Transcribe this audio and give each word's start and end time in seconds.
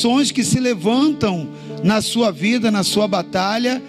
oposições 0.00 0.30
que 0.30 0.42
se 0.42 0.58
levantam 0.58 1.48
na 1.84 2.00
sua 2.00 2.30
vida, 2.30 2.70
na 2.70 2.82
sua 2.82 3.06
batalha, 3.06 3.82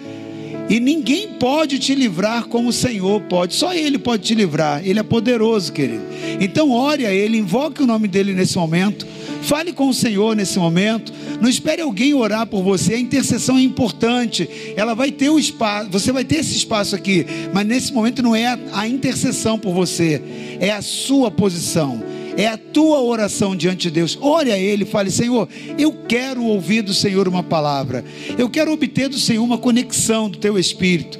e 0.68 0.78
ninguém 0.78 1.34
pode 1.34 1.78
te 1.78 1.94
livrar 1.94 2.44
como 2.44 2.68
o 2.68 2.72
Senhor 2.72 3.20
pode, 3.22 3.54
só 3.54 3.74
Ele 3.74 3.98
pode 3.98 4.22
te 4.22 4.34
livrar, 4.34 4.86
Ele 4.86 4.98
é 4.98 5.02
poderoso, 5.02 5.72
querido. 5.72 6.02
Então, 6.40 6.70
ore 6.70 7.06
a 7.06 7.12
Ele, 7.12 7.38
invoque 7.38 7.82
o 7.82 7.86
nome 7.86 8.08
dEle 8.08 8.34
nesse 8.34 8.56
momento, 8.56 9.06
fale 9.42 9.72
com 9.72 9.88
o 9.88 9.94
Senhor 9.94 10.36
nesse 10.36 10.58
momento, 10.58 11.12
não 11.40 11.48
espere 11.48 11.82
alguém 11.82 12.14
orar 12.14 12.46
por 12.46 12.62
você, 12.62 12.94
a 12.94 13.00
intercessão 13.00 13.56
é 13.56 13.62
importante, 13.62 14.48
ela 14.76 14.94
vai 14.94 15.10
ter 15.10 15.30
o 15.30 15.38
espaço, 15.38 15.90
você 15.90 16.12
vai 16.12 16.24
ter 16.24 16.36
esse 16.36 16.56
espaço 16.56 16.94
aqui, 16.94 17.26
mas 17.52 17.66
nesse 17.66 17.92
momento 17.92 18.22
não 18.22 18.36
é 18.36 18.46
a, 18.46 18.58
a 18.72 18.88
intercessão 18.88 19.58
por 19.58 19.72
você, 19.72 20.22
é 20.60 20.70
a 20.70 20.82
sua 20.82 21.30
posição 21.30 22.02
é 22.36 22.46
a 22.46 22.56
tua 22.56 23.00
oração 23.00 23.54
diante 23.54 23.82
de 23.82 23.90
Deus. 23.90 24.18
Ore 24.20 24.50
a 24.52 24.58
Ele, 24.58 24.84
fale: 24.84 25.10
Senhor, 25.10 25.48
eu 25.78 25.92
quero 26.08 26.44
ouvir 26.44 26.82
do 26.82 26.94
Senhor 26.94 27.28
uma 27.28 27.42
palavra, 27.42 28.04
eu 28.38 28.48
quero 28.48 28.72
obter 28.72 29.08
do 29.08 29.18
Senhor 29.18 29.42
uma 29.42 29.58
conexão 29.58 30.28
do 30.28 30.38
teu 30.38 30.58
espírito, 30.58 31.18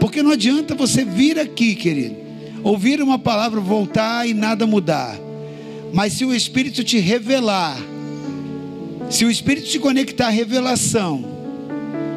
porque 0.00 0.22
não 0.22 0.30
adianta 0.30 0.74
você 0.74 1.04
vir 1.04 1.38
aqui, 1.38 1.74
querido, 1.74 2.16
ouvir 2.62 3.02
uma 3.02 3.18
palavra, 3.18 3.60
voltar 3.60 4.28
e 4.28 4.34
nada 4.34 4.66
mudar, 4.66 5.18
mas 5.92 6.14
se 6.14 6.24
o 6.24 6.34
Espírito 6.34 6.82
te 6.82 6.98
revelar, 6.98 7.78
se 9.10 9.24
o 9.24 9.30
Espírito 9.30 9.68
te 9.68 9.78
conectar 9.78 10.26
à 10.26 10.30
revelação, 10.30 11.24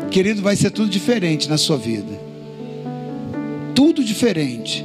querido, 0.09 0.41
vai 0.41 0.55
ser 0.55 0.71
tudo 0.71 0.89
diferente 0.89 1.49
na 1.49 1.57
sua 1.57 1.77
vida. 1.77 2.27
Tudo 3.75 4.03
diferente. 4.03 4.83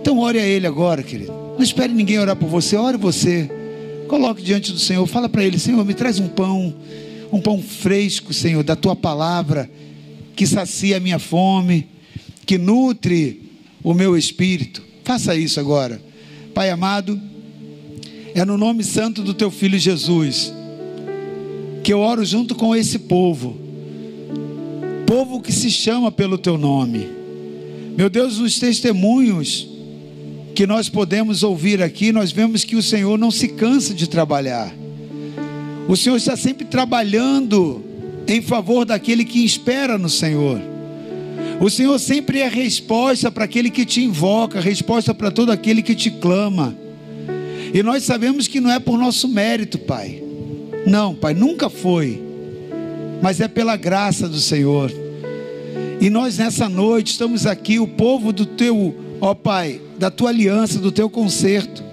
Então 0.00 0.18
ore 0.20 0.38
a 0.38 0.46
Ele 0.46 0.66
agora, 0.66 1.02
querido. 1.02 1.49
Não 1.60 1.64
espere 1.64 1.92
ninguém 1.92 2.18
orar 2.18 2.34
por 2.34 2.48
você, 2.48 2.74
ore 2.74 2.96
você. 2.96 3.50
Coloque 4.08 4.40
diante 4.40 4.72
do 4.72 4.78
Senhor, 4.78 5.06
fala 5.06 5.28
para 5.28 5.44
Ele: 5.44 5.58
Senhor, 5.58 5.84
me 5.84 5.92
traz 5.92 6.18
um 6.18 6.26
pão, 6.26 6.74
um 7.30 7.38
pão 7.38 7.60
fresco, 7.60 8.32
Senhor, 8.32 8.64
da 8.64 8.74
tua 8.74 8.96
palavra, 8.96 9.70
que 10.34 10.46
sacia 10.46 10.96
a 10.96 11.00
minha 11.00 11.18
fome, 11.18 11.86
que 12.46 12.56
nutre 12.56 13.42
o 13.84 13.92
meu 13.92 14.16
espírito. 14.16 14.82
Faça 15.04 15.36
isso 15.36 15.60
agora. 15.60 16.00
Pai 16.54 16.70
amado, 16.70 17.20
é 18.34 18.42
no 18.42 18.56
nome 18.56 18.82
santo 18.82 19.22
do 19.22 19.34
teu 19.34 19.50
filho 19.50 19.78
Jesus 19.78 20.54
que 21.84 21.92
eu 21.92 21.98
oro 21.98 22.24
junto 22.24 22.54
com 22.54 22.74
esse 22.74 23.00
povo, 23.00 23.60
povo 25.06 25.42
que 25.42 25.52
se 25.52 25.70
chama 25.70 26.10
pelo 26.10 26.38
teu 26.38 26.56
nome. 26.56 27.06
Meu 27.98 28.08
Deus, 28.08 28.38
nos 28.38 28.58
testemunhos 28.58 29.69
que 30.54 30.66
nós 30.66 30.88
podemos 30.88 31.42
ouvir 31.42 31.82
aqui, 31.82 32.12
nós 32.12 32.32
vemos 32.32 32.64
que 32.64 32.76
o 32.76 32.82
Senhor 32.82 33.18
não 33.18 33.30
se 33.30 33.48
cansa 33.48 33.94
de 33.94 34.08
trabalhar. 34.08 34.74
O 35.88 35.96
Senhor 35.96 36.16
está 36.16 36.36
sempre 36.36 36.64
trabalhando 36.64 37.82
em 38.26 38.40
favor 38.40 38.84
daquele 38.84 39.24
que 39.24 39.44
espera 39.44 39.98
no 39.98 40.08
Senhor. 40.08 40.60
O 41.60 41.68
Senhor 41.68 41.98
sempre 41.98 42.40
é 42.40 42.48
resposta 42.48 43.30
para 43.30 43.44
aquele 43.44 43.70
que 43.70 43.84
te 43.84 44.02
invoca, 44.02 44.60
resposta 44.60 45.12
para 45.12 45.30
todo 45.30 45.50
aquele 45.50 45.82
que 45.82 45.94
te 45.94 46.10
clama. 46.10 46.74
E 47.74 47.82
nós 47.82 48.04
sabemos 48.04 48.48
que 48.48 48.60
não 48.60 48.70
é 48.70 48.78
por 48.78 48.98
nosso 48.98 49.28
mérito, 49.28 49.78
Pai. 49.78 50.22
Não, 50.86 51.14
Pai, 51.14 51.34
nunca 51.34 51.68
foi. 51.68 52.22
Mas 53.20 53.40
é 53.40 53.48
pela 53.48 53.76
graça 53.76 54.28
do 54.28 54.38
Senhor. 54.38 54.90
E 56.00 56.08
nós 56.08 56.38
nessa 56.38 56.68
noite 56.68 57.12
estamos 57.12 57.46
aqui, 57.46 57.78
o 57.78 57.86
povo 57.86 58.32
do 58.32 58.46
teu, 58.46 58.94
ó 59.20 59.34
Pai, 59.34 59.80
da 59.98 60.10
tua 60.10 60.30
aliança, 60.30 60.78
do 60.78 60.90
teu 60.90 61.10
conserto. 61.10 61.84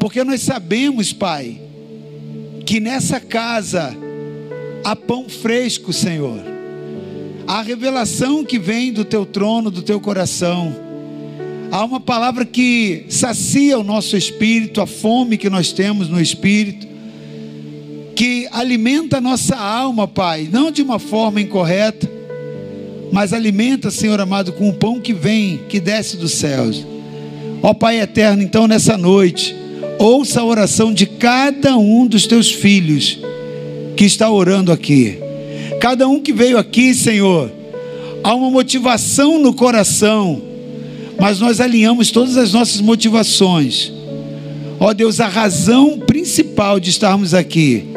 Porque 0.00 0.24
nós 0.24 0.40
sabemos, 0.40 1.12
Pai, 1.12 1.60
que 2.64 2.80
nessa 2.80 3.20
casa 3.20 3.94
há 4.84 4.96
pão 4.96 5.28
fresco, 5.28 5.92
Senhor. 5.92 6.40
Há 7.46 7.62
revelação 7.62 8.44
que 8.44 8.58
vem 8.58 8.92
do 8.92 9.04
teu 9.04 9.24
trono, 9.24 9.70
do 9.70 9.82
teu 9.82 10.00
coração. 10.00 10.74
Há 11.70 11.84
uma 11.84 12.00
palavra 12.00 12.44
que 12.44 13.04
sacia 13.08 13.78
o 13.78 13.84
nosso 13.84 14.16
espírito, 14.16 14.80
a 14.80 14.86
fome 14.86 15.36
que 15.36 15.50
nós 15.50 15.72
temos 15.72 16.08
no 16.08 16.20
espírito, 16.20 16.86
que 18.14 18.48
alimenta 18.50 19.18
a 19.18 19.20
nossa 19.20 19.56
alma, 19.56 20.08
Pai, 20.08 20.48
não 20.50 20.70
de 20.70 20.82
uma 20.82 20.98
forma 20.98 21.40
incorreta, 21.40 22.07
mas 23.12 23.32
alimenta, 23.32 23.90
Senhor 23.90 24.20
amado, 24.20 24.52
com 24.52 24.68
o 24.68 24.74
pão 24.74 25.00
que 25.00 25.12
vem, 25.12 25.60
que 25.68 25.80
desce 25.80 26.16
dos 26.16 26.32
céus. 26.32 26.86
Ó 27.62 27.74
Pai 27.74 28.00
eterno, 28.00 28.42
então 28.42 28.66
nessa 28.66 28.96
noite, 28.96 29.54
ouça 29.98 30.40
a 30.40 30.44
oração 30.44 30.92
de 30.92 31.06
cada 31.06 31.76
um 31.76 32.06
dos 32.06 32.26
teus 32.26 32.50
filhos 32.50 33.18
que 33.96 34.04
está 34.04 34.30
orando 34.30 34.70
aqui. 34.70 35.18
Cada 35.80 36.08
um 36.08 36.20
que 36.20 36.32
veio 36.32 36.58
aqui, 36.58 36.94
Senhor, 36.94 37.50
há 38.22 38.34
uma 38.34 38.50
motivação 38.50 39.38
no 39.38 39.52
coração, 39.52 40.40
mas 41.18 41.40
nós 41.40 41.60
alinhamos 41.60 42.10
todas 42.10 42.36
as 42.36 42.52
nossas 42.52 42.80
motivações. 42.80 43.92
Ó 44.78 44.92
Deus, 44.92 45.18
a 45.18 45.26
razão 45.26 45.98
principal 45.98 46.78
de 46.78 46.90
estarmos 46.90 47.34
aqui 47.34 47.88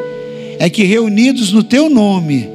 é 0.58 0.68
que 0.68 0.82
reunidos 0.82 1.52
no 1.52 1.62
teu 1.62 1.88
nome, 1.88 2.48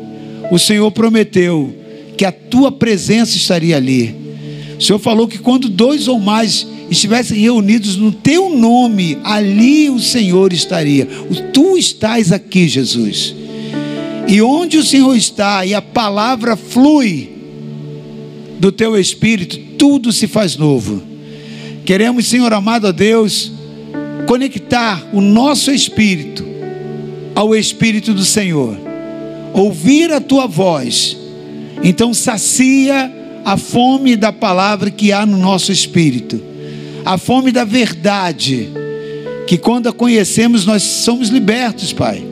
o 0.52 0.60
Senhor 0.60 0.92
prometeu 0.92 1.74
que 2.18 2.26
a 2.26 2.32
tua 2.32 2.72
presença 2.72 3.38
estaria 3.38 3.78
ali. 3.78 4.16
O 4.78 4.82
Senhor 4.82 5.00
falou 5.00 5.28
que 5.28 5.38
quando 5.38 5.70
dois 5.70 6.08
ou 6.08 6.20
mais 6.20 6.68
estivessem 6.90 7.40
reunidos 7.40 7.96
no 7.96 8.12
teu 8.12 8.50
nome, 8.50 9.18
ali 9.24 9.90
o 9.90 10.00
Senhor 10.00 10.52
estaria. 10.52 11.06
Tu 11.54 11.78
estás 11.78 12.32
aqui, 12.32 12.68
Jesus. 12.68 13.36
E 14.28 14.42
onde 14.42 14.78
o 14.78 14.84
Senhor 14.84 15.16
está 15.16 15.66
e 15.66 15.74
a 15.74 15.82
palavra 15.82 16.58
flui 16.58 17.30
do 18.60 18.72
teu 18.72 18.98
espírito, 18.98 19.58
tudo 19.78 20.12
se 20.12 20.28
faz 20.28 20.58
novo. 20.58 21.02
Queremos, 21.86 22.28
Senhor 22.28 22.52
amado 22.54 22.88
a 22.88 22.92
Deus, 22.92 23.52
conectar 24.28 25.08
o 25.14 25.22
nosso 25.22 25.72
espírito 25.72 26.46
ao 27.34 27.56
espírito 27.56 28.14
do 28.14 28.26
Senhor. 28.26 28.78
Ouvir 29.54 30.12
a 30.12 30.20
tua 30.20 30.48
voz. 30.48 31.27
Então 31.84 32.14
sacia 32.14 33.12
a 33.46 33.56
fome 33.56 34.16
da 34.16 34.34
palavra 34.34 34.92
que 34.92 35.12
há 35.12 35.26
no 35.26 35.38
nosso 35.38 35.72
espírito. 35.72 36.42
A 37.06 37.18
fome 37.18 37.52
da 37.52 37.64
verdade, 37.64 38.70
que 39.48 39.58
quando 39.58 39.88
a 39.88 39.94
conhecemos 39.94 40.66
nós 40.66 40.84
somos 40.84 41.30
libertos, 41.30 41.94
Pai, 41.94 42.24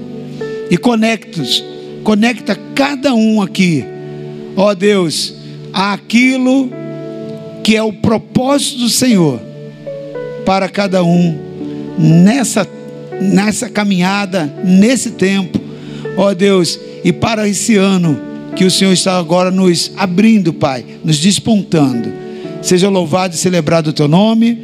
e 0.69 0.77
conectos, 0.77 1.63
conecta 2.03 2.59
cada 2.75 3.13
um 3.13 3.41
aqui, 3.41 3.85
ó 4.57 4.73
Deus, 4.73 5.33
àquilo 5.71 6.69
que 7.63 7.75
é 7.75 7.81
o 7.81 7.93
propósito 7.93 8.79
do 8.79 8.89
Senhor 8.89 9.39
para 10.45 10.67
cada 10.67 11.03
um 11.03 11.39
nessa 11.97 12.67
nessa 13.21 13.69
caminhada, 13.69 14.53
nesse 14.63 15.11
tempo, 15.11 15.59
ó 16.17 16.33
Deus, 16.33 16.77
e 17.03 17.13
para 17.13 17.47
esse 17.47 17.77
ano 17.77 18.34
que 18.55 18.63
o 18.63 18.71
Senhor 18.71 18.93
está 18.93 19.17
agora 19.17 19.51
nos 19.51 19.91
abrindo, 19.97 20.53
Pai, 20.53 20.85
nos 21.03 21.19
despontando. 21.19 22.11
Seja 22.61 22.89
louvado 22.89 23.35
e 23.35 23.37
celebrado 23.37 23.89
o 23.89 23.93
teu 23.93 24.07
nome, 24.07 24.57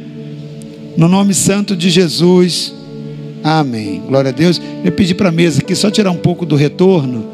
no 0.96 1.08
nome 1.08 1.34
santo 1.34 1.76
de 1.76 1.90
Jesus. 1.90 2.72
Amém. 3.44 4.00
Glória 4.08 4.30
a 4.30 4.32
Deus. 4.32 4.60
Eu 4.82 4.92
pedi 4.92 5.14
para 5.14 5.28
a 5.28 5.32
mesa 5.32 5.60
aqui 5.60 5.74
só 5.74 5.90
tirar 5.90 6.10
um 6.10 6.16
pouco 6.16 6.46
do 6.46 6.56
retorno, 6.56 7.28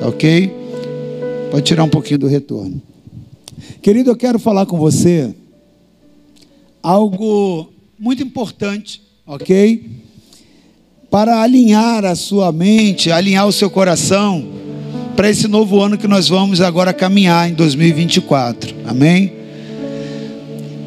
tá 0.00 0.08
ok? 0.08 0.50
Pode 1.50 1.64
tirar 1.64 1.84
um 1.84 1.88
pouquinho 1.88 2.18
do 2.18 2.26
retorno. 2.26 2.80
Querido, 3.82 4.10
eu 4.10 4.16
quero 4.16 4.38
falar 4.38 4.64
com 4.64 4.78
você 4.78 5.34
algo 6.82 7.70
muito 7.98 8.22
importante, 8.22 9.02
ok? 9.26 9.84
Para 11.10 11.42
alinhar 11.42 12.04
a 12.06 12.14
sua 12.14 12.50
mente, 12.50 13.12
alinhar 13.12 13.46
o 13.46 13.52
seu 13.52 13.68
coração 13.68 14.69
para 15.16 15.28
esse 15.28 15.46
novo 15.46 15.80
ano 15.80 15.98
que 15.98 16.08
nós 16.08 16.28
vamos 16.28 16.60
agora 16.60 16.92
caminhar 16.92 17.48
em 17.50 17.54
2024. 17.54 18.74
Amém? 18.86 19.32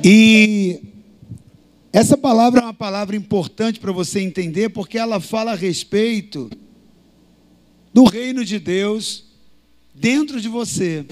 E 0.04 0.80
essa 1.92 2.18
palavra 2.18 2.62
é 2.62 2.64
uma 2.64 2.74
palavra 2.74 3.16
importante 3.16 3.80
para 3.80 3.92
você 3.92 4.20
entender, 4.20 4.70
porque 4.70 4.98
ela 4.98 5.20
fala 5.20 5.52
a 5.52 5.56
respeito 5.56 6.50
do 7.94 8.04
reino 8.04 8.44
de 8.44 8.60
Deus 8.60 9.26
dentro 9.94 10.42
de 10.42 10.50
você, 10.50 11.06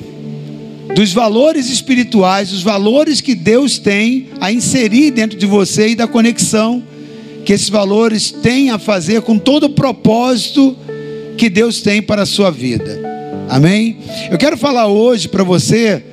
dos 0.95 1.13
valores 1.13 1.69
espirituais, 1.69 2.51
os 2.51 2.63
valores 2.63 3.21
que 3.21 3.35
Deus 3.35 3.77
tem 3.77 4.29
a 4.41 4.51
inserir 4.51 5.11
dentro 5.11 5.37
de 5.37 5.45
você 5.45 5.89
e 5.89 5.95
da 5.95 6.07
conexão 6.07 6.83
que 7.45 7.53
esses 7.53 7.69
valores 7.69 8.31
têm 8.31 8.69
a 8.71 8.79
fazer 8.79 9.21
com 9.21 9.37
todo 9.37 9.65
o 9.65 9.69
propósito 9.69 10.75
que 11.37 11.49
Deus 11.49 11.81
tem 11.81 12.01
para 12.01 12.23
a 12.23 12.25
sua 12.25 12.51
vida. 12.51 12.99
Amém? 13.49 13.97
Eu 14.29 14.37
quero 14.37 14.57
falar 14.57 14.87
hoje 14.87 15.27
para 15.27 15.43
você 15.43 16.03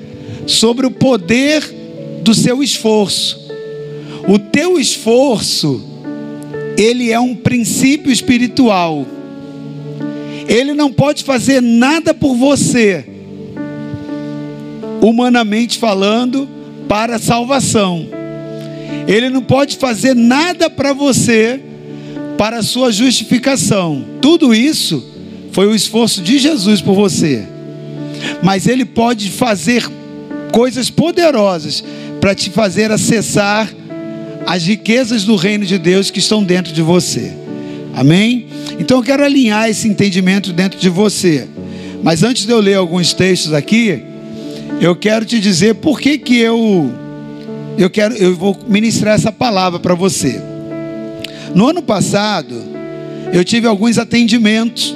sobre 0.46 0.86
o 0.86 0.90
poder 0.90 1.62
do 2.22 2.34
seu 2.34 2.62
esforço. 2.62 3.48
O 4.26 4.38
teu 4.38 4.78
esforço, 4.78 5.82
ele 6.76 7.12
é 7.12 7.20
um 7.20 7.34
princípio 7.34 8.10
espiritual. 8.10 9.06
Ele 10.48 10.74
não 10.74 10.92
pode 10.92 11.24
fazer 11.24 11.60
nada 11.60 12.12
por 12.12 12.34
você, 12.34 13.04
humanamente 15.00 15.78
falando, 15.78 16.48
para 16.88 17.18
salvação. 17.18 18.08
Ele 19.06 19.28
não 19.30 19.42
pode 19.42 19.76
fazer 19.76 20.14
nada 20.14 20.68
para 20.68 20.92
você 20.92 21.60
para 22.38 22.58
a 22.58 22.62
sua 22.62 22.92
justificação. 22.92 24.04
Tudo 24.20 24.54
isso 24.54 25.04
foi 25.50 25.66
o 25.66 25.74
esforço 25.74 26.22
de 26.22 26.38
Jesus 26.38 26.80
por 26.80 26.94
você. 26.94 27.44
Mas 28.42 28.68
ele 28.68 28.84
pode 28.84 29.28
fazer 29.30 29.84
coisas 30.52 30.88
poderosas 30.88 31.82
para 32.20 32.34
te 32.34 32.48
fazer 32.48 32.90
acessar 32.92 33.68
as 34.46 34.64
riquezas 34.64 35.24
do 35.24 35.36
reino 35.36 35.66
de 35.66 35.78
Deus 35.78 36.10
que 36.10 36.20
estão 36.20 36.42
dentro 36.42 36.72
de 36.72 36.80
você. 36.80 37.32
Amém? 37.94 38.46
Então 38.78 38.98
eu 38.98 39.02
quero 39.02 39.24
alinhar 39.24 39.68
esse 39.68 39.88
entendimento 39.88 40.52
dentro 40.52 40.78
de 40.78 40.88
você. 40.88 41.48
Mas 42.02 42.22
antes 42.22 42.46
de 42.46 42.52
eu 42.52 42.60
ler 42.60 42.74
alguns 42.74 43.12
textos 43.12 43.52
aqui, 43.52 44.02
eu 44.80 44.94
quero 44.94 45.24
te 45.24 45.40
dizer 45.40 45.74
por 45.74 46.00
que 46.00 46.16
que 46.16 46.38
eu 46.38 46.92
eu 47.76 47.90
quero 47.90 48.14
eu 48.14 48.36
vou 48.36 48.56
ministrar 48.68 49.16
essa 49.16 49.32
palavra 49.32 49.80
para 49.80 49.94
você. 49.94 50.40
No 51.54 51.68
ano 51.68 51.82
passado, 51.82 52.54
eu 53.32 53.44
tive 53.44 53.66
alguns 53.66 53.98
atendimentos 53.98 54.94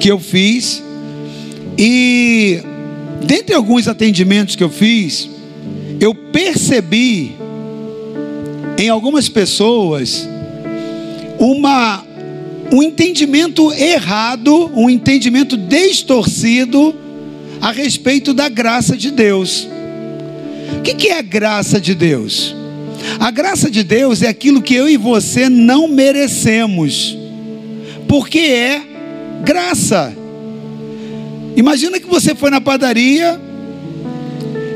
que 0.00 0.10
eu 0.10 0.18
fiz 0.18 0.82
e 1.76 2.60
dentre 3.24 3.54
alguns 3.54 3.88
atendimentos 3.88 4.56
que 4.56 4.64
eu 4.64 4.70
fiz, 4.70 5.28
eu 6.00 6.14
percebi 6.14 7.36
em 8.76 8.88
algumas 8.88 9.28
pessoas 9.28 10.28
uma 11.38 12.04
um 12.70 12.82
entendimento 12.82 13.72
errado, 13.72 14.70
um 14.74 14.90
entendimento 14.90 15.56
distorcido 15.56 16.94
a 17.60 17.72
respeito 17.72 18.34
da 18.34 18.48
graça 18.48 18.96
de 18.96 19.10
Deus. 19.10 19.66
O 20.78 20.82
que 20.82 21.08
é 21.08 21.18
a 21.18 21.22
graça 21.22 21.80
de 21.80 21.94
Deus? 21.94 22.54
A 23.18 23.30
graça 23.30 23.70
de 23.70 23.82
Deus 23.82 24.22
é 24.22 24.28
aquilo 24.28 24.62
que 24.62 24.74
eu 24.74 24.88
e 24.88 24.96
você 24.96 25.48
não 25.48 25.88
merecemos, 25.88 27.16
porque 28.06 28.38
é 28.38 28.82
graça. 29.44 30.14
Imagina 31.56 31.98
que 31.98 32.06
você 32.06 32.34
foi 32.34 32.50
na 32.50 32.60
padaria 32.60 33.40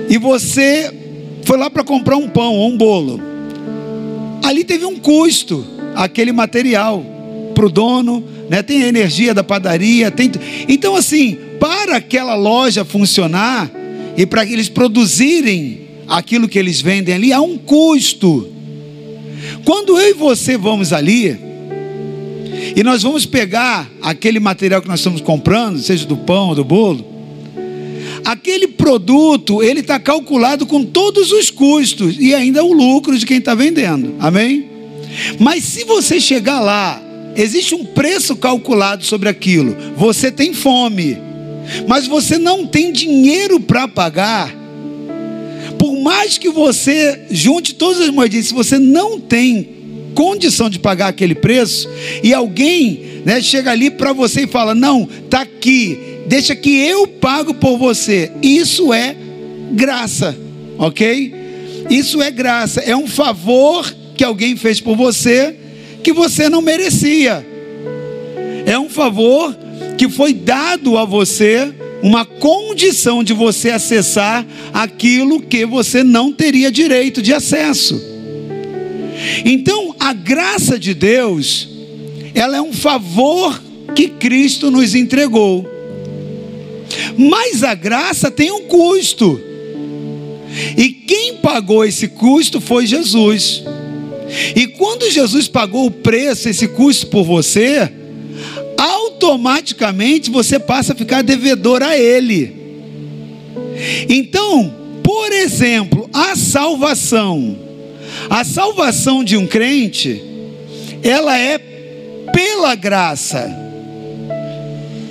e 0.09 0.19
você 0.19 0.93
foi 1.45 1.57
lá 1.57 1.71
para 1.71 1.85
comprar 1.85 2.17
um 2.17 2.29
pão 2.29 2.55
ou 2.55 2.71
um 2.71 2.77
bolo. 2.77 3.21
Ali 4.43 4.65
teve 4.65 4.85
um 4.85 4.99
custo, 4.99 5.65
aquele 5.95 6.33
material 6.33 7.05
para 7.55 7.67
o 7.67 7.71
dono, 7.71 8.25
né? 8.49 8.63
tem 8.63 8.83
a 8.83 8.89
energia 8.89 9.33
da 9.33 9.45
padaria, 9.45 10.11
tem. 10.11 10.31
Então, 10.69 10.97
assim, 10.97 11.39
para 11.61 11.97
aquela 11.97 12.35
loja 12.35 12.85
funcionar 12.85 13.71
e 14.17 14.27
para 14.27 14.45
eles 14.45 14.69
produzirem 14.69 15.83
aquilo 16.09 16.49
que 16.49 16.59
eles 16.59 16.81
vendem 16.81 17.15
ali, 17.15 17.33
há 17.33 17.41
um 17.41 17.57
custo. 17.57 18.49
Quando 19.65 19.99
eu 19.99 20.11
e 20.11 20.15
você 20.15 20.57
vamos 20.57 20.93
ali, 20.93 21.39
e 22.77 22.83
nós 22.83 23.03
vamos 23.03 23.27
pegar 23.27 23.91
aquele 24.01 24.41
material 24.41 24.81
que 24.81 24.89
nós 24.89 25.01
estamos 25.01 25.21
comprando, 25.21 25.79
seja 25.79 26.07
do 26.07 26.17
pão 26.17 26.49
ou 26.49 26.55
do 26.55 26.65
bolo, 26.65 27.05
aquele 28.25 28.69
produto, 28.69 29.63
ele 29.63 29.81
está 29.81 29.99
calculado 29.99 30.67
com 30.67 30.85
todos 30.85 31.33
os 31.33 31.51
custos 31.51 32.17
e 32.19 32.35
ainda 32.35 32.65
o 32.65 32.73
lucro 32.73 33.19
de 33.19 33.27
quem 33.27 33.39
está 33.39 33.55
vendendo, 33.55 34.15
amém? 34.19 34.69
Mas 35.39 35.65
se 35.65 35.85
você 35.85 36.21
chegar 36.21 36.61
lá, 36.61 37.03
existe 37.37 37.75
um 37.75 37.85
preço 37.85 38.37
calculado 38.37 39.05
sobre 39.05 39.29
aquilo, 39.29 39.77
você 39.97 40.31
tem 40.31 40.55
fome, 40.55 41.19
mas 41.87 42.07
você 42.07 42.39
não 42.39 42.67
tem 42.67 42.93
dinheiro 42.93 43.61
para 43.61 43.89
pagar, 43.89 44.55
por 45.83 45.99
mais 45.99 46.39
que 46.39 46.49
você 46.49 47.23
junte 47.29 47.75
todas 47.75 48.03
as 48.03 48.11
moedinhas, 48.11 48.47
se 48.47 48.55
você 48.55 48.79
não 48.79 49.19
tem 49.19 49.69
condição 50.15 50.71
de 50.71 50.79
pagar 50.79 51.09
aquele 51.09 51.35
preço, 51.35 51.89
e 52.23 52.33
alguém 52.33 53.21
né, 53.25 53.43
chega 53.43 53.73
ali 53.73 53.91
para 53.91 54.13
você 54.13 54.43
e 54.43 54.47
fala: 54.47 54.77
Não, 54.77 55.09
está 55.25 55.41
aqui, 55.41 55.99
deixa 56.29 56.55
que 56.55 56.71
eu 56.87 57.09
pago 57.09 57.53
por 57.55 57.77
você. 57.79 58.31
Isso 58.41 58.95
é 58.95 59.17
graça, 59.73 60.39
ok? 60.79 61.35
Isso 61.91 62.23
é 62.23 62.31
graça, 62.31 62.81
é 62.83 62.97
um 62.97 63.09
favor 63.09 63.93
que 64.15 64.23
alguém 64.23 64.55
fez 64.55 64.81
por 64.81 64.97
você 64.97 65.57
que 66.01 66.13
você 66.13 66.49
não 66.49 66.63
merecia. 66.63 67.45
É 68.67 68.79
um 68.79 68.89
favor 68.89 69.53
que 69.99 70.09
foi 70.09 70.33
dado 70.33 70.97
a 70.97 71.05
você 71.05 71.75
uma 72.03 72.25
condição 72.25 73.23
de 73.23 73.33
você 73.33 73.71
acessar 73.71 74.45
aquilo 74.73 75.41
que 75.41 75.65
você 75.65 76.03
não 76.03 76.33
teria 76.33 76.71
direito 76.71 77.23
de 77.23 77.33
acesso. 77.33 78.03
Então, 79.45 79.95
a 80.01 80.13
graça 80.13 80.79
de 80.79 80.95
Deus, 80.95 81.69
ela 82.35 82.57
é 82.57 82.61
um 82.61 82.73
favor 82.73 83.63
que 83.95 84.09
Cristo 84.09 84.71
nos 84.71 84.95
entregou. 84.95 85.69
Mas 87.17 87.63
a 87.63 87.75
graça 87.75 88.31
tem 88.31 88.51
um 88.51 88.63
custo. 88.63 89.41
E 90.77 90.89
quem 90.89 91.37
pagou 91.37 91.85
esse 91.85 92.09
custo 92.09 92.61
foi 92.61 92.87
Jesus. 92.87 93.63
E 94.57 94.67
quando 94.67 95.11
Jesus 95.11 95.47
pagou 95.47 95.87
o 95.87 95.91
preço, 95.91 96.49
esse 96.49 96.67
custo 96.69 97.07
por 97.09 97.25
você, 97.25 97.91
automaticamente 99.33 100.31
você 100.31 100.59
passa 100.59 100.93
a 100.93 100.97
ficar 100.97 101.23
devedor 101.23 101.83
a 101.83 101.97
Ele. 101.97 102.55
Então, 104.09 104.75
por 105.03 105.33
exemplo, 105.33 106.09
a 106.13 106.37
salvação, 106.37 107.59
a 108.29 108.45
salvação 108.45 109.25
de 109.25 109.37
um 109.37 109.47
crente, 109.47 110.23
ela 111.03 111.39
é 111.39 111.59
pela 112.33 112.75
graça. 112.75 113.51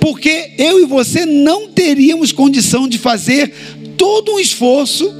Porque 0.00 0.52
eu 0.58 0.80
e 0.80 0.84
você 0.84 1.26
não 1.26 1.68
teríamos 1.68 2.32
condição 2.32 2.88
de 2.88 2.98
fazer 2.98 3.52
todo 3.96 4.32
um 4.32 4.38
esforço 4.38 5.12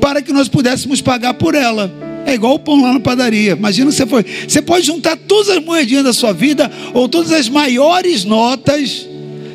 para 0.00 0.22
que 0.22 0.32
nós 0.32 0.48
pudéssemos 0.48 1.00
pagar 1.00 1.34
por 1.34 1.54
ela. 1.54 2.09
É 2.26 2.34
igual 2.34 2.54
o 2.54 2.58
pão 2.58 2.80
lá 2.80 2.92
na 2.92 3.00
padaria. 3.00 3.52
Imagina 3.52 3.90
você 3.90 4.06
foi. 4.06 4.24
Você 4.46 4.62
pode 4.62 4.86
juntar 4.86 5.16
todas 5.16 5.50
as 5.50 5.62
moedinhas 5.62 6.04
da 6.04 6.12
sua 6.12 6.32
vida 6.32 6.70
ou 6.94 7.08
todas 7.08 7.32
as 7.32 7.48
maiores 7.48 8.24
notas 8.24 9.08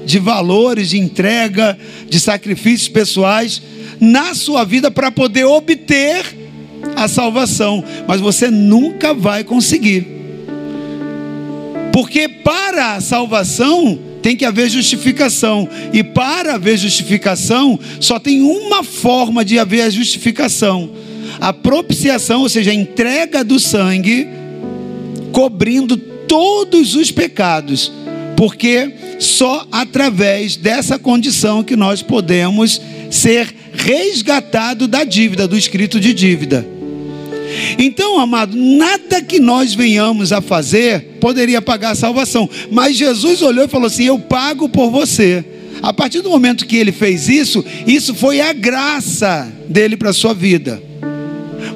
de 0.06 0.20
valores, 0.20 0.90
de 0.90 1.00
entrega, 1.00 1.78
de 2.07 2.19
sacrifícios 2.19 2.88
pessoais 2.88 3.62
na 4.00 4.36
sua 4.36 4.64
vida 4.64 4.92
para 4.92 5.12
poder 5.12 5.45
obter 5.45 6.24
a 6.95 7.07
salvação, 7.07 7.84
mas 8.07 8.22
você 8.22 8.52
nunca 8.52 9.14
vai 9.14 9.44
conseguir. 9.44 10.06
Porque 11.92 12.28
para 12.28 12.95
a 12.95 13.02
salvação 13.02 13.98
tem 14.22 14.36
que 14.36 14.45
haver 14.45 14.69
justificação, 14.69 15.69
e 15.94 16.04
para 16.04 16.56
haver 16.56 16.78
justificação 16.78 17.80
só 18.00 18.19
tem 18.19 18.42
uma 18.42 18.84
forma 18.84 19.45
de 19.45 19.57
haver 19.57 19.81
a 19.81 19.90
justificação 19.90 20.90
a 21.39 21.54
propiciação, 21.54 22.42
ou 22.42 22.49
seja, 22.49 22.71
a 22.71 22.73
entrega 22.73 23.44
do 23.44 23.59
sangue, 23.59 24.27
cobrindo 25.31 25.97
todos 25.97 26.95
os 26.95 27.11
pecados, 27.11 27.92
porque 28.35 28.94
só 29.19 29.68
através 29.71 30.56
dessa 30.56 30.99
condição 30.99 31.63
que 31.63 31.75
nós 31.75 32.01
podemos 32.01 32.81
ser 33.09 33.54
resgatado 33.73 34.87
da 34.87 35.04
dívida, 35.04 35.47
do 35.47 35.57
escrito 35.57 35.99
de 35.99 36.13
dívida. 36.13 36.65
Então, 37.77 38.19
amado, 38.19 38.57
nada 38.57 39.21
que 39.21 39.39
nós 39.39 39.73
venhamos 39.73 40.31
a 40.31 40.42
fazer 40.42 41.18
poderia 41.21 41.61
pagar 41.61 41.92
a 41.92 41.95
salvação, 41.95 42.49
mas 42.71 42.97
Jesus 42.97 43.42
olhou 43.42 43.65
e 43.65 43.69
falou 43.69 43.87
assim: 43.87 44.06
Eu 44.06 44.19
pago 44.19 44.68
por 44.68 44.89
você. 44.89 45.44
A 45.81 45.94
partir 45.94 46.21
do 46.21 46.30
momento 46.30 46.65
que 46.65 46.77
ele 46.77 46.92
fez 46.92 47.30
isso, 47.30 47.63
isso 47.85 48.15
foi 48.15 48.42
a 48.42 48.54
graça 48.54 49.51
dele 49.68 49.95
para 49.95 50.09
a 50.09 50.13
sua 50.13 50.33
vida. 50.33 50.81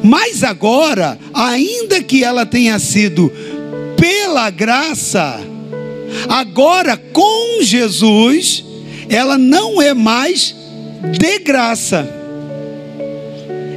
Mas 0.03 0.44
agora, 0.44 1.18
ainda 1.34 2.01
que 2.01 2.24
ela 2.24 2.46
tenha 2.46 2.79
sido 2.79 3.32
pela 3.98 4.50
graça, 4.50 5.39
agora 6.27 6.96
com 6.98 7.62
Jesus, 7.62 8.63
ela 9.10 9.38
não 9.38 9.82
é 9.82 9.94
mais 9.94 10.56
de 11.18 11.39
graça. 11.39 12.08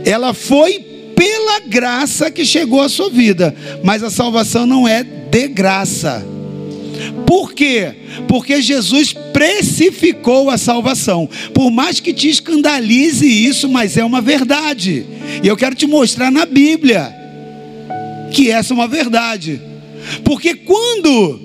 Ela 0.05 0.35
foi 0.35 0.81
pela 1.17 1.61
graça 1.61 2.31
que 2.31 2.45
chegou 2.45 2.81
à 2.81 2.89
sua 2.89 3.11
vida, 3.11 3.55
mas 3.83 4.03
a 4.03 4.11
salvação 4.11 4.67
não 4.67 4.87
é 4.87 5.03
de 5.03 5.49
graça. 5.49 6.25
Por 7.27 7.53
quê? 7.53 7.95
Porque 8.29 8.61
Jesus 8.61 9.13
precificou 9.33 10.51
a 10.51 10.59
salvação. 10.59 11.29
Por 11.55 11.71
mais 11.71 12.01
que 12.01 12.13
te 12.13 12.29
escandalize 12.29 13.27
isso, 13.27 13.69
mas 13.69 13.97
é 13.97 14.05
uma 14.05 14.21
verdade. 14.21 15.07
E 15.43 15.47
eu 15.47 15.57
quero 15.57 15.75
te 15.75 15.87
mostrar 15.87 16.31
na 16.31 16.45
Bíblia 16.45 17.15
que 18.33 18.51
essa 18.51 18.73
é 18.73 18.75
uma 18.75 18.89
verdade. 18.89 19.61
Porque 20.25 20.55
quando 20.55 21.41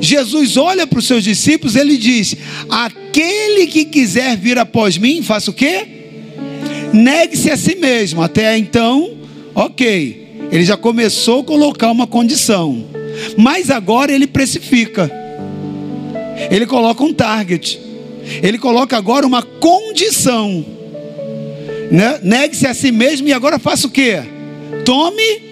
Jesus 0.00 0.56
olha 0.56 0.86
para 0.86 0.98
os 0.98 1.06
seus 1.06 1.24
discípulos, 1.24 1.76
ele 1.76 1.96
diz: 1.96 2.34
Aquele 2.68 3.66
que 3.66 3.84
quiser 3.84 4.36
vir 4.36 4.58
após 4.58 4.98
mim, 4.98 5.22
faça 5.22 5.50
o 5.50 5.54
quê? 5.54 5.86
Negue-se 6.92 7.50
a 7.50 7.56
si 7.56 7.76
mesmo. 7.76 8.22
Até 8.22 8.56
então, 8.56 9.16
ok. 9.54 10.26
Ele 10.50 10.64
já 10.64 10.76
começou 10.76 11.40
a 11.40 11.44
colocar 11.44 11.90
uma 11.90 12.06
condição. 12.06 12.95
Mas 13.36 13.70
agora 13.70 14.12
ele 14.12 14.26
precifica. 14.26 15.10
Ele 16.50 16.66
coloca 16.66 17.02
um 17.02 17.12
target. 17.12 17.80
Ele 18.42 18.58
coloca 18.58 18.96
agora 18.96 19.26
uma 19.26 19.42
condição. 19.42 20.64
Né? 21.90 22.20
Negue-se 22.22 22.66
a 22.66 22.74
si 22.74 22.90
mesmo 22.90 23.28
e 23.28 23.32
agora 23.32 23.58
faça 23.58 23.86
o 23.86 23.90
quê? 23.90 24.22
Tome 24.84 25.42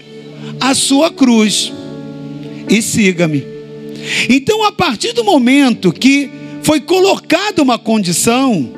a 0.60 0.74
sua 0.74 1.10
cruz 1.10 1.72
e 2.68 2.82
siga-me. 2.82 3.44
Então, 4.28 4.64
a 4.64 4.72
partir 4.72 5.12
do 5.12 5.24
momento 5.24 5.92
que 5.92 6.30
foi 6.62 6.80
colocada 6.80 7.62
uma 7.62 7.78
condição, 7.78 8.70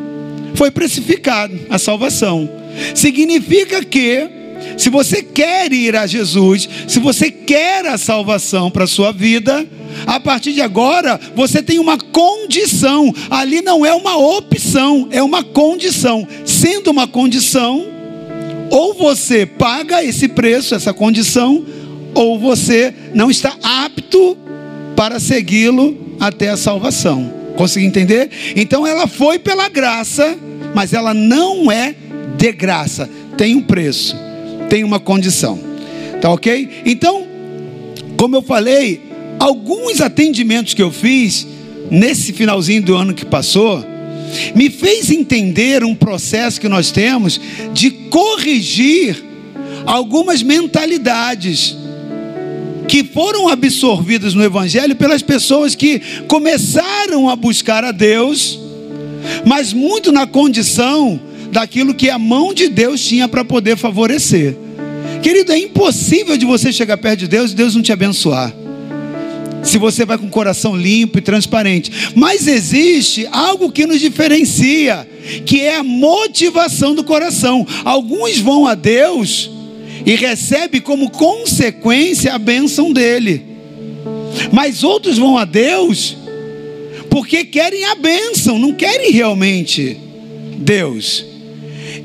foi 0.55 0.71
precificado 0.71 1.59
a 1.69 1.79
salvação. 1.79 2.49
Significa 2.95 3.85
que 3.85 4.29
se 4.77 4.91
você 4.91 5.23
quer 5.23 5.73
ir 5.73 5.97
a 5.97 6.07
Jesus, 6.07 6.69
se 6.87 6.99
você 6.99 7.31
quer 7.31 7.87
a 7.87 7.97
salvação 7.97 8.71
para 8.71 8.85
a 8.85 8.89
sua 8.89 9.13
vida, 9.13 9.67
a 10.07 10.21
partir 10.21 10.53
de 10.53 10.61
agora 10.61 11.19
você 11.35 11.63
tem 11.63 11.79
uma 11.79 11.97
condição. 11.99 13.15
Ali 13.31 13.63
não 13.63 13.87
é 13.87 13.95
uma 13.95 14.17
opção, 14.17 15.09
é 15.11 15.23
uma 15.23 15.43
condição. 15.43 16.27
Sendo 16.45 16.91
uma 16.91 17.07
condição, 17.07 17.87
ou 18.71 18.95
você 18.95 19.47
paga 19.47 20.05
esse 20.05 20.29
preço, 20.29 20.75
essa 20.75 20.93
condição, 20.93 21.65
ou 22.15 22.39
você 22.39 22.93
não 23.15 23.31
está 23.31 23.57
apto 23.63 24.37
para 24.95 25.21
segui-lo 25.21 26.17
até 26.19 26.51
a 26.51 26.57
salvação. 26.57 27.33
Consegui 27.57 27.87
entender? 27.87 28.31
Então 28.55 28.87
ela 28.87 29.07
foi 29.07 29.39
pela 29.39 29.69
graça, 29.69 30.37
mas 30.75 30.93
ela 30.93 31.15
não 31.15 31.71
é 31.71 31.95
de 32.37 32.53
graça. 32.53 33.09
Tem 33.37 33.55
um 33.55 33.63
preço, 33.63 34.17
tem 34.69 34.85
uma 34.85 35.01
condição. 35.01 35.59
Tá 36.21 36.31
ok? 36.31 36.83
Então, 36.85 37.27
como 38.17 38.37
eu 38.37 38.43
falei, 38.43 39.01
alguns 39.39 40.01
atendimentos 40.01 40.75
que 40.75 40.83
eu 40.83 40.91
fiz 40.91 41.47
nesse 41.91 42.33
finalzinho 42.33 42.83
do 42.83 42.97
ano 42.97 43.15
que 43.15 43.25
passou, 43.25 43.85
me 44.55 44.71
fez 44.71 45.11
entender 45.11 45.85
um 45.85 45.95
processo 45.95 46.61
que 46.61 46.69
nós 46.69 46.91
temos 46.91 47.41
de 47.73 47.91
corrigir 47.91 49.25
algumas 49.85 50.43
mentalidades 50.43 51.77
que 52.89 53.05
foram 53.05 53.49
absorvidas 53.49 54.35
no 54.35 54.45
Evangelho 54.45 54.95
pelas 54.97 55.23
pessoas 55.23 55.75
que 55.75 56.01
começaram 56.29 57.29
a 57.29 57.37
buscar 57.37 57.85
a 57.85 57.93
Deus, 57.93 58.59
mas 59.45 59.73
muito 59.73 60.13
na 60.13 60.27
condição 60.27 61.21
daquilo 61.51 61.95
que 61.95 62.11
a 62.11 62.19
mão 62.19 62.53
de 62.53 62.69
Deus 62.69 63.05
tinha 63.05 63.29
para 63.29 63.45
poder 63.45 63.77
favorecer. 63.77 64.57
Querido, 65.23 65.53
é 65.53 65.59
impossível 65.59 66.37
de 66.37 66.45
você 66.45 66.73
chegar 66.73 66.97
perto 66.97 67.21
de 67.21 67.29
Deus 67.29 67.53
e 67.53 67.55
Deus 67.55 67.75
não 67.75 67.83
te 67.83 67.93
abençoar. 67.93 68.55
Se 69.63 69.79
você 69.79 70.05
vai 70.05 70.17
com 70.17 70.27
o 70.27 70.31
coração 70.31 70.77
limpo 70.77 71.19
e 71.19 71.23
transparente. 71.23 71.91
Mas 72.15 72.47
existe 72.47 73.27
algo 73.33 73.73
que 73.73 73.87
nos 73.87 74.01
diferencia, 74.01 75.09
que 75.45 75.61
é 75.61 75.77
a 75.77 75.83
motivação 75.83 76.95
do 76.95 77.03
coração. 77.03 77.67
Alguns 77.85 78.39
vão 78.39 78.67
a 78.67 78.75
Deus 78.75 79.51
e 80.05 80.15
recebe 80.15 80.81
como 80.81 81.11
consequência 81.11 82.33
a 82.33 82.39
bênção 82.39 82.93
dele. 82.93 83.43
Mas 84.53 84.85
outros 84.85 85.19
vão 85.19 85.37
a 85.37 85.45
Deus 85.45 86.17
porque 87.11 87.45
querem 87.45 87.85
a 87.87 87.95
bênção, 87.95 88.59
não 88.59 88.75
querem 88.75 89.11
realmente 89.11 89.97
Deus. 90.59 91.25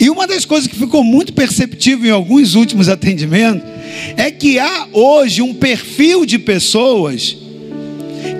E 0.02 0.10
uma 0.10 0.26
das 0.26 0.46
coisas 0.46 0.68
que 0.68 0.76
ficou 0.76 1.04
muito 1.04 1.32
perceptível 1.32 2.10
em 2.10 2.12
alguns 2.12 2.56
últimos 2.56 2.90
atendimentos 2.90 3.70
é 4.18 4.32
que 4.32 4.58
há 4.58 4.88
hoje 4.92 5.44
um 5.44 5.54
perfil 5.54 6.26
de 6.26 6.40
pessoas 6.40 7.38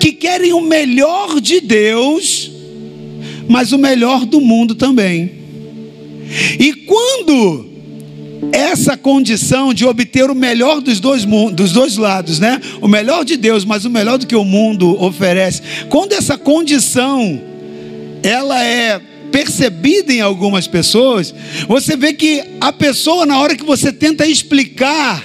que 0.00 0.10
querem 0.10 0.52
o 0.52 0.60
melhor 0.60 1.40
de 1.40 1.60
Deus, 1.60 2.50
mas 3.46 3.70
o 3.70 3.78
melhor 3.78 4.26
do 4.26 4.40
mundo 4.40 4.74
também. 4.74 5.30
E 6.58 6.72
quando 6.72 7.70
essa 8.50 8.96
condição 8.96 9.72
de 9.72 9.84
obter 9.84 10.28
o 10.28 10.34
melhor 10.34 10.80
dos 10.80 10.98
dois, 10.98 11.24
dos 11.52 11.70
dois 11.70 11.96
lados, 11.96 12.40
né? 12.40 12.60
O 12.80 12.88
melhor 12.88 13.24
de 13.24 13.36
Deus, 13.36 13.64
mas 13.64 13.84
o 13.84 13.90
melhor 13.90 14.18
do 14.18 14.26
que 14.26 14.34
o 14.34 14.44
mundo 14.44 15.00
oferece. 15.00 15.62
Quando 15.88 16.12
essa 16.12 16.36
condição 16.36 17.40
ela 18.20 18.64
é 18.64 19.00
percebida 19.32 20.12
em 20.12 20.20
algumas 20.20 20.68
pessoas, 20.68 21.34
você 21.66 21.96
vê 21.96 22.12
que 22.12 22.44
a 22.60 22.72
pessoa 22.72 23.26
na 23.26 23.40
hora 23.40 23.56
que 23.56 23.64
você 23.64 23.90
tenta 23.90 24.26
explicar 24.26 25.24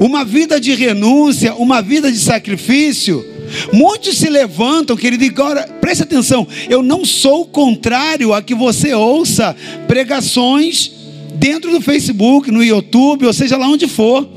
uma 0.00 0.24
vida 0.24 0.60
de 0.60 0.74
renúncia, 0.74 1.54
uma 1.54 1.80
vida 1.80 2.10
de 2.10 2.18
sacrifício, 2.18 3.24
muitos 3.72 4.18
se 4.18 4.28
levantam, 4.28 4.96
querido, 4.96 5.24
e 5.24 5.28
agora 5.28 5.62
preste 5.80 6.02
atenção, 6.02 6.46
eu 6.68 6.82
não 6.82 7.04
sou 7.04 7.46
contrário 7.46 8.34
a 8.34 8.42
que 8.42 8.54
você 8.54 8.92
ouça 8.92 9.56
pregações 9.86 10.90
dentro 11.36 11.70
do 11.70 11.80
Facebook, 11.80 12.50
no 12.50 12.62
YouTube, 12.62 13.26
ou 13.26 13.32
seja 13.32 13.56
lá 13.56 13.68
onde 13.68 13.86
for. 13.86 14.28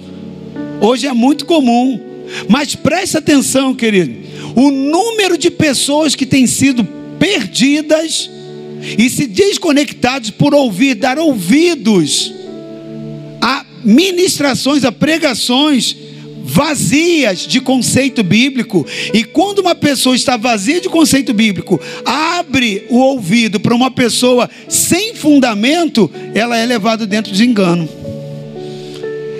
Hoje 0.80 1.08
é 1.08 1.14
muito 1.14 1.46
comum. 1.46 2.00
Mas 2.50 2.76
preste 2.76 3.18
atenção, 3.18 3.74
querido. 3.74 4.14
O 4.56 4.70
número 4.70 5.38
de 5.38 5.50
pessoas 5.50 6.14
que 6.14 6.26
têm 6.26 6.46
sido 6.46 6.84
perdidas 7.20 8.30
e 8.98 9.10
se 9.10 9.28
desconectados 9.28 10.30
por 10.30 10.54
ouvir, 10.54 10.96
dar 10.96 11.18
ouvidos 11.18 12.34
a 13.42 13.66
ministrações, 13.84 14.84
a 14.84 14.92
pregações 14.92 15.96
vazias 16.44 17.46
de 17.46 17.60
conceito 17.60 18.24
bíblico. 18.24 18.86
E 19.14 19.24
quando 19.24 19.60
uma 19.60 19.76
pessoa 19.76 20.16
está 20.16 20.38
vazia 20.38 20.80
de 20.80 20.88
conceito 20.88 21.34
bíblico, 21.34 21.80
abre 22.06 22.86
o 22.90 22.98
ouvido 22.98 23.60
para 23.60 23.76
uma 23.76 23.92
pessoa 23.92 24.50
sem 24.70 25.14
fundamento, 25.14 26.10
ela 26.34 26.58
é 26.58 26.66
levada 26.66 27.06
dentro 27.06 27.34
de 27.34 27.44
engano. 27.44 27.88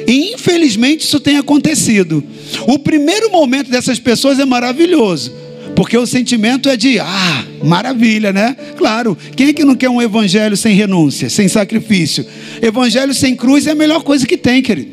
E 0.06 0.34
infelizmente 0.34 1.02
isso 1.02 1.20
tem 1.20 1.38
acontecido. 1.38 2.24
O 2.66 2.80
primeiro 2.80 3.30
momento 3.30 3.70
dessas 3.70 4.00
pessoas 4.00 4.40
é 4.40 4.46
maravilhoso. 4.46 5.34
Porque 5.78 5.96
o 5.96 6.08
sentimento 6.08 6.68
é 6.70 6.76
de, 6.76 6.98
ah, 7.00 7.46
maravilha, 7.64 8.34
né? 8.34 8.58
Claro, 8.76 9.16
quem 9.36 9.50
é 9.50 9.54
que 9.54 9.64
não 9.64 9.76
quer 9.76 9.92
um 9.92 10.02
evangelho 10.02 10.58
sem 10.58 10.74
renúncia, 10.74 11.30
sem 11.30 11.48
sacrifício? 11.48 12.26
Evangelho 12.60 13.14
sem 13.14 13.36
cruz 13.36 13.68
é 13.68 13.72
a 13.74 13.76
melhor 13.76 14.02
coisa 14.02 14.26
que 14.26 14.38
tem, 14.38 14.60
querido. 14.60 14.90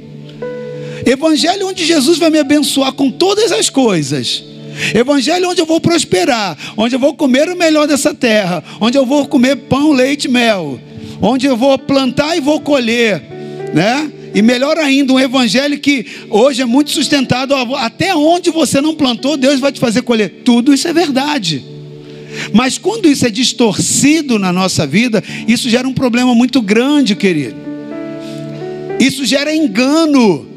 Evangelho 1.06 1.68
onde 1.68 1.86
Jesus 1.86 2.18
vai 2.18 2.28
me 2.28 2.38
abençoar 2.38 2.92
com 2.92 3.10
todas 3.10 3.50
as 3.50 3.70
coisas. 3.70 4.44
Evangelho 4.94 5.48
onde 5.48 5.62
eu 5.62 5.64
vou 5.64 5.80
prosperar, 5.80 6.54
onde 6.76 6.94
eu 6.94 7.00
vou 7.00 7.14
comer 7.14 7.48
o 7.48 7.56
melhor 7.56 7.88
dessa 7.88 8.12
terra, 8.12 8.62
onde 8.78 8.98
eu 8.98 9.06
vou 9.06 9.26
comer 9.26 9.56
pão, 9.56 9.90
leite, 9.90 10.28
mel, 10.28 10.78
onde 11.22 11.46
eu 11.46 11.56
vou 11.56 11.78
plantar 11.78 12.36
e 12.36 12.42
vou 12.42 12.60
colher, 12.60 13.22
né? 13.72 14.12
E 14.34 14.42
melhor 14.42 14.76
ainda, 14.78 15.12
um 15.12 15.20
evangelho 15.20 15.78
que 15.78 16.04
hoje 16.28 16.60
é 16.60 16.64
muito 16.64 16.90
sustentado, 16.90 17.54
até 17.76 18.14
onde 18.16 18.50
você 18.50 18.80
não 18.80 18.94
plantou, 18.94 19.36
Deus 19.36 19.60
vai 19.60 19.70
te 19.70 19.78
fazer 19.78 20.02
colher. 20.02 20.42
Tudo 20.44 20.74
isso 20.74 20.88
é 20.88 20.92
verdade. 20.92 21.64
Mas 22.52 22.76
quando 22.76 23.08
isso 23.08 23.24
é 23.24 23.30
distorcido 23.30 24.38
na 24.38 24.52
nossa 24.52 24.86
vida, 24.86 25.22
isso 25.46 25.70
gera 25.70 25.86
um 25.86 25.94
problema 25.94 26.34
muito 26.34 26.60
grande, 26.60 27.14
querido. 27.14 27.54
Isso 28.98 29.24
gera 29.24 29.54
engano. 29.54 30.48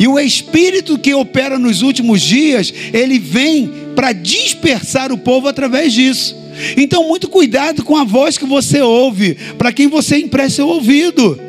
E 0.00 0.08
o 0.08 0.18
espírito 0.18 0.98
que 0.98 1.14
opera 1.14 1.56
nos 1.56 1.82
últimos 1.82 2.20
dias, 2.20 2.74
ele 2.92 3.18
vem 3.20 3.70
para 3.94 4.12
dispersar 4.12 5.12
o 5.12 5.18
povo 5.18 5.46
através 5.46 5.92
disso. 5.92 6.36
Então, 6.76 7.06
muito 7.06 7.28
cuidado 7.28 7.84
com 7.84 7.96
a 7.96 8.02
voz 8.02 8.36
que 8.36 8.44
você 8.44 8.80
ouve, 8.80 9.36
para 9.56 9.72
quem 9.72 9.86
você 9.86 10.18
empresta 10.18 10.64
o 10.64 10.68
ouvido. 10.68 11.47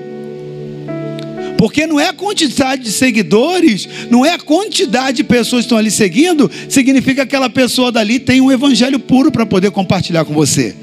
Porque 1.60 1.86
não 1.86 2.00
é 2.00 2.08
a 2.08 2.14
quantidade 2.14 2.84
de 2.84 2.90
seguidores, 2.90 3.86
não 4.10 4.26
é 4.26 4.32
a 4.32 4.40
quantidade 4.40 5.18
de 5.18 5.26
pessoas 5.26 5.64
que 5.64 5.66
estão 5.66 5.78
ali 5.78 5.92
seguindo, 5.92 6.50
significa 6.70 7.16
que 7.16 7.22
aquela 7.36 7.50
pessoa 7.50 7.92
dali 7.92 8.18
tem 8.18 8.40
um 8.40 8.50
evangelho 8.50 8.98
puro 8.98 9.30
para 9.30 9.46
poder 9.46 9.70
compartilhar 9.70 10.24
com 10.24 10.34
você. 10.34 10.74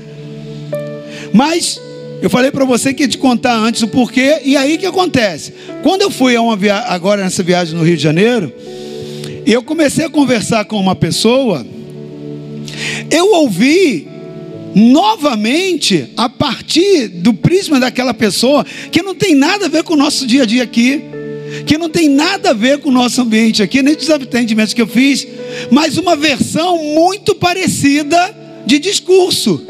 Mas 1.33 1.81
eu 2.21 2.29
falei 2.29 2.51
para 2.51 2.67
você 2.67 2.93
que 2.93 3.05
ia 3.05 3.09
te 3.09 3.17
contar 3.17 3.57
antes 3.57 3.81
o 3.81 3.89
porquê, 3.89 4.43
e 4.45 4.55
aí 4.55 4.77
que 4.77 4.85
acontece? 4.85 5.55
Quando 5.83 6.03
eu 6.03 6.11
fui 6.11 6.35
via... 6.59 6.77
agora 6.77 7.25
nessa 7.25 7.43
viagem 7.43 7.75
no 7.75 7.83
Rio 7.83 7.97
de 7.97 8.03
Janeiro, 8.03 8.53
eu 9.47 9.63
comecei 9.63 10.05
a 10.05 10.11
conversar 10.11 10.67
com 10.67 10.79
uma 10.79 10.95
pessoa, 10.95 11.67
eu 13.11 13.33
ouvi 13.33 14.07
novamente 14.77 16.09
a 16.19 16.29
partir 16.29 17.09
do 17.09 17.33
prisma 17.33 17.81
daquela 17.81 18.13
pessoa 18.13 18.63
que 18.93 19.03
não 19.03 19.15
tem 19.15 19.35
nada 19.35 19.65
a 19.65 19.69
ver 19.71 19.83
com 19.83 19.95
o 19.95 19.97
nosso 19.97 20.27
dia 20.27 20.43
a 20.43 20.45
dia 20.45 20.63
aqui, 20.63 21.01
que 21.65 21.79
não 21.79 21.89
tem 21.89 22.11
nada 22.11 22.51
a 22.51 22.53
ver 22.53 22.79
com 22.81 22.91
o 22.91 22.93
nosso 22.93 23.23
ambiente 23.23 23.63
aqui, 23.63 23.83
nem 23.83 23.95
dos 23.95 24.11
atendimentos 24.11 24.75
que 24.75 24.83
eu 24.83 24.87
fiz, 24.87 25.27
mas 25.71 25.97
uma 25.97 26.15
versão 26.15 26.77
muito 26.77 27.35
parecida 27.35 28.37
de 28.67 28.79
discurso, 28.79 29.67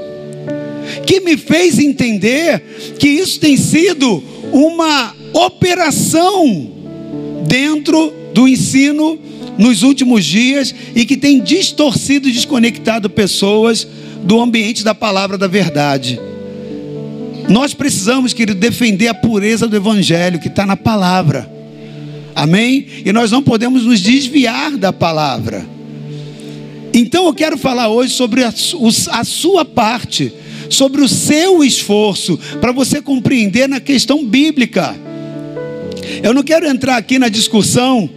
que 1.06 1.20
me 1.20 1.36
fez 1.36 1.78
entender 1.78 2.60
que 2.98 3.08
isso 3.08 3.38
tem 3.38 3.56
sido 3.56 4.20
uma 4.52 5.14
operação 5.32 6.68
dentro 7.46 8.12
do 8.34 8.48
ensino 8.48 9.20
nos 9.56 9.84
últimos 9.84 10.24
dias 10.24 10.74
e 10.96 11.04
que 11.04 11.16
tem 11.16 11.40
distorcido 11.40 12.28
e 12.28 12.32
desconectado 12.32 13.08
pessoas 13.08 13.86
do 14.26 14.40
ambiente 14.40 14.82
da 14.82 14.92
palavra 14.92 15.38
da 15.38 15.46
verdade. 15.46 16.20
Nós 17.48 17.72
precisamos, 17.72 18.32
querido, 18.32 18.58
defender 18.58 19.06
a 19.06 19.14
pureza 19.14 19.68
do 19.68 19.76
Evangelho 19.76 20.40
que 20.40 20.48
está 20.48 20.66
na 20.66 20.76
palavra. 20.76 21.48
Amém? 22.34 22.86
E 23.04 23.12
nós 23.12 23.30
não 23.30 23.40
podemos 23.40 23.84
nos 23.84 24.00
desviar 24.00 24.76
da 24.76 24.92
palavra. 24.92 25.64
Então 26.92 27.26
eu 27.26 27.34
quero 27.34 27.56
falar 27.56 27.88
hoje 27.88 28.14
sobre 28.14 28.42
a, 28.42 28.48
a 28.48 29.24
sua 29.24 29.64
parte, 29.64 30.32
sobre 30.68 31.02
o 31.02 31.08
seu 31.08 31.62
esforço, 31.62 32.36
para 32.60 32.72
você 32.72 33.00
compreender 33.00 33.68
na 33.68 33.78
questão 33.78 34.26
bíblica. 34.26 34.96
Eu 36.20 36.34
não 36.34 36.42
quero 36.42 36.66
entrar 36.66 36.96
aqui 36.96 37.16
na 37.16 37.28
discussão, 37.28 38.10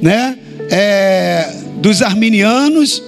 né, 0.00 0.38
é, 0.70 1.54
dos 1.82 2.00
arminianos, 2.00 3.02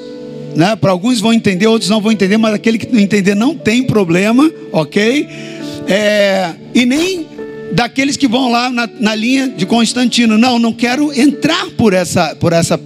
né? 0.55 0.77
Para 0.77 0.91
alguns 0.91 1.21
vão 1.21 1.33
entender, 1.33 1.67
outros 1.67 1.91
não 1.91 2.01
vão 2.01 2.13
entender, 2.13 2.37
mas 2.37 2.55
aquele 2.55 2.79
que 2.79 2.93
não 2.93 3.01
entender 3.01 3.35
não 3.35 3.57
tem 3.57 3.83
problema, 3.83 4.51
ok? 4.73 5.29
É, 5.87 6.53
e 6.75 6.87
nem 6.87 7.27
daqueles 7.73 8.17
que 8.17 8.29
vão 8.29 8.51
lá 8.51 8.71
na, 8.71 8.89
na 9.01 9.15
linha 9.15 9.49
de 9.49 9.67
Constantino. 9.67 10.37
Não, 10.39 10.59
não 10.59 10.73
quero 10.73 11.13
entrar 11.19 11.71
por 11.71 11.93
essa, 11.93 12.35
por 12.37 12.53
essa 12.53 12.81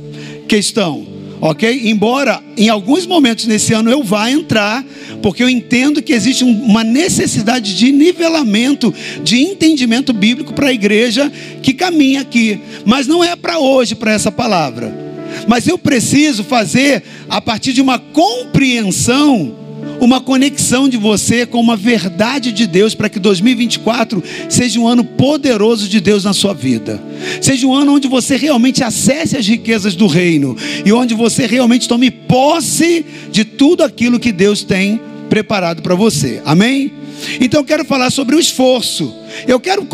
questão 0.49 1.17
ok? 1.41 1.89
Embora 1.91 2.43
em 2.57 2.69
alguns 2.69 3.07
momentos 3.07 3.47
nesse 3.47 3.73
ano 3.73 3.91
eu 3.91 4.03
vá 4.03 4.31
entrar, 4.31 4.85
porque 5.23 5.43
eu 5.43 5.49
entendo 5.49 6.03
que 6.03 6.13
existe 6.13 6.45
uma 6.45 6.83
necessidade 6.83 7.77
de 7.77 7.93
nivelamento, 7.93 8.93
de 9.23 9.41
entendimento 9.41 10.13
bíblico 10.13 10.53
para 10.53 10.69
a 10.69 10.73
igreja 10.73 11.31
que 11.63 11.73
caminha 11.73 12.21
aqui, 12.21 12.59
mas 12.85 13.07
não 13.07 13.23
é 13.23 13.37
para 13.37 13.59
hoje, 13.59 13.95
para 13.95 14.13
essa 14.13 14.31
palavra. 14.33 15.06
Mas 15.47 15.67
eu 15.67 15.79
preciso 15.79 16.45
fazer 16.45 17.03
a 17.29 17.41
partir 17.41 17.73
de 17.73 17.81
uma 17.81 17.99
compreensão 17.99 19.67
uma 20.01 20.21
conexão 20.21 20.89
de 20.89 20.97
você 20.97 21.47
com 21.47 21.61
uma 21.61 21.77
verdade 21.77 22.53
de 22.53 22.67
Deus 22.67 22.95
para 22.95 23.09
que 23.09 23.19
2024 23.19 24.23
seja 24.49 24.79
um 24.79 24.87
ano 24.87 25.05
poderoso 25.05 25.89
de 25.89 26.01
Deus 26.01 26.25
na 26.25 26.33
sua 26.33 26.53
vida. 26.53 27.01
Seja 27.41 27.67
um 27.67 27.75
ano 27.75 27.95
onde 27.95 28.09
você 28.09 28.37
realmente 28.37 28.83
acesse 28.83 29.37
as 29.37 29.47
riquezas 29.47 29.95
do 29.95 30.07
reino 30.07 30.57
e 30.85 30.93
onde 30.93 31.15
você 31.15 31.47
realmente 31.47 31.89
tome 31.89 32.11
posse 32.11 33.05
de 33.31 33.45
tudo 33.45 33.83
aquilo 33.83 34.21
que 34.21 34.33
Deus 34.33 34.63
tem 34.63 35.01
preparado 35.29 35.83
para 35.83 35.95
você. 35.95 36.43
Amém? 36.45 36.93
Então 37.41 37.61
eu 37.61 37.65
quero 37.65 37.85
falar 37.85 38.11
sobre 38.11 38.37
o 38.37 38.41
esforço. 38.41 39.15
Eu 39.47 39.59
quero 39.59 39.87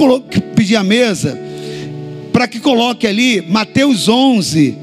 pedir 0.55 0.77
à 0.77 0.83
mesa 0.83 1.39
para 2.33 2.49
que 2.49 2.59
coloque 2.59 3.07
ali 3.07 3.43
Mateus 3.43 4.09
11, 4.09 4.77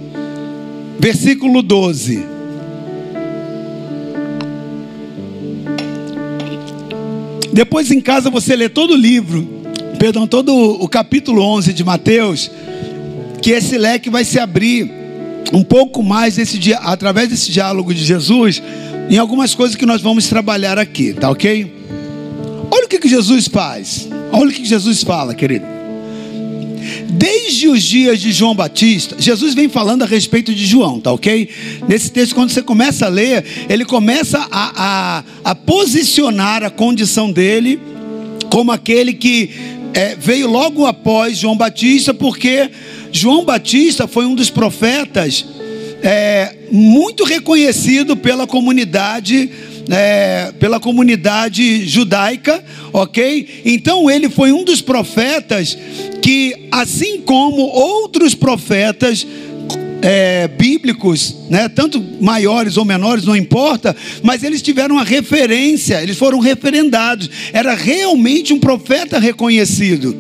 versículo 0.99 1.61
12. 1.61 2.25
Depois 7.53 7.89
em 7.89 8.01
casa 8.01 8.29
você 8.29 8.55
lê 8.55 8.69
todo 8.69 8.93
o 8.93 8.97
livro, 8.97 9.47
perdão, 9.97 10.27
todo 10.27 10.53
o 10.53 10.87
capítulo 10.87 11.41
11 11.41 11.73
de 11.73 11.83
Mateus, 11.83 12.51
que 13.41 13.51
esse 13.51 13.77
leque 13.77 14.09
vai 14.09 14.23
se 14.23 14.37
abrir 14.37 14.91
um 15.51 15.63
pouco 15.63 16.03
mais 16.03 16.35
desse 16.35 16.59
através 16.73 17.29
desse 17.29 17.51
diálogo 17.51 17.93
de 17.93 18.03
Jesus, 18.03 18.61
em 19.09 19.17
algumas 19.17 19.55
coisas 19.55 19.75
que 19.75 19.85
nós 19.85 20.01
vamos 20.01 20.27
trabalhar 20.27 20.77
aqui, 20.77 21.13
tá 21.13 21.29
ok? 21.29 21.73
Olha 22.69 22.85
o 22.85 22.87
que, 22.87 22.99
que 22.99 23.09
Jesus 23.09 23.47
faz, 23.47 24.07
olha 24.31 24.49
o 24.49 24.53
que, 24.53 24.61
que 24.61 24.67
Jesus 24.67 25.01
fala, 25.01 25.33
querido. 25.33 25.65
Desde 27.09 27.38
os 27.67 27.83
dias 27.83 28.19
de 28.19 28.31
João 28.31 28.55
Batista, 28.55 29.15
Jesus 29.19 29.53
vem 29.53 29.67
falando 29.67 30.03
a 30.03 30.05
respeito 30.05 30.53
de 30.53 30.65
João, 30.65 30.99
tá 30.99 31.11
ok? 31.11 31.49
Nesse 31.87 32.11
texto, 32.11 32.33
quando 32.33 32.49
você 32.49 32.61
começa 32.61 33.05
a 33.05 33.09
ler, 33.09 33.43
ele 33.69 33.85
começa 33.85 34.47
a, 34.49 35.19
a, 35.23 35.23
a 35.43 35.55
posicionar 35.55 36.63
a 36.63 36.69
condição 36.69 37.31
dele 37.31 37.79
como 38.49 38.71
aquele 38.71 39.13
que 39.13 39.49
é, 39.93 40.15
veio 40.15 40.49
logo 40.49 40.85
após 40.85 41.37
João 41.37 41.57
Batista, 41.57 42.13
porque 42.13 42.69
João 43.11 43.43
Batista 43.43 44.07
foi 44.07 44.25
um 44.25 44.35
dos 44.35 44.49
profetas 44.49 45.45
é, 46.01 46.55
muito 46.71 47.23
reconhecido 47.23 48.15
pela 48.15 48.47
comunidade 48.47 49.49
é, 49.89 50.51
pela 50.59 50.79
comunidade 50.79 51.85
judaica, 51.85 52.63
ok? 52.93 53.61
Então 53.65 54.09
ele 54.09 54.29
foi 54.29 54.51
um 54.51 54.63
dos 54.63 54.81
profetas 54.81 55.77
que, 56.21 56.67
assim 56.71 57.21
como 57.21 57.61
outros 57.61 58.35
profetas 58.35 59.25
é, 60.01 60.47
bíblicos, 60.47 61.35
né, 61.49 61.67
tanto 61.67 62.03
maiores 62.21 62.77
ou 62.77 62.85
menores, 62.85 63.25
não 63.25 63.35
importa, 63.35 63.95
mas 64.23 64.43
eles 64.43 64.61
tiveram 64.61 64.95
uma 64.95 65.03
referência, 65.03 66.01
eles 66.01 66.17
foram 66.17 66.39
referendados. 66.39 67.29
Era 67.51 67.73
realmente 67.73 68.53
um 68.53 68.59
profeta 68.59 69.19
reconhecido, 69.19 70.15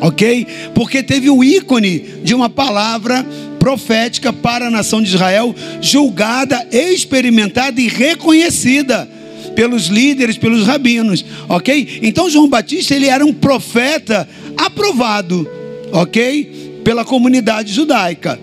ok? 0.00 0.46
Porque 0.74 1.02
teve 1.02 1.30
o 1.30 1.42
ícone 1.42 2.04
de 2.22 2.34
uma 2.34 2.50
palavra 2.50 3.24
profética 3.62 4.32
para 4.32 4.66
a 4.66 4.70
nação 4.72 5.00
de 5.00 5.14
Israel, 5.14 5.54
julgada, 5.80 6.66
experimentada 6.72 7.80
e 7.80 7.86
reconhecida 7.86 9.08
pelos 9.54 9.86
líderes, 9.86 10.36
pelos 10.36 10.66
rabinos, 10.66 11.24
ok? 11.48 12.00
Então 12.02 12.28
João 12.28 12.48
Batista 12.48 12.92
ele 12.92 13.06
era 13.06 13.24
um 13.24 13.32
profeta 13.32 14.28
aprovado, 14.56 15.48
ok? 15.92 16.80
Pela 16.82 17.04
comunidade 17.04 17.72
judaica 17.72 18.36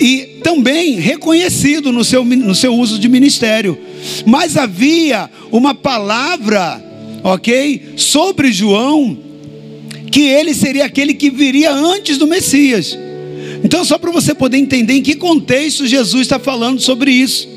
e 0.00 0.40
também 0.42 1.00
reconhecido 1.00 1.92
no 1.92 2.02
seu, 2.02 2.24
no 2.24 2.54
seu 2.54 2.74
uso 2.74 2.98
de 2.98 3.10
ministério. 3.10 3.76
Mas 4.24 4.56
havia 4.56 5.28
uma 5.52 5.74
palavra, 5.74 6.82
ok? 7.22 7.92
Sobre 7.98 8.50
João, 8.50 9.18
que 10.10 10.22
ele 10.22 10.54
seria 10.54 10.86
aquele 10.86 11.12
que 11.12 11.28
viria 11.28 11.70
antes 11.74 12.16
do 12.16 12.26
Messias. 12.26 12.96
Então, 13.64 13.84
só 13.84 13.98
para 13.98 14.10
você 14.10 14.34
poder 14.34 14.58
entender 14.58 14.94
em 14.94 15.02
que 15.02 15.16
contexto 15.16 15.86
Jesus 15.86 16.22
está 16.22 16.38
falando 16.38 16.80
sobre 16.80 17.10
isso. 17.10 17.48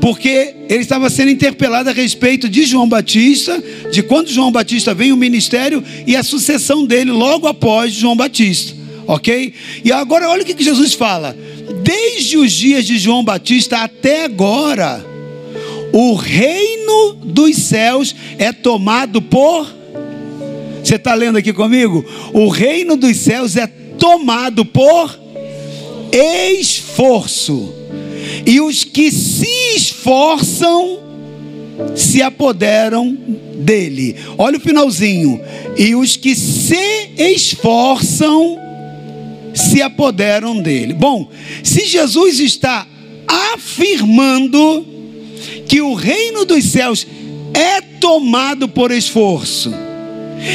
Porque 0.00 0.54
ele 0.68 0.80
estava 0.80 1.10
sendo 1.10 1.30
interpelado 1.30 1.90
a 1.90 1.92
respeito 1.92 2.48
de 2.48 2.64
João 2.64 2.88
Batista, 2.88 3.62
de 3.90 4.02
quando 4.02 4.30
João 4.30 4.50
Batista 4.50 4.94
vem 4.94 5.12
o 5.12 5.16
ministério 5.16 5.84
e 6.06 6.16
a 6.16 6.22
sucessão 6.22 6.86
dele 6.86 7.10
logo 7.10 7.46
após 7.46 7.92
João 7.92 8.16
Batista. 8.16 8.74
Ok? 9.06 9.52
E 9.84 9.92
agora 9.92 10.28
olha 10.28 10.42
o 10.42 10.46
que 10.46 10.62
Jesus 10.62 10.94
fala. 10.94 11.36
Desde 11.82 12.38
os 12.38 12.52
dias 12.52 12.86
de 12.86 12.98
João 12.98 13.22
Batista 13.22 13.78
até 13.78 14.24
agora, 14.24 15.04
o 15.92 16.14
reino 16.14 17.14
dos 17.24 17.56
céus 17.56 18.14
é 18.38 18.52
tomado 18.52 19.20
por. 19.20 19.66
Você 20.82 20.94
está 20.94 21.14
lendo 21.14 21.36
aqui 21.36 21.52
comigo? 21.52 22.04
O 22.32 22.48
reino 22.48 22.96
dos 22.96 23.16
céus 23.18 23.56
é 23.56 23.66
tomado 23.66 24.64
por 24.64 25.19
esforço. 26.12 27.74
E 28.46 28.60
os 28.60 28.84
que 28.84 29.10
se 29.10 29.76
esforçam 29.76 30.98
se 31.94 32.22
apoderam 32.22 33.16
dele. 33.56 34.16
Olha 34.38 34.58
o 34.58 34.60
finalzinho. 34.60 35.40
E 35.76 35.94
os 35.94 36.16
que 36.16 36.34
se 36.34 37.10
esforçam 37.16 38.58
se 39.54 39.82
apoderam 39.82 40.60
dele. 40.60 40.94
Bom, 40.94 41.28
se 41.62 41.86
Jesus 41.86 42.40
está 42.40 42.86
afirmando 43.26 44.86
que 45.68 45.80
o 45.80 45.94
reino 45.94 46.44
dos 46.44 46.64
céus 46.64 47.06
é 47.54 47.80
tomado 47.80 48.68
por 48.68 48.90
esforço, 48.90 49.72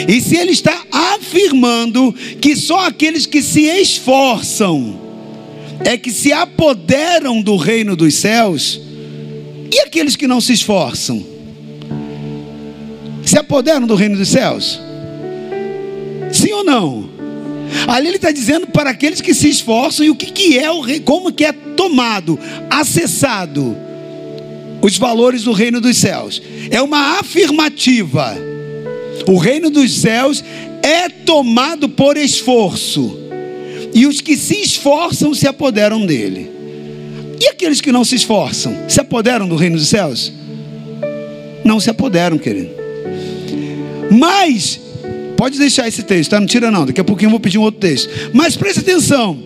e 0.08 0.20
se 0.20 0.36
ele 0.36 0.52
está 0.52 0.84
afirmando 0.91 2.13
que 2.41 2.56
só 2.56 2.88
aqueles 2.88 3.26
que 3.26 3.41
se 3.41 3.62
esforçam 3.62 5.05
é 5.84 5.98
que 5.98 6.12
se 6.12 6.32
apoderam 6.32 7.42
do 7.42 7.56
reino 7.56 7.96
dos 7.96 8.16
céus, 8.16 8.80
e 9.72 9.80
aqueles 9.80 10.16
que 10.16 10.28
não 10.28 10.40
se 10.40 10.54
esforçam? 10.54 11.26
Se 13.24 13.38
apoderam 13.38 13.88
do 13.88 13.96
reino 13.96 14.18
dos 14.18 14.30
céus? 14.30 14.80
Sim 16.32 16.52
ou 16.54 16.64
não? 16.64 17.10
Ali 17.88 18.08
ele 18.08 18.18
está 18.18 18.32
dizendo 18.32 18.68
para 18.68 18.90
aqueles 18.92 19.22
que 19.22 19.34
se 19.34 19.50
esforçam 19.50 20.06
e 20.06 20.10
o 20.10 20.16
que, 20.16 20.28
que 20.28 20.58
é 20.58 20.72
o 20.72 20.82
rei, 20.82 21.00
como 21.00 21.32
que 21.32 21.44
é 21.44 21.52
tomado, 21.52 22.40
acessado 22.70 23.76
os 24.82 24.98
valores 24.98 25.44
do 25.44 25.52
reino 25.52 25.82
dos 25.82 25.98
céus. 25.98 26.42
É 26.70 26.82
uma 26.82 27.20
afirmativa. 27.20 28.38
O 29.28 29.38
reino 29.38 29.70
dos 29.70 30.02
céus 30.02 30.44
é 30.84 31.10
tomado 31.10 31.90
por 31.90 32.18
esforço. 32.18 33.25
E 33.96 34.06
os 34.06 34.20
que 34.20 34.36
se 34.36 34.62
esforçam 34.62 35.34
se 35.34 35.48
apoderam 35.48 36.06
dele. 36.06 36.52
E 37.40 37.48
aqueles 37.48 37.80
que 37.80 37.94
não 37.94 38.04
se 38.04 38.16
esforçam, 38.16 38.90
se 38.90 39.00
apoderam 39.00 39.48
do 39.48 39.56
reino 39.56 39.78
dos 39.78 39.88
céus? 39.88 40.34
Não 41.64 41.80
se 41.80 41.90
apoderam, 41.90 42.38
querido. 42.38 42.72
Mas, 44.12 44.82
pode 45.38 45.58
deixar 45.58 45.88
esse 45.88 46.04
texto, 46.04 46.32
tá? 46.32 46.40
Não 46.42 46.46
tira 46.46 46.70
não, 46.70 46.86
daqui 46.86 47.00
a 47.00 47.06
pouquinho 47.06 47.28
eu 47.28 47.32
vou 47.32 47.40
pedir 47.40 47.58
um 47.58 47.62
outro 47.62 47.80
texto. 47.80 48.10
Mas 48.34 48.58
preste 48.58 48.82
atenção. 48.82 49.42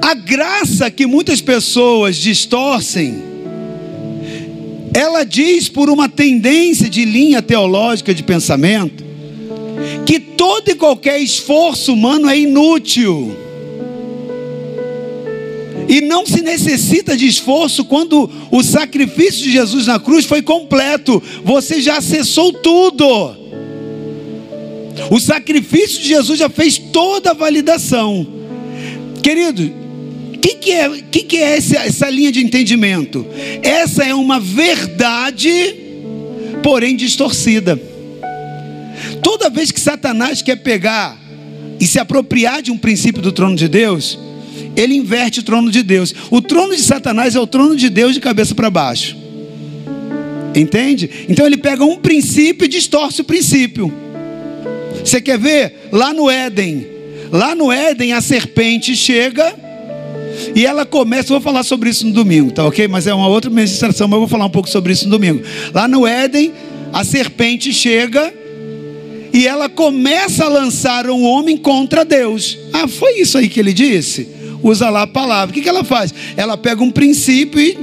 A 0.00 0.14
graça 0.14 0.90
que 0.90 1.06
muitas 1.06 1.42
pessoas 1.42 2.16
distorcem, 2.16 3.22
ela 4.94 5.24
diz 5.24 5.68
por 5.68 5.90
uma 5.90 6.08
tendência 6.08 6.88
de 6.88 7.04
linha 7.04 7.42
teológica 7.42 8.14
de 8.14 8.22
pensamento, 8.22 9.03
todo 10.36 10.68
e 10.68 10.74
qualquer 10.74 11.20
esforço 11.20 11.92
humano 11.92 12.28
é 12.28 12.38
inútil. 12.38 13.36
E 15.88 16.00
não 16.00 16.26
se 16.26 16.40
necessita 16.40 17.16
de 17.16 17.26
esforço 17.26 17.84
quando 17.84 18.30
o 18.50 18.62
sacrifício 18.62 19.42
de 19.42 19.52
Jesus 19.52 19.86
na 19.86 19.98
cruz 19.98 20.24
foi 20.24 20.42
completo. 20.42 21.22
Você 21.44 21.80
já 21.80 21.98
acessou 21.98 22.52
tudo. 22.52 23.36
O 25.10 25.20
sacrifício 25.20 26.00
de 26.00 26.08
Jesus 26.08 26.38
já 26.38 26.48
fez 26.48 26.78
toda 26.78 27.30
a 27.30 27.34
validação. 27.34 28.26
Querido, 29.22 29.72
o 30.34 30.38
que, 30.38 30.54
que, 30.54 30.70
é, 30.70 30.90
que, 31.10 31.22
que 31.22 31.36
é 31.36 31.56
essa, 31.56 31.76
essa 31.76 32.10
linha 32.10 32.32
de 32.32 32.44
entendimento? 32.44 33.26
Essa 33.62 34.04
é 34.04 34.14
uma 34.14 34.40
verdade, 34.40 35.74
porém 36.62 36.96
distorcida. 36.96 37.93
Toda 39.22 39.50
vez 39.50 39.70
que 39.70 39.80
Satanás 39.80 40.42
quer 40.42 40.56
pegar 40.56 41.18
e 41.80 41.86
se 41.86 41.98
apropriar 41.98 42.62
de 42.62 42.70
um 42.70 42.78
princípio 42.78 43.20
do 43.20 43.32
trono 43.32 43.56
de 43.56 43.68
Deus, 43.68 44.18
ele 44.76 44.94
inverte 44.94 45.40
o 45.40 45.42
trono 45.42 45.70
de 45.70 45.82
Deus. 45.82 46.14
O 46.30 46.40
trono 46.40 46.74
de 46.74 46.82
Satanás 46.82 47.34
é 47.34 47.40
o 47.40 47.46
trono 47.46 47.76
de 47.76 47.88
Deus 47.88 48.14
de 48.14 48.20
cabeça 48.20 48.54
para 48.54 48.70
baixo. 48.70 49.16
Entende? 50.54 51.10
Então 51.28 51.46
ele 51.46 51.56
pega 51.56 51.84
um 51.84 51.96
princípio 51.96 52.64
e 52.64 52.68
distorce 52.68 53.20
o 53.20 53.24
princípio. 53.24 53.92
Você 55.04 55.20
quer 55.20 55.38
ver? 55.38 55.88
Lá 55.90 56.12
no 56.12 56.30
Éden. 56.30 56.86
Lá 57.32 57.54
no 57.54 57.72
Éden 57.72 58.12
a 58.12 58.20
serpente 58.20 58.94
chega 58.94 59.54
e 60.54 60.64
ela 60.64 60.84
começa, 60.84 61.28
vou 61.28 61.40
falar 61.40 61.62
sobre 61.62 61.90
isso 61.90 62.06
no 62.06 62.12
domingo, 62.12 62.50
tá 62.50 62.64
ok? 62.64 62.86
Mas 62.88 63.06
é 63.06 63.14
uma 63.14 63.28
outra 63.28 63.50
ministração, 63.50 64.06
mas 64.08 64.14
eu 64.14 64.20
vou 64.20 64.28
falar 64.28 64.46
um 64.46 64.50
pouco 64.50 64.68
sobre 64.68 64.92
isso 64.92 65.04
no 65.04 65.10
domingo. 65.10 65.42
Lá 65.72 65.88
no 65.88 66.06
Éden, 66.06 66.52
a 66.92 67.04
serpente 67.04 67.72
chega 67.72 68.32
e 69.34 69.48
ela 69.48 69.68
começa 69.68 70.44
a 70.44 70.48
lançar 70.48 71.10
um 71.10 71.24
homem 71.24 71.56
contra 71.56 72.04
Deus. 72.04 72.56
Ah, 72.72 72.86
foi 72.86 73.18
isso 73.18 73.36
aí 73.36 73.48
que 73.48 73.58
ele 73.58 73.72
disse? 73.72 74.28
Usa 74.62 74.88
lá 74.88 75.02
a 75.02 75.06
palavra. 75.08 75.50
O 75.50 75.52
que, 75.52 75.60
que 75.60 75.68
ela 75.68 75.82
faz? 75.82 76.14
Ela 76.36 76.56
pega 76.56 76.84
um 76.84 76.90
princípio 76.90 77.60
e 77.60 77.76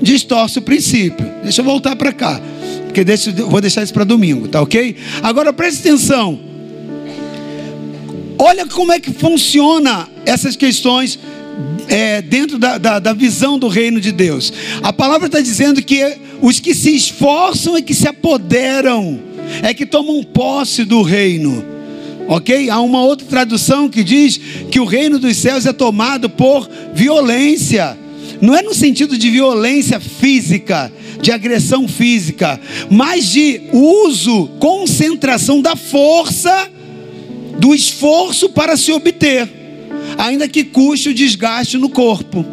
distorce 0.00 0.58
o 0.58 0.62
princípio. 0.62 1.30
Deixa 1.42 1.60
eu 1.60 1.66
voltar 1.66 1.94
para 1.96 2.12
cá. 2.12 2.40
Porque 2.86 3.04
deixa, 3.04 3.30
vou 3.30 3.60
deixar 3.60 3.82
isso 3.82 3.92
para 3.92 4.04
domingo, 4.04 4.48
tá 4.48 4.62
ok? 4.62 4.96
Agora 5.22 5.52
preste 5.52 5.80
atenção. 5.80 6.40
Olha 8.38 8.64
como 8.64 8.90
é 8.90 8.98
que 8.98 9.12
funciona 9.12 10.08
essas 10.24 10.56
questões 10.56 11.18
é, 11.88 12.22
dentro 12.22 12.58
da, 12.58 12.78
da, 12.78 12.98
da, 12.98 13.12
visão 13.12 13.58
do 13.58 13.68
reino 13.68 14.00
de 14.00 14.10
Deus. 14.10 14.50
A 14.82 14.92
palavra 14.92 15.26
está 15.26 15.40
dizendo 15.40 15.82
que 15.82 16.16
os 16.44 16.60
que 16.60 16.74
se 16.74 16.94
esforçam 16.94 17.74
é 17.74 17.80
que 17.80 17.94
se 17.94 18.06
apoderam 18.06 19.18
é 19.62 19.72
que 19.72 19.86
tomam 19.86 20.22
posse 20.22 20.84
do 20.84 21.00
reino. 21.00 21.64
Ok? 22.28 22.68
Há 22.68 22.80
uma 22.82 23.02
outra 23.02 23.26
tradução 23.26 23.88
que 23.88 24.04
diz 24.04 24.38
que 24.70 24.78
o 24.78 24.84
reino 24.84 25.18
dos 25.18 25.38
céus 25.38 25.64
é 25.64 25.72
tomado 25.72 26.28
por 26.28 26.68
violência. 26.92 27.96
Não 28.42 28.54
é 28.54 28.60
no 28.60 28.74
sentido 28.74 29.16
de 29.16 29.30
violência 29.30 29.98
física, 29.98 30.92
de 31.18 31.32
agressão 31.32 31.88
física, 31.88 32.60
mas 32.90 33.30
de 33.30 33.62
uso, 33.72 34.48
concentração 34.58 35.62
da 35.62 35.74
força, 35.74 36.70
do 37.58 37.74
esforço 37.74 38.50
para 38.50 38.76
se 38.76 38.92
obter, 38.92 39.48
ainda 40.18 40.46
que 40.46 40.62
custe 40.62 41.08
o 41.08 41.14
desgaste 41.14 41.78
no 41.78 41.88
corpo. 41.88 42.44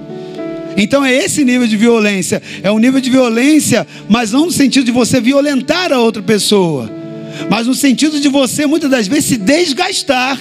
Então 0.78 1.04
é 1.04 1.14
esse 1.14 1.44
nível 1.44 1.68
de 1.68 1.78
violência. 1.78 2.42
É 2.64 2.72
um 2.72 2.80
nível 2.80 3.02
de 3.02 3.10
violência, 3.10 3.86
mas 4.10 4.32
não 4.32 4.46
no 4.46 4.52
sentido 4.52 4.86
de 4.86 4.92
você 4.92 5.20
violentar 5.20 5.92
a 5.92 6.00
outra 6.00 6.22
pessoa, 6.22 6.90
mas 7.50 7.68
no 7.68 7.74
sentido 7.74 8.20
de 8.20 8.30
você 8.30 8.66
muitas 8.66 8.90
das 8.90 9.08
vezes 9.08 9.26
se 9.26 9.38
desgastar 9.38 10.40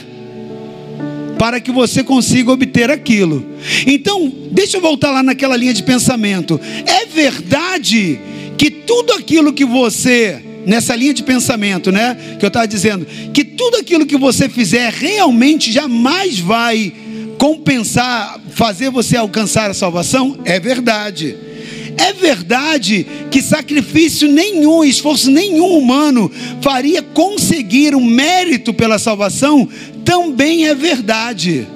para 1.39 1.59
que 1.59 1.73
você 1.73 2.03
consiga 2.03 2.53
obter 2.53 2.91
aquilo. 2.91 3.47
Então, 3.87 4.31
deixa 4.51 4.77
eu 4.77 4.81
voltar 4.81 5.11
lá 5.11 5.23
naquela 5.23 5.57
linha 5.57 5.73
de 5.73 5.83
pensamento. 5.83 6.61
É 6.85 7.07
verdade 7.07 8.21
que 8.59 8.71
tudo 8.71 9.15
aquilo 9.15 9.53
que 9.53 9.65
você 9.65 10.43
nessa 10.67 10.95
linha 10.95 11.15
de 11.15 11.23
pensamento, 11.23 11.91
né, 11.91 12.17
que 12.39 12.45
eu 12.45 12.49
estava 12.49 12.69
dizendo, 12.69 13.07
que 13.33 13.43
tudo 13.43 13.79
aquilo 13.79 14.05
que 14.05 14.19
você 14.19 14.49
fizer 14.49 14.93
realmente 14.93 15.73
jamais 15.73 16.39
vai 16.39 16.93
compensar, 17.41 18.39
fazer 18.51 18.91
você 18.91 19.17
alcançar 19.17 19.71
a 19.71 19.75
salvação? 19.75 20.39
É 20.45 20.61
verdade. 20.61 21.35
É 21.97 22.13
verdade 22.13 23.07
que 23.31 23.41
sacrifício 23.41 24.31
nenhum, 24.31 24.85
esforço 24.85 25.31
nenhum 25.31 25.79
humano 25.79 26.31
faria 26.61 27.01
conseguir 27.01 27.95
um 27.95 28.05
mérito 28.05 28.75
pela 28.75 28.99
salvação? 28.99 29.67
Também 30.05 30.69
é 30.69 30.75
verdade. 30.75 31.67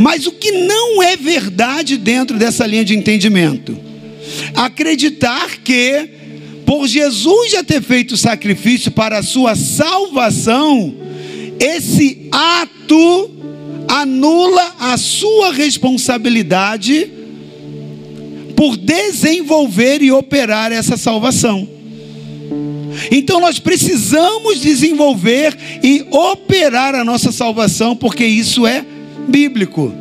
Mas 0.00 0.26
o 0.26 0.32
que 0.32 0.50
não 0.50 1.00
é 1.00 1.16
verdade 1.16 1.96
dentro 1.96 2.36
dessa 2.36 2.66
linha 2.66 2.84
de 2.84 2.96
entendimento? 2.96 3.78
Acreditar 4.56 5.58
que, 5.58 6.08
por 6.66 6.88
Jesus 6.88 7.52
já 7.52 7.62
ter 7.62 7.80
feito 7.80 8.14
o 8.14 8.18
sacrifício 8.18 8.90
para 8.90 9.18
a 9.18 9.22
sua 9.22 9.54
salvação, 9.54 10.92
esse 11.60 12.28
ato 12.32 13.39
anula 13.90 14.76
a 14.78 14.96
sua 14.96 15.52
responsabilidade 15.52 17.10
por 18.54 18.76
desenvolver 18.76 20.00
e 20.00 20.12
operar 20.12 20.70
essa 20.70 20.96
salvação. 20.96 21.68
Então 23.10 23.40
nós 23.40 23.58
precisamos 23.58 24.60
desenvolver 24.60 25.56
e 25.82 26.04
operar 26.10 26.94
a 26.94 27.04
nossa 27.04 27.32
salvação, 27.32 27.96
porque 27.96 28.24
isso 28.24 28.64
é 28.64 28.84
bíblico. 29.28 29.92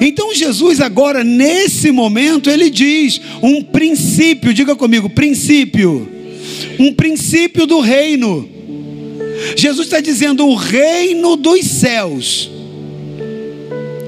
Então 0.00 0.32
Jesus 0.34 0.80
agora 0.80 1.24
nesse 1.24 1.90
momento 1.90 2.48
ele 2.48 2.70
diz 2.70 3.20
um 3.42 3.60
princípio, 3.60 4.54
diga 4.54 4.76
comigo, 4.76 5.10
princípio. 5.10 6.08
Um 6.78 6.92
princípio 6.92 7.66
do 7.66 7.80
reino. 7.80 8.48
Jesus 9.56 9.88
está 9.88 10.00
dizendo 10.00 10.46
o 10.46 10.54
reino 10.54 11.34
dos 11.34 11.64
céus 11.64 12.50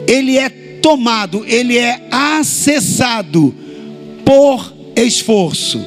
ele 0.09 0.39
é 0.39 0.49
tomado, 0.49 1.45
ele 1.47 1.77
é 1.77 2.01
acessado 2.11 3.55
por 4.25 4.75
esforço. 4.97 5.85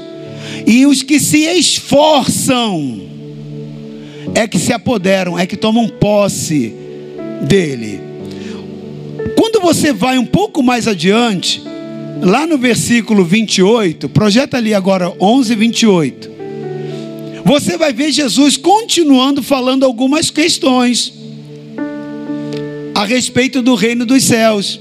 E 0.67 0.86
os 0.86 1.01
que 1.01 1.19
se 1.19 1.39
esforçam 1.39 3.01
é 4.36 4.47
que 4.47 4.60
se 4.60 4.71
apoderam, 4.71 5.38
é 5.38 5.47
que 5.47 5.57
tomam 5.57 5.88
posse 5.89 6.73
dele. 7.41 7.99
Quando 9.36 9.60
você 9.60 9.91
vai 9.91 10.19
um 10.19 10.25
pouco 10.25 10.62
mais 10.62 10.88
adiante, 10.88 11.62
lá 12.21 12.45
no 12.45 12.60
versículo 12.60 13.25
28, 13.25 14.07
projeta 14.07 14.57
ali 14.57 14.71
agora 14.71 15.12
11, 15.19 15.55
28. 15.55 16.31
Você 17.43 17.75
vai 17.75 17.91
ver 17.91 18.12
Jesus 18.12 18.55
continuando 18.55 19.41
falando 19.41 19.84
algumas 19.84 20.29
questões 20.29 21.20
a 23.01 23.05
respeito 23.05 23.61
do 23.61 23.75
reino 23.75 24.05
dos 24.05 24.23
céus. 24.23 24.79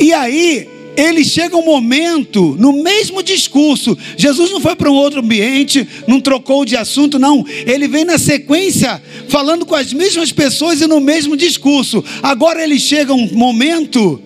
E 0.00 0.12
aí, 0.12 0.68
ele 0.96 1.24
chega 1.24 1.56
um 1.56 1.64
momento, 1.64 2.56
no 2.58 2.82
mesmo 2.82 3.22
discurso, 3.22 3.96
Jesus 4.16 4.50
não 4.50 4.60
foi 4.60 4.76
para 4.76 4.90
um 4.90 4.94
outro 4.94 5.20
ambiente, 5.20 5.86
não 6.06 6.20
trocou 6.20 6.64
de 6.64 6.76
assunto, 6.76 7.18
não. 7.18 7.44
Ele 7.66 7.88
vem 7.88 8.04
na 8.04 8.18
sequência, 8.18 9.02
falando 9.28 9.64
com 9.64 9.74
as 9.74 9.92
mesmas 9.92 10.32
pessoas 10.32 10.80
e 10.80 10.86
no 10.86 11.00
mesmo 11.00 11.36
discurso. 11.36 12.04
Agora 12.22 12.62
ele 12.62 12.78
chega 12.78 13.12
um 13.12 13.26
momento 13.34 14.20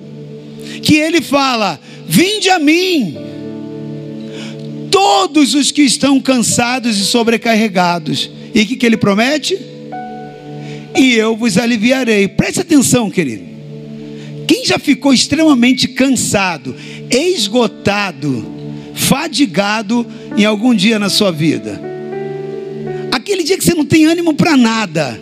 que 0.83 0.97
ele 0.97 1.21
fala: 1.21 1.81
Vinde 2.07 2.51
a 2.51 2.59
mim, 2.59 3.17
todos 4.91 5.55
os 5.55 5.71
que 5.71 5.83
estão 5.83 6.21
cansados 6.21 6.99
e 6.99 7.05
sobrecarregados. 7.05 8.31
E 8.55 8.63
o 8.63 8.67
que, 8.67 8.77
que 8.77 8.87
ele 8.87 8.97
promete? 8.97 9.76
E 10.97 11.15
eu 11.15 11.37
vos 11.37 11.59
aliviarei. 11.59 12.29
Preste 12.29 12.61
atenção, 12.61 13.11
querido. 13.11 13.45
Quem 14.47 14.65
já 14.65 14.79
ficou 14.79 15.13
extremamente 15.13 15.89
cansado, 15.89 16.75
esgotado, 17.11 18.47
fadigado 18.95 20.07
em 20.37 20.45
algum 20.45 20.75
dia 20.75 20.99
na 20.99 21.09
sua 21.09 21.33
vida? 21.33 21.81
Aquele 23.11 23.43
dia 23.43 23.59
que 23.59 23.65
você 23.65 23.75
não 23.75 23.85
tem 23.85 24.07
ânimo 24.07 24.35
para 24.35 24.57
nada, 24.57 25.21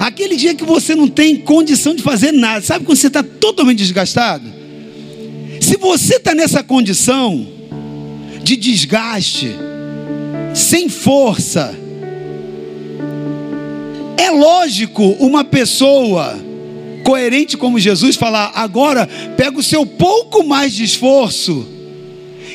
Aquele 0.00 0.36
dia 0.36 0.54
que 0.54 0.64
você 0.64 0.94
não 0.94 1.08
tem 1.08 1.36
condição 1.36 1.94
de 1.94 2.02
fazer 2.02 2.32
nada, 2.32 2.60
sabe 2.62 2.84
quando 2.84 2.98
você 2.98 3.08
está 3.08 3.22
totalmente 3.22 3.78
desgastado? 3.78 4.44
Se 5.60 5.76
você 5.76 6.16
está 6.16 6.34
nessa 6.34 6.62
condição 6.62 7.46
de 8.42 8.56
desgaste, 8.56 9.54
sem 10.54 10.88
força, 10.88 11.74
é 14.16 14.30
lógico 14.30 15.02
uma 15.18 15.44
pessoa 15.44 16.38
coerente 17.04 17.56
como 17.56 17.78
Jesus 17.78 18.16
falar: 18.16 18.52
agora 18.54 19.08
pega 19.36 19.58
o 19.58 19.62
seu 19.62 19.86
pouco 19.86 20.44
mais 20.44 20.74
de 20.74 20.84
esforço 20.84 21.66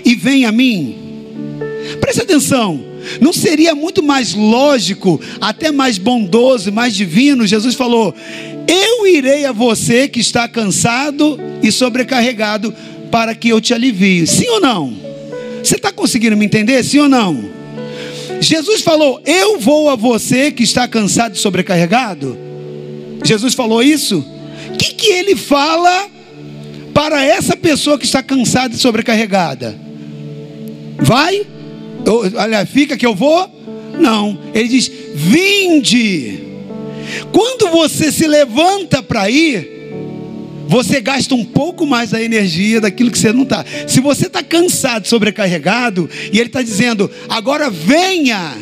e 0.04 0.15
vem 0.15 0.45
a 0.45 0.52
mim. 0.52 0.97
Preste 2.00 2.21
atenção. 2.21 2.91
Não 3.19 3.34
seria 3.34 3.74
muito 3.74 4.04
mais 4.04 4.34
lógico, 4.34 5.19
até 5.39 5.71
mais 5.71 5.97
bondoso, 5.97 6.71
mais 6.71 6.95
divino? 6.95 7.47
Jesus 7.47 7.76
falou: 7.76 8.13
Eu 8.67 9.08
irei 9.08 9.45
a 9.45 9.52
você 9.52 10.08
que 10.08 10.19
está 10.19 10.47
cansado 10.47 11.39
e 11.63 11.71
sobrecarregado, 11.71 12.74
para 13.10 13.34
que 13.34 13.50
eu 13.50 13.60
te 13.60 13.74
alivie. 13.74 14.28
Sim 14.28 14.47
ou 14.50 14.60
não? 14.60 14.93
Você 15.63 15.76
está 15.76 15.91
conseguindo 15.91 16.38
me 16.38 16.45
entender? 16.45 16.84
Sim 16.84 17.00
ou 17.00 17.10
não? 17.10 17.61
Jesus 18.42 18.82
falou: 18.82 19.22
Eu 19.24 19.60
vou 19.60 19.90
a 19.90 19.96
você 19.96 20.52
que 20.52 20.64
está 20.64 20.88
cansado 20.88 21.36
e 21.36 21.38
sobrecarregado. 21.38 22.36
Jesus 23.24 23.54
falou 23.54 23.84
isso? 23.84 24.26
O 24.74 24.78
que, 24.78 24.96
que 24.96 25.12
ele 25.12 25.36
fala 25.36 26.10
para 26.92 27.24
essa 27.24 27.56
pessoa 27.56 28.00
que 28.00 28.06
está 28.06 28.24
cansada 28.24 28.74
e 28.74 28.80
sobrecarregada? 28.80 29.80
Vai? 30.98 31.46
Olha, 32.36 32.66
fica 32.66 32.98
que 32.98 33.06
eu 33.06 33.14
vou? 33.14 33.48
Não. 34.00 34.40
Ele 34.56 34.68
diz: 34.68 34.92
Vinde. 35.14 36.40
Quando 37.32 37.70
você 37.70 38.12
se 38.12 38.26
levanta 38.26 39.04
para 39.04 39.30
ir, 39.30 39.81
você 40.72 41.02
gasta 41.02 41.36
um 41.36 41.44
pouco 41.44 41.86
mais 41.86 42.12
da 42.12 42.24
energia 42.24 42.80
daquilo 42.80 43.12
que 43.12 43.20
você 43.20 43.34
não 43.34 43.44
está. 43.44 43.66
Se 43.86 44.00
você 44.00 44.28
está 44.28 44.42
cansado, 44.42 45.06
sobrecarregado, 45.06 46.10
e 46.32 46.40
ele 46.40 46.48
está 46.48 46.62
dizendo, 46.62 47.12
agora 47.28 47.70
venha. 47.70 48.56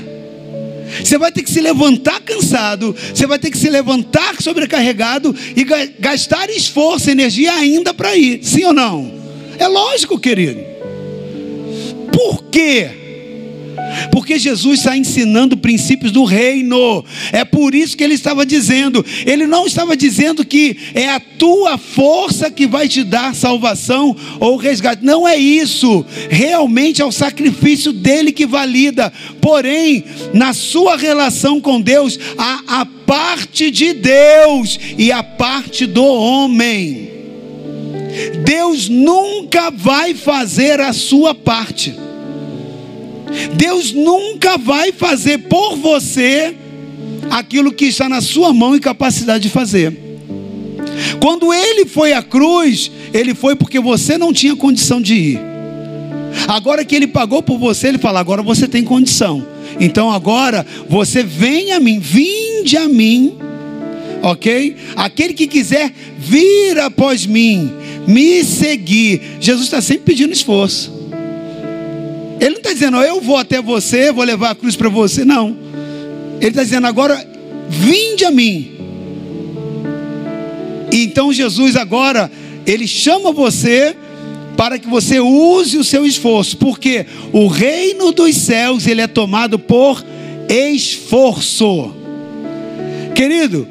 Você 1.03 1.19
vai 1.19 1.31
ter 1.31 1.43
que 1.43 1.51
se 1.51 1.61
levantar 1.61 2.19
cansado, 2.21 2.95
você 3.13 3.27
vai 3.27 3.37
ter 3.37 3.51
que 3.51 3.59
se 3.59 3.69
levantar 3.69 4.41
sobrecarregado 4.41 5.35
e 5.55 5.63
gastar 5.99 6.49
esforço, 6.49 7.11
energia 7.11 7.53
ainda 7.53 7.93
para 7.93 8.17
ir. 8.17 8.39
Sim 8.43 8.65
ou 8.65 8.73
não? 8.73 9.13
É 9.59 9.67
lógico, 9.67 10.17
querido. 10.17 10.61
Por 12.11 12.45
quê? 12.45 12.89
Porque 14.11 14.39
Jesus 14.39 14.79
está 14.79 14.97
ensinando 14.97 15.57
princípios 15.57 16.11
do 16.11 16.23
reino. 16.23 17.03
É 17.31 17.43
por 17.43 17.75
isso 17.75 17.97
que 17.97 18.03
ele 18.03 18.13
estava 18.13 18.45
dizendo. 18.45 19.05
Ele 19.25 19.45
não 19.45 19.65
estava 19.65 19.95
dizendo 19.95 20.45
que 20.45 20.77
é 20.93 21.09
a 21.09 21.19
tua 21.19 21.77
força 21.77 22.51
que 22.51 22.67
vai 22.67 22.87
te 22.87 23.03
dar 23.03 23.35
salvação 23.35 24.15
ou 24.39 24.57
resgate. 24.57 25.03
Não 25.03 25.27
é 25.27 25.37
isso. 25.37 26.05
Realmente 26.29 27.01
é 27.01 27.05
o 27.05 27.11
sacrifício 27.11 27.91
dele 27.91 28.31
que 28.31 28.45
valida. 28.45 29.11
Porém, 29.41 30.03
na 30.33 30.53
sua 30.53 30.97
relação 30.97 31.59
com 31.59 31.81
Deus, 31.81 32.19
há 32.37 32.81
a 32.81 32.85
parte 32.85 33.71
de 33.71 33.93
Deus 33.93 34.79
e 34.97 35.11
a 35.11 35.23
parte 35.23 35.85
do 35.85 36.03
homem. 36.03 37.09
Deus 38.43 38.89
nunca 38.89 39.69
vai 39.69 40.13
fazer 40.13 40.79
a 40.79 40.93
sua 40.93 41.33
parte. 41.33 42.08
Deus 43.53 43.91
nunca 43.93 44.57
vai 44.57 44.91
fazer 44.91 45.39
por 45.39 45.75
você 45.75 46.55
aquilo 47.29 47.71
que 47.71 47.85
está 47.85 48.09
na 48.09 48.21
sua 48.21 48.53
mão 48.53 48.75
e 48.75 48.79
capacidade 48.79 49.43
de 49.43 49.49
fazer. 49.49 50.09
Quando 51.21 51.53
ele 51.53 51.85
foi 51.85 52.13
à 52.13 52.21
cruz, 52.21 52.91
ele 53.13 53.33
foi 53.33 53.55
porque 53.55 53.79
você 53.79 54.17
não 54.17 54.33
tinha 54.33 54.55
condição 54.55 55.01
de 55.01 55.13
ir. 55.13 55.39
Agora 56.47 56.85
que 56.85 56.95
ele 56.95 57.07
pagou 57.07 57.41
por 57.41 57.57
você, 57.57 57.87
ele 57.87 57.97
fala: 57.97 58.19
agora 58.19 58.41
você 58.41 58.67
tem 58.67 58.83
condição. 58.83 59.45
Então 59.79 60.11
agora 60.11 60.65
você 60.87 61.23
vem 61.23 61.71
a 61.71 61.79
mim, 61.79 61.99
vinde 61.99 62.75
a 62.77 62.87
mim, 62.87 63.35
ok? 64.21 64.75
Aquele 64.95 65.33
que 65.33 65.47
quiser 65.47 65.91
vir 66.17 66.79
após 66.79 67.25
mim, 67.25 67.71
me 68.07 68.43
seguir. 68.43 69.21
Jesus 69.39 69.65
está 69.65 69.81
sempre 69.81 70.03
pedindo 70.05 70.33
esforço. 70.33 70.98
Ele 72.39 72.51
não 72.51 72.57
está 72.57 72.73
dizendo, 72.73 72.97
eu 72.97 73.19
vou 73.19 73.37
até 73.37 73.61
você, 73.61 74.11
vou 74.11 74.23
levar 74.23 74.51
a 74.51 74.55
cruz 74.55 74.75
para 74.75 74.89
você. 74.89 75.25
Não. 75.25 75.55
Ele 76.39 76.49
está 76.49 76.63
dizendo, 76.63 76.87
agora, 76.87 77.25
vinde 77.67 78.23
a 78.23 78.31
mim. 78.31 78.71
E 80.91 81.03
então 81.03 81.31
Jesus 81.31 81.75
agora, 81.75 82.31
ele 82.65 82.87
chama 82.87 83.31
você 83.31 83.95
para 84.55 84.79
que 84.79 84.87
você 84.87 85.19
use 85.19 85.77
o 85.77 85.83
seu 85.83 86.05
esforço, 86.05 86.57
porque 86.57 87.05
o 87.31 87.47
reino 87.47 88.11
dos 88.11 88.35
céus 88.35 88.87
ele 88.87 89.01
é 89.01 89.07
tomado 89.07 89.59
por 89.59 90.03
esforço. 90.49 91.93
Querido, 93.15 93.67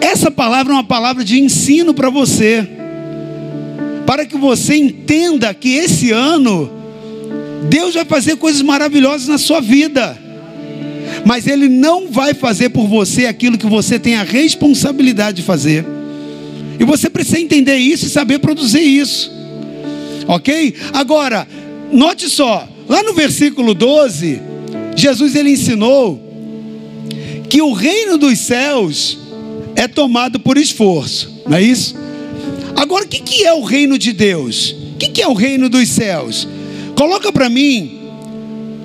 essa 0.00 0.30
palavra 0.30 0.72
é 0.72 0.76
uma 0.76 0.84
palavra 0.84 1.24
de 1.24 1.40
ensino 1.40 1.94
para 1.94 2.10
você, 2.10 2.68
para 4.06 4.26
que 4.26 4.36
você 4.36 4.76
entenda 4.76 5.54
que 5.54 5.74
esse 5.74 6.10
ano 6.10 6.81
Deus 7.68 7.94
vai 7.94 8.04
fazer 8.04 8.36
coisas 8.36 8.62
maravilhosas 8.62 9.28
na 9.28 9.38
sua 9.38 9.60
vida. 9.60 10.18
Mas 11.24 11.46
Ele 11.46 11.68
não 11.68 12.08
vai 12.10 12.34
fazer 12.34 12.70
por 12.70 12.86
você 12.86 13.26
aquilo 13.26 13.58
que 13.58 13.66
você 13.66 13.98
tem 13.98 14.16
a 14.16 14.22
responsabilidade 14.22 15.38
de 15.38 15.42
fazer. 15.42 15.84
E 16.78 16.84
você 16.84 17.08
precisa 17.08 17.38
entender 17.38 17.76
isso 17.76 18.06
e 18.06 18.08
saber 18.08 18.38
produzir 18.38 18.80
isso. 18.80 19.30
Ok? 20.26 20.74
Agora, 20.92 21.46
note 21.92 22.28
só, 22.28 22.68
lá 22.88 23.02
no 23.02 23.12
versículo 23.12 23.74
12, 23.74 24.40
Jesus 24.96 25.34
ele 25.34 25.50
ensinou 25.50 26.20
que 27.48 27.60
o 27.60 27.72
reino 27.72 28.16
dos 28.16 28.38
céus 28.38 29.18
é 29.76 29.86
tomado 29.86 30.40
por 30.40 30.56
esforço, 30.56 31.42
não 31.46 31.56
é 31.56 31.62
isso? 31.62 31.94
Agora, 32.74 33.04
o 33.04 33.08
que 33.08 33.44
é 33.44 33.52
o 33.52 33.62
reino 33.62 33.98
de 33.98 34.12
Deus? 34.12 34.74
O 34.94 34.98
que 34.98 35.20
é 35.20 35.28
o 35.28 35.34
reino 35.34 35.68
dos 35.68 35.88
céus? 35.88 36.48
Coloca 36.94 37.32
para 37.32 37.48
mim 37.48 38.02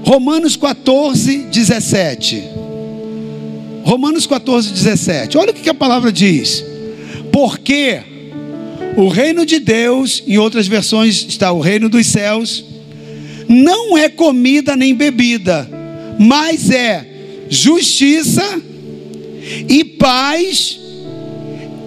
Romanos 0.04 0.56
14, 0.56 1.48
17. 1.52 2.43
Romanos 3.84 4.26
14, 4.26 4.72
17. 4.72 5.38
Olha 5.38 5.52
o 5.52 5.54
que 5.54 5.70
a 5.70 5.74
palavra 5.74 6.12
diz. 6.12 6.63
Porque 7.32 8.00
o 8.96 9.10
reino 9.10 9.46
de 9.46 9.60
Deus, 9.60 10.24
em 10.26 10.38
outras 10.38 10.65
versões 10.65 11.26
está 11.28 11.52
o 11.52 11.60
reino 11.60 11.89
dos 11.89 12.08
céus, 12.08 12.63
não 13.50 13.98
é 13.98 14.10
comida 14.10 14.76
nem 14.76 14.96
bebida, 14.96 15.70
mas 16.17 16.70
é 16.70 17.06
justiça 17.50 18.62
e 19.70 19.84
paz 19.84 20.80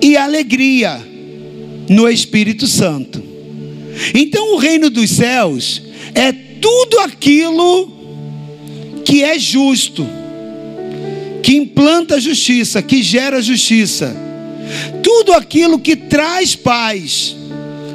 e 0.01 0.17
alegria 0.17 1.01
no 1.89 2.09
Espírito 2.09 2.67
Santo. 2.67 3.23
Então 4.15 4.55
o 4.55 4.59
reino 4.59 4.89
dos 4.89 5.11
céus 5.11 5.83
é 6.15 6.33
tudo 6.33 6.99
aquilo 7.01 7.91
que 9.05 9.23
é 9.23 9.39
justo, 9.39 10.07
que 11.43 11.57
implanta 11.57 12.21
justiça, 12.21 12.83
que 12.83 13.03
gera 13.03 13.41
justiça, 13.43 14.15
tudo 15.03 15.33
aquilo 15.33 15.79
que 15.79 15.97
traz 15.97 16.55
paz, 16.55 17.37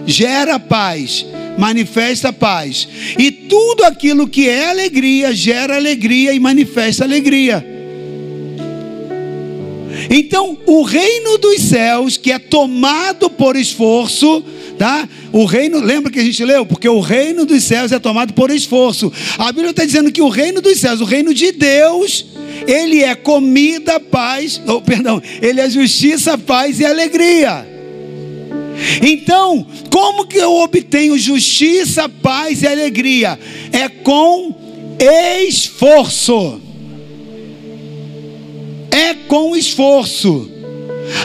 gera 0.06 0.60
paz, 0.60 1.26
manifesta 1.58 2.34
paz, 2.34 2.88
e 3.18 3.32
tudo 3.32 3.84
aquilo 3.84 4.28
que 4.28 4.50
é 4.50 4.70
alegria, 4.70 5.34
gera 5.34 5.76
alegria 5.76 6.34
e 6.34 6.40
manifesta 6.40 7.04
alegria. 7.04 7.66
Então, 10.10 10.58
o 10.66 10.84
reino 10.84 11.38
dos 11.38 11.62
céus, 11.62 12.18
que 12.18 12.32
é 12.32 12.38
tomado 12.38 13.30
por 13.30 13.56
esforço, 13.56 14.44
tá? 14.78 15.08
O 15.32 15.46
reino, 15.46 15.80
lembra 15.80 16.12
que 16.12 16.20
a 16.20 16.24
gente 16.24 16.44
leu? 16.44 16.66
Porque 16.66 16.88
o 16.88 17.00
reino 17.00 17.46
dos 17.46 17.64
céus 17.64 17.92
é 17.92 18.00
tomado 18.00 18.34
por 18.34 18.50
esforço. 18.52 19.12
A 19.38 19.52
Bíblia 19.52 19.72
está 19.72 19.86
dizendo 19.86 20.12
que 20.12 20.22
o 20.22 20.30
reino 20.30 20.62
dos 20.62 20.80
céus, 20.80 21.02
o 21.02 21.06
reino 21.06 21.34
de 21.34 21.52
Deus, 21.52 22.26
ele 22.68 23.04
é 23.04 23.16
comida, 23.16 24.00
paz, 24.00 24.62
oh, 24.68 24.82
perdão, 24.82 25.22
ele 25.42 25.60
é 25.60 25.70
justiça, 25.70 26.38
paz 26.38 26.80
e 26.80 26.86
alegria. 26.86 27.68
Então, 29.02 29.66
como 29.90 30.28
que 30.28 30.38
eu 30.38 30.54
obtenho 30.54 31.18
justiça, 31.18 32.10
paz 32.10 32.62
e 32.62 32.68
alegria? 32.68 33.40
É 33.72 33.88
com 33.88 34.56
esforço. 35.48 36.62
É 38.92 39.14
com 39.28 39.56
esforço. 39.56 40.52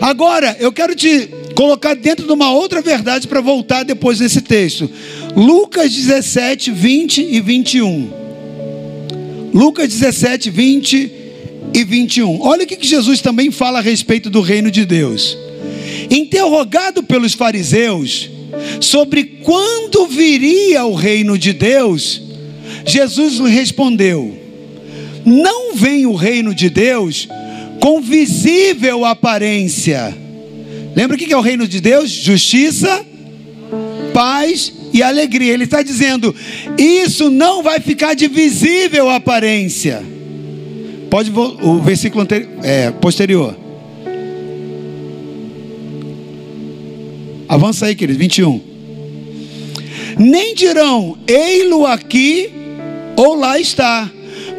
Agora, 0.00 0.56
eu 0.60 0.72
quero 0.72 0.94
te 0.94 1.39
colocar 1.54 1.94
dentro 1.94 2.26
de 2.26 2.32
uma 2.32 2.52
outra 2.52 2.80
verdade 2.80 3.26
para 3.26 3.40
voltar 3.40 3.84
depois 3.84 4.18
desse 4.18 4.40
texto. 4.40 4.90
Lucas 5.36 5.92
17, 5.92 6.70
20 6.70 7.22
e 7.22 7.40
21. 7.40 8.10
Lucas 9.52 9.88
17, 9.88 10.50
20 10.50 11.12
e 11.74 11.84
21. 11.84 12.40
Olha 12.40 12.64
o 12.64 12.66
que 12.66 12.86
Jesus 12.86 13.20
também 13.20 13.50
fala 13.50 13.78
a 13.78 13.82
respeito 13.82 14.30
do 14.30 14.40
reino 14.40 14.70
de 14.70 14.84
Deus. 14.84 15.36
Interrogado 16.10 17.02
pelos 17.02 17.34
fariseus 17.34 18.30
sobre 18.80 19.24
quando 19.42 20.06
viria 20.06 20.84
o 20.84 20.94
reino 20.94 21.38
de 21.38 21.52
Deus, 21.52 22.20
Jesus 22.84 23.34
lhe 23.34 23.50
respondeu: 23.50 24.36
Não 25.24 25.74
vem 25.74 26.06
o 26.06 26.14
reino 26.14 26.54
de 26.54 26.68
Deus 26.68 27.28
com 27.80 28.00
visível 28.00 29.04
aparência. 29.04 30.16
Lembra 30.94 31.16
o 31.16 31.18
que 31.18 31.32
é 31.32 31.36
o 31.36 31.40
reino 31.40 31.66
de 31.66 31.80
Deus? 31.80 32.10
Justiça, 32.10 33.04
paz 34.12 34.72
e 34.92 35.02
alegria. 35.02 35.52
Ele 35.52 35.64
está 35.64 35.82
dizendo: 35.82 36.34
isso 36.78 37.30
não 37.30 37.62
vai 37.62 37.80
ficar 37.80 38.14
de 38.14 38.28
visível 38.28 39.08
aparência. 39.08 40.02
Pode 41.08 41.32
o 41.32 41.78
versículo 41.80 42.22
anterior, 42.22 42.50
é, 42.62 42.90
posterior. 42.90 43.56
Avança 47.48 47.86
aí, 47.86 47.96
querido, 47.96 48.18
21. 48.18 48.60
Nem 50.18 50.54
dirão, 50.54 51.18
ei-lo 51.26 51.84
aqui 51.84 52.50
ou 53.16 53.34
lá 53.34 53.58
está, 53.58 54.10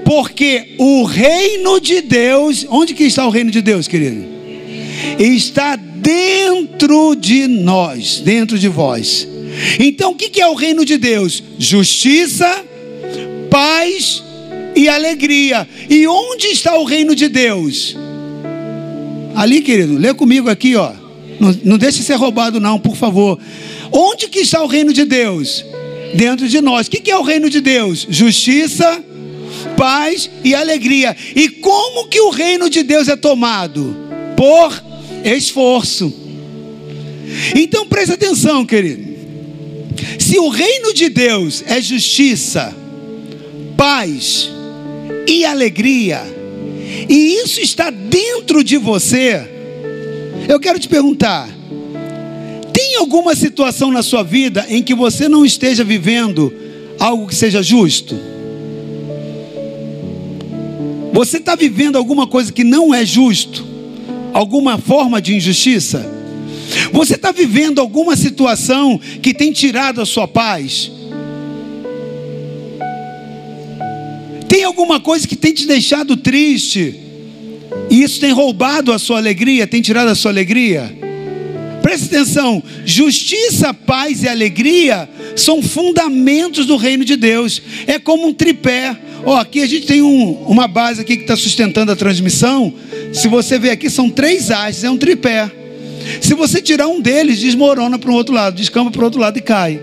porque 0.04 0.76
o 0.78 1.04
reino 1.04 1.80
de 1.80 2.02
Deus, 2.02 2.66
onde 2.70 2.94
que 2.94 3.04
está 3.06 3.26
o 3.26 3.30
reino 3.30 3.50
de 3.50 3.62
Deus, 3.62 3.88
querido? 3.88 4.26
Está 5.18 5.80
dentro 6.02 7.16
de 7.16 7.48
nós, 7.48 8.20
dentro 8.20 8.58
de 8.58 8.68
vós. 8.68 9.28
Então, 9.80 10.12
o 10.12 10.16
que 10.16 10.42
é 10.42 10.48
o 10.48 10.56
reino 10.56 10.84
de 10.84 10.98
Deus? 10.98 11.44
Justiça, 11.60 12.66
paz 13.50 14.24
e 14.76 14.90
alegria. 14.90 15.68
E 15.90 16.08
onde 16.08 16.48
está 16.48 16.76
o 16.78 16.84
reino 16.84 17.16
de 17.16 17.28
Deus? 17.28 17.96
Ali, 19.36 19.62
querido, 19.62 19.98
lê 19.98 20.14
comigo 20.14 20.50
aqui, 20.50 20.76
ó. 20.76 20.92
Não, 21.40 21.58
não 21.64 21.78
deixe 21.78 22.04
ser 22.04 22.16
roubado, 22.16 22.60
não, 22.60 22.80
por 22.80 22.96
favor. 22.96 23.40
Onde 23.92 24.28
que 24.28 24.40
está 24.40 24.64
o 24.64 24.68
reino 24.68 24.94
de 24.94 25.06
Deus? 25.06 25.66
Dentro 26.16 26.48
de 26.48 26.62
nós. 26.62 26.88
O 26.88 26.90
que 26.90 27.10
é 27.10 27.18
o 27.18 27.24
reino 27.24 27.50
de 27.50 27.62
Deus? 27.62 28.06
Justiça, 28.10 29.04
paz 29.78 30.30
e 30.44 30.54
alegria. 30.54 31.16
E 31.36 31.50
como 31.50 32.08
que 32.08 32.20
o 32.20 32.30
reino 32.30 32.70
de 32.70 32.84
Deus 32.84 33.08
é 33.08 33.16
tomado? 33.16 33.96
Por 34.36 34.91
esforço. 35.24 36.14
Então 37.56 37.88
preste 37.88 38.14
atenção, 38.14 38.66
querido. 38.66 39.12
Se 40.20 40.40
o 40.40 40.50
reino 40.50 40.94
de 40.94 41.10
Deus 41.10 41.64
é 41.66 41.82
justiça, 41.82 42.76
paz 43.78 44.50
e 45.28 45.46
alegria, 45.46 46.22
e 47.10 47.36
isso 47.44 47.60
está 47.60 47.90
dentro 47.90 48.64
de 48.64 48.78
você, 48.78 49.42
eu 50.48 50.60
quero 50.60 50.80
te 50.80 50.88
perguntar: 50.88 51.50
tem 52.74 52.96
alguma 52.96 53.36
situação 53.36 53.92
na 53.92 54.04
sua 54.04 54.24
vida 54.24 54.66
em 54.70 54.82
que 54.82 54.94
você 54.94 55.28
não 55.28 55.46
esteja 55.46 55.84
vivendo 55.84 56.54
algo 57.00 57.28
que 57.28 57.36
seja 57.36 57.62
justo? 57.62 58.16
Você 61.14 61.38
está 61.38 61.56
vivendo 61.56 61.98
alguma 61.98 62.26
coisa 62.26 62.52
que 62.54 62.64
não 62.64 62.94
é 62.94 63.06
justo? 63.06 63.71
Alguma 64.34 64.78
forma 64.78 65.22
de 65.22 65.36
injustiça? 65.36 66.10
Você 66.92 67.16
está 67.16 67.32
vivendo 67.32 67.80
alguma 67.80 68.16
situação 68.16 69.00
que 69.22 69.34
tem 69.34 69.52
tirado 69.52 70.02
a 70.02 70.06
sua 70.06 70.28
paz? 70.28 70.92
Tem 74.48 74.64
alguma 74.64 75.00
coisa 75.00 75.28
que 75.28 75.36
tem 75.36 75.54
te 75.54 75.66
deixado 75.66 76.18
triste? 76.18 76.96
E 77.90 78.02
isso 78.04 78.20
tem 78.20 78.32
roubado 78.32 78.92
a 78.92 79.00
sua 79.00 79.18
alegria, 79.18 79.68
tem 79.68 79.82
tirado 79.82 80.10
a 80.10 80.16
sua 80.16 80.32
alegria? 80.32 80.94
Preste 81.92 82.06
atenção: 82.06 82.64
justiça, 82.86 83.74
paz 83.74 84.24
e 84.24 84.30
alegria 84.30 85.10
são 85.36 85.62
fundamentos 85.62 86.66
do 86.66 86.78
reino 86.78 87.04
de 87.04 87.18
Deus. 87.18 87.62
É 87.86 88.00
como 88.00 88.28
um 88.28 88.34
tripé. 88.34 88.96
Ó, 89.26 89.36
aqui 89.36 89.62
a 89.62 89.68
gente 89.68 89.88
tem 89.88 90.02
um, 90.02 90.32
uma 90.48 90.70
base 90.70 91.02
aqui 91.02 91.18
que 91.18 91.24
está 91.24 91.36
sustentando 91.36 91.92
a 91.92 91.96
transmissão. 91.98 92.74
Se 93.12 93.28
você 93.28 93.60
ver 93.60 93.72
aqui, 93.72 93.90
são 93.90 94.10
três 94.10 94.50
hastes, 94.50 94.86
é 94.86 94.90
um 94.90 94.98
tripé. 94.98 95.52
Se 96.22 96.34
você 96.34 96.62
tirar 96.62 96.88
um 96.88 97.02
deles, 97.02 97.40
desmorona 97.40 98.00
para 98.00 98.10
o 98.10 98.14
outro 98.14 98.34
lado, 98.34 98.56
descamba 98.56 98.90
para 98.90 99.02
o 99.02 99.04
outro 99.04 99.20
lado 99.20 99.38
e 99.38 99.42
cai. 99.42 99.82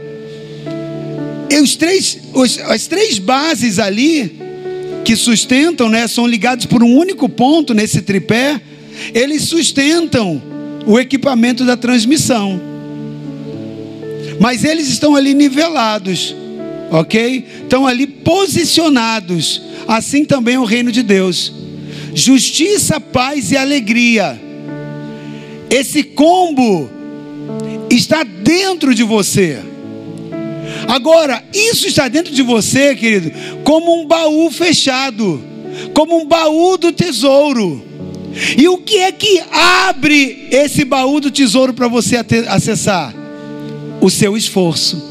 E 1.50 1.60
os 1.60 1.76
três, 1.76 2.20
os, 2.32 2.58
as 2.58 2.86
três 2.86 3.18
bases 3.18 3.78
ali 3.78 4.32
que 5.04 5.14
sustentam, 5.14 5.90
né, 5.90 6.08
são 6.08 6.26
ligados 6.26 6.64
por 6.64 6.82
um 6.82 6.96
único 6.96 7.28
ponto 7.28 7.74
nesse 7.74 8.00
tripé. 8.00 8.58
Eles 9.12 9.42
sustentam 9.42 10.42
o 10.88 10.98
equipamento 10.98 11.64
da 11.64 11.76
transmissão. 11.76 12.60
Mas 14.40 14.64
eles 14.64 14.88
estão 14.88 15.14
ali 15.14 15.34
nivelados, 15.34 16.34
ok? 16.90 17.46
Estão 17.62 17.86
ali 17.86 18.08
posicionados. 18.08 19.62
Assim 19.86 20.24
também 20.24 20.56
é 20.56 20.58
o 20.58 20.64
reino 20.64 20.90
de 20.90 21.04
Deus. 21.04 21.52
Justiça, 22.12 23.00
paz 23.00 23.52
e 23.52 23.56
alegria 23.56 24.48
esse 25.70 26.02
combo 26.02 26.90
está 27.90 28.24
dentro 28.24 28.94
de 28.94 29.02
você. 29.02 29.58
Agora, 30.86 31.42
isso 31.52 31.86
está 31.86 32.08
dentro 32.08 32.32
de 32.32 32.42
você, 32.42 32.94
querido, 32.94 33.30
como 33.64 34.00
um 34.00 34.06
baú 34.06 34.50
fechado, 34.50 35.42
como 35.92 36.18
um 36.18 36.26
baú 36.26 36.76
do 36.78 36.92
tesouro. 36.92 37.84
E 38.56 38.68
o 38.68 38.78
que 38.78 38.98
é 38.98 39.12
que 39.12 39.42
abre 39.50 40.48
esse 40.50 40.84
baú 40.84 41.20
do 41.20 41.30
tesouro 41.30 41.72
para 41.72 41.88
você 41.88 42.16
acessar? 42.48 43.14
O 44.00 44.08
seu 44.08 44.36
esforço. 44.36 45.02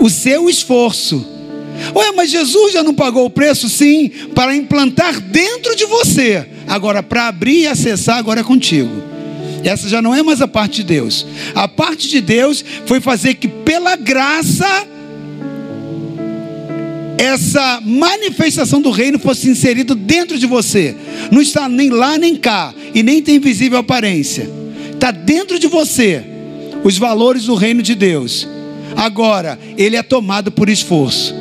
O 0.00 0.08
seu 0.08 0.48
esforço. 0.48 1.24
Ué, 1.94 2.12
mas 2.12 2.30
Jesus 2.30 2.72
já 2.72 2.82
não 2.82 2.94
pagou 2.94 3.24
o 3.24 3.30
preço? 3.30 3.68
Sim, 3.68 4.10
para 4.34 4.54
implantar 4.54 5.20
dentro 5.20 5.74
de 5.76 5.86
você 5.86 6.46
Agora, 6.70 7.02
para 7.02 7.26
abrir 7.26 7.62
e 7.62 7.66
acessar, 7.66 8.16
agora 8.16 8.42
é 8.42 8.44
contigo. 8.44 9.02
Essa 9.64 9.88
já 9.88 10.00
não 10.00 10.14
é 10.14 10.22
mais 10.22 10.40
a 10.40 10.46
parte 10.46 10.76
de 10.76 10.84
Deus. 10.84 11.26
A 11.52 11.66
parte 11.66 12.08
de 12.08 12.20
Deus 12.20 12.64
foi 12.86 13.00
fazer 13.00 13.34
que, 13.34 13.48
pela 13.48 13.96
graça, 13.96 14.86
essa 17.22 17.80
manifestação 17.84 18.80
do 18.80 18.90
reino 18.90 19.18
fosse 19.18 19.48
inserida 19.48 19.94
dentro 19.94 20.38
de 20.38 20.46
você. 20.46 20.96
Não 21.30 21.40
está 21.40 21.68
nem 21.68 21.90
lá 21.90 22.16
nem 22.16 22.36
cá, 22.36 22.74
e 22.94 23.02
nem 23.02 23.22
tem 23.22 23.38
visível 23.38 23.78
aparência. 23.78 24.48
Está 24.92 25.10
dentro 25.10 25.58
de 25.58 25.66
você 25.66 26.24
os 26.82 26.96
valores 26.96 27.44
do 27.44 27.54
reino 27.54 27.82
de 27.82 27.94
Deus. 27.94 28.48
Agora, 28.96 29.58
ele 29.76 29.96
é 29.96 30.02
tomado 30.02 30.50
por 30.50 30.68
esforço. 30.68 31.34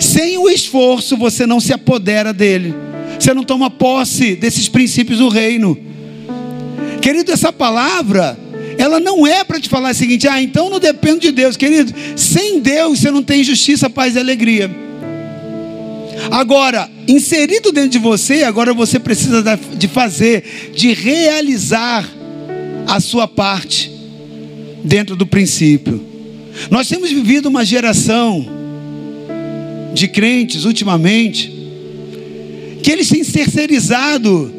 Sem 0.00 0.36
o 0.36 0.48
esforço, 0.48 1.16
você 1.16 1.46
não 1.46 1.60
se 1.60 1.72
apodera 1.72 2.32
dele 2.32 2.74
você 3.18 3.32
não 3.32 3.44
toma 3.44 3.70
posse 3.70 4.34
desses 4.36 4.68
princípios 4.68 5.18
do 5.18 5.28
reino. 5.28 5.78
Querido, 7.00 7.32
essa 7.32 7.52
palavra, 7.52 8.38
ela 8.78 8.98
não 9.00 9.26
é 9.26 9.44
para 9.44 9.60
te 9.60 9.68
falar 9.68 9.92
o 9.92 9.94
seguinte: 9.94 10.28
ah, 10.28 10.42
então 10.42 10.70
não 10.70 10.78
dependo 10.78 11.20
de 11.20 11.30
Deus, 11.30 11.56
querido. 11.56 11.92
Sem 12.16 12.60
Deus 12.60 13.00
você 13.00 13.10
não 13.10 13.22
tem 13.22 13.44
justiça, 13.44 13.88
paz 13.88 14.16
e 14.16 14.18
alegria. 14.18 14.70
Agora, 16.30 16.90
inserido 17.06 17.72
dentro 17.72 17.90
de 17.90 17.98
você, 17.98 18.42
agora 18.42 18.72
você 18.72 18.98
precisa 18.98 19.42
de 19.76 19.88
fazer, 19.88 20.72
de 20.74 20.92
realizar 20.92 22.08
a 22.86 23.00
sua 23.00 23.26
parte 23.26 23.90
dentro 24.84 25.16
do 25.16 25.26
princípio. 25.26 26.00
Nós 26.70 26.88
temos 26.88 27.10
vivido 27.10 27.48
uma 27.48 27.64
geração 27.64 28.46
de 29.92 30.08
crentes 30.08 30.64
ultimamente 30.64 31.52
que 32.82 32.90
eles 32.90 33.08
têm 33.08 33.24
terceirizado 33.24 34.52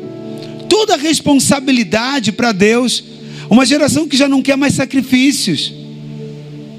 toda 0.68 0.96
a 0.96 0.98
responsabilidade 0.98 2.32
para 2.32 2.52
Deus. 2.52 3.04
Uma 3.50 3.66
geração 3.66 4.08
que 4.08 4.18
já 4.18 4.28
não 4.28 4.42
quer 4.42 4.58
mais 4.58 4.74
sacrifícios, 4.74 5.72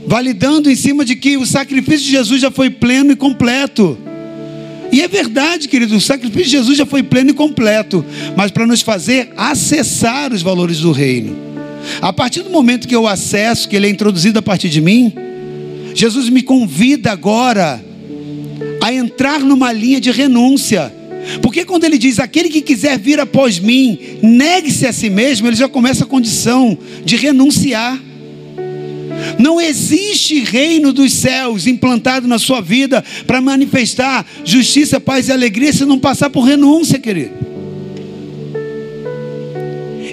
validando 0.07 0.69
em 0.69 0.75
cima 0.75 1.05
de 1.05 1.15
que 1.15 1.37
o 1.37 1.47
sacrifício 1.47 2.07
de 2.07 2.11
Jesus 2.11 2.41
já 2.41 2.51
foi 2.51 2.69
pleno 2.69 3.13
e 3.13 3.17
completo. 3.17 3.97
E 4.93 5.03
é 5.03 5.09
verdade, 5.09 5.69
querido, 5.69 5.97
o 5.97 6.01
sacrifício 6.01 6.45
de 6.45 6.51
Jesus 6.51 6.79
já 6.79 6.87
foi 6.87 7.03
pleno 7.03 7.31
e 7.31 7.35
completo, 7.35 8.05
mas 8.37 8.51
para 8.51 8.67
nos 8.67 8.81
fazer 8.81 9.33
acessar 9.37 10.33
os 10.33 10.43
valores 10.43 10.81
do 10.81 10.93
reino. 10.93 11.37
A 12.01 12.13
partir 12.13 12.43
do 12.43 12.51
momento 12.51 12.89
que 12.89 12.95
eu 12.97 13.07
acesso, 13.07 13.69
que 13.69 13.77
ele 13.77 13.87
é 13.87 13.91
introduzido 13.91 14.39
a 14.39 14.43
partir 14.43 14.69
de 14.69 14.81
mim, 14.81 15.13
Jesus 15.95 16.29
me 16.29 16.43
convida 16.43 17.11
agora 17.11 17.83
a 18.83 18.93
entrar 18.93 19.41
numa 19.41 19.73
linha 19.73 20.01
de 20.01 20.11
renúncia. 20.11 20.93
Porque 21.43 21.65
quando 21.65 21.85
ele 21.85 21.99
diz 21.99 22.19
aquele 22.19 22.49
que 22.49 22.61
quiser 22.61 22.99
vir 22.99 23.19
após 23.19 23.59
mim, 23.59 23.99
negue-se 24.23 24.87
a 24.87 24.93
si 24.93 25.11
mesmo, 25.11 25.49
ele 25.49 25.57
já 25.57 25.69
começa 25.69 26.05
a 26.05 26.07
condição 26.07 26.77
de 27.05 27.17
renunciar. 27.17 28.01
Não 29.39 29.61
existe 29.61 30.43
reino 30.43 30.93
dos 30.93 31.13
céus 31.13 31.67
implantado 31.67 32.27
na 32.27 32.39
sua 32.39 32.61
vida 32.61 33.05
para 33.27 33.41
manifestar 33.41 34.27
justiça, 34.45 35.01
paz 35.01 35.29
e 35.29 35.33
alegria 35.33 35.73
se 35.73 35.85
não 35.85 35.99
passar 35.99 36.31
por 36.31 36.43
renúncia, 36.43 36.99
querido. 36.99 37.35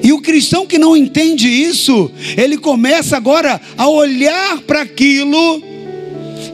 E 0.04 0.12
o 0.12 0.22
cristão 0.22 0.68
que 0.68 0.78
não 0.78 0.98
entende 0.98 1.48
isso, 1.48 2.12
ele 2.36 2.58
começa 2.58 3.16
agora 3.16 3.62
a 3.78 3.88
olhar 3.88 4.60
para 4.62 4.82
aquilo 4.82 5.64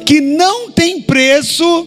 que 0.05 0.21
não 0.21 0.69
tem 0.71 1.01
preço, 1.01 1.85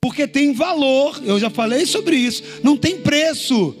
porque 0.00 0.26
tem 0.26 0.54
valor. 0.54 1.20
Eu 1.24 1.38
já 1.38 1.50
falei 1.50 1.84
sobre 1.84 2.16
isso. 2.16 2.42
Não 2.62 2.76
tem 2.76 2.98
preço. 2.98 3.76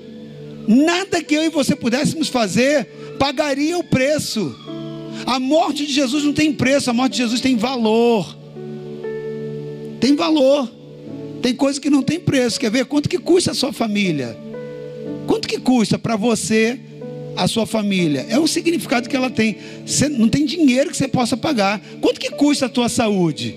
Nada 0.68 1.22
que 1.22 1.34
eu 1.34 1.44
e 1.44 1.48
você 1.48 1.74
pudéssemos 1.74 2.28
fazer 2.28 2.84
pagaria 3.18 3.78
o 3.78 3.84
preço. 3.84 4.54
A 5.26 5.40
morte 5.40 5.84
de 5.84 5.92
Jesus 5.92 6.22
não 6.22 6.32
tem 6.32 6.52
preço, 6.52 6.88
a 6.88 6.92
morte 6.92 7.14
de 7.14 7.18
Jesus 7.18 7.40
tem 7.40 7.56
valor. 7.56 8.36
Tem 10.00 10.14
valor. 10.14 10.70
Tem 11.42 11.52
coisa 11.52 11.80
que 11.80 11.90
não 11.90 12.00
tem 12.00 12.20
preço. 12.20 12.60
Quer 12.60 12.70
ver 12.70 12.86
quanto 12.86 13.08
que 13.08 13.18
custa 13.18 13.50
a 13.50 13.54
sua 13.54 13.72
família? 13.72 14.38
Quanto 15.26 15.48
que 15.48 15.58
custa 15.58 15.98
para 15.98 16.14
você 16.14 16.78
a 17.36 17.48
sua 17.48 17.66
família? 17.66 18.24
É 18.28 18.38
o 18.38 18.46
significado 18.46 19.08
que 19.08 19.16
ela 19.16 19.28
tem. 19.28 19.56
Você 19.84 20.08
não 20.08 20.28
tem 20.28 20.46
dinheiro 20.46 20.90
que 20.90 20.96
você 20.96 21.08
possa 21.08 21.36
pagar. 21.36 21.80
Quanto 22.00 22.20
que 22.20 22.30
custa 22.30 22.66
a 22.66 22.68
tua 22.68 22.88
saúde? 22.88 23.56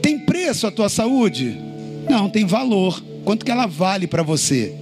Tem 0.00 0.20
preço 0.20 0.68
a 0.68 0.70
tua 0.70 0.88
saúde? 0.88 1.58
Não, 2.08 2.30
tem 2.30 2.46
valor. 2.46 3.02
Quanto 3.24 3.44
que 3.44 3.50
ela 3.50 3.66
vale 3.66 4.06
para 4.06 4.22
você? 4.22 4.72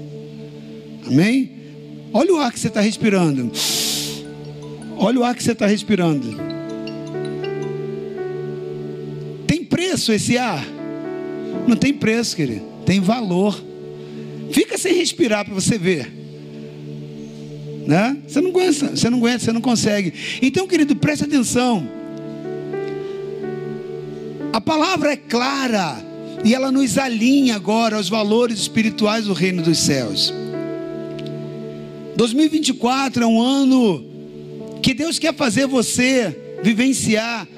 Amém? 1.06 1.50
Olha 2.12 2.34
o 2.34 2.36
ar 2.38 2.52
que 2.52 2.60
você 2.60 2.68
está 2.68 2.80
respirando. 2.80 3.50
Olha 4.96 5.20
o 5.20 5.24
ar 5.24 5.34
que 5.34 5.42
você 5.42 5.52
está 5.52 5.66
respirando. 5.66 6.36
Tem 9.46 9.62
preço 9.62 10.12
esse 10.12 10.38
ar? 10.38 10.66
Não 11.66 11.76
tem 11.76 11.92
preço, 11.92 12.34
querido. 12.34 12.64
Tem 12.84 13.00
valor. 13.00 13.62
Fica 14.50 14.78
sem 14.78 14.94
respirar 14.94 15.44
para 15.44 15.54
você 15.54 15.76
ver. 15.76 16.12
Né? 17.86 18.16
Você 18.26 18.40
não 18.40 18.50
aguenta, 18.50 18.96
você 18.96 19.10
não 19.10 19.18
aguenta, 19.18 19.38
você 19.40 19.52
não 19.52 19.60
consegue. 19.60 20.12
Então, 20.40 20.66
querido, 20.66 20.96
preste 20.96 21.24
atenção. 21.24 21.88
A 24.52 24.60
palavra 24.60 25.12
é 25.12 25.16
clara 25.16 26.02
e 26.44 26.54
ela 26.54 26.72
nos 26.72 26.96
alinha 26.96 27.56
agora 27.56 27.96
aos 27.96 28.08
valores 28.08 28.58
espirituais 28.58 29.26
do 29.26 29.32
reino 29.32 29.62
dos 29.62 29.78
céus. 29.78 30.32
2024 32.16 33.22
é 33.22 33.26
um 33.26 33.40
ano 33.40 34.05
que 34.86 34.94
Deus 34.94 35.18
quer 35.18 35.34
fazer 35.34 35.66
você 35.66 36.60
vivenciar 36.62 37.48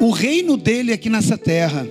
o 0.00 0.10
reino 0.10 0.56
dele 0.56 0.92
aqui 0.92 1.08
nessa 1.08 1.38
terra, 1.38 1.86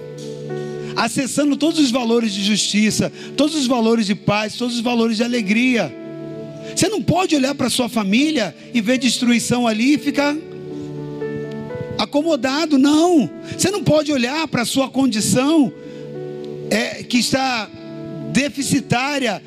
acessando 0.93 1.55
todos 1.55 1.79
os 1.79 1.89
valores 1.89 2.33
de 2.33 2.43
justiça, 2.43 3.09
todos 3.37 3.55
os 3.55 3.65
valores 3.65 4.05
de 4.05 4.13
paz, 4.13 4.55
todos 4.55 4.75
os 4.75 4.81
valores 4.81 5.15
de 5.15 5.23
alegria. 5.23 5.89
Você 6.75 6.89
não 6.89 7.01
pode 7.01 7.33
olhar 7.33 7.55
para 7.55 7.69
sua 7.69 7.87
família 7.87 8.53
e 8.73 8.81
ver 8.81 8.97
destruição 8.97 9.65
ali 9.65 9.93
e 9.93 9.97
ficar 9.97 10.35
acomodado, 11.97 12.77
não. 12.77 13.29
Você 13.57 13.71
não 13.71 13.85
pode 13.85 14.11
olhar 14.11 14.45
para 14.49 14.65
sua 14.65 14.89
condição 14.89 15.71
é, 16.69 17.03
que 17.03 17.19
está 17.19 17.69
deficitária, 18.33 19.41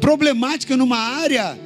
problemática 0.00 0.76
numa 0.76 0.96
área 0.96 1.65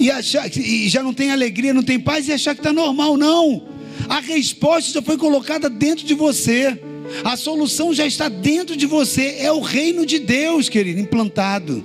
e, 0.00 0.10
achar, 0.10 0.50
e 0.56 0.88
já 0.88 1.02
não 1.02 1.12
tem 1.12 1.30
alegria, 1.30 1.74
não 1.74 1.82
tem 1.82 2.00
paz 2.00 2.26
e 2.26 2.32
achar 2.32 2.54
que 2.54 2.60
está 2.60 2.72
normal, 2.72 3.18
não. 3.18 3.68
A 4.08 4.18
resposta 4.18 4.90
já 4.92 5.02
foi 5.02 5.18
colocada 5.18 5.68
dentro 5.68 6.06
de 6.06 6.14
você. 6.14 6.80
A 7.22 7.36
solução 7.36 7.92
já 7.92 8.06
está 8.06 8.30
dentro 8.30 8.74
de 8.74 8.86
você. 8.86 9.36
É 9.38 9.52
o 9.52 9.60
reino 9.60 10.06
de 10.06 10.18
Deus, 10.18 10.70
querido, 10.70 10.98
implantado. 10.98 11.84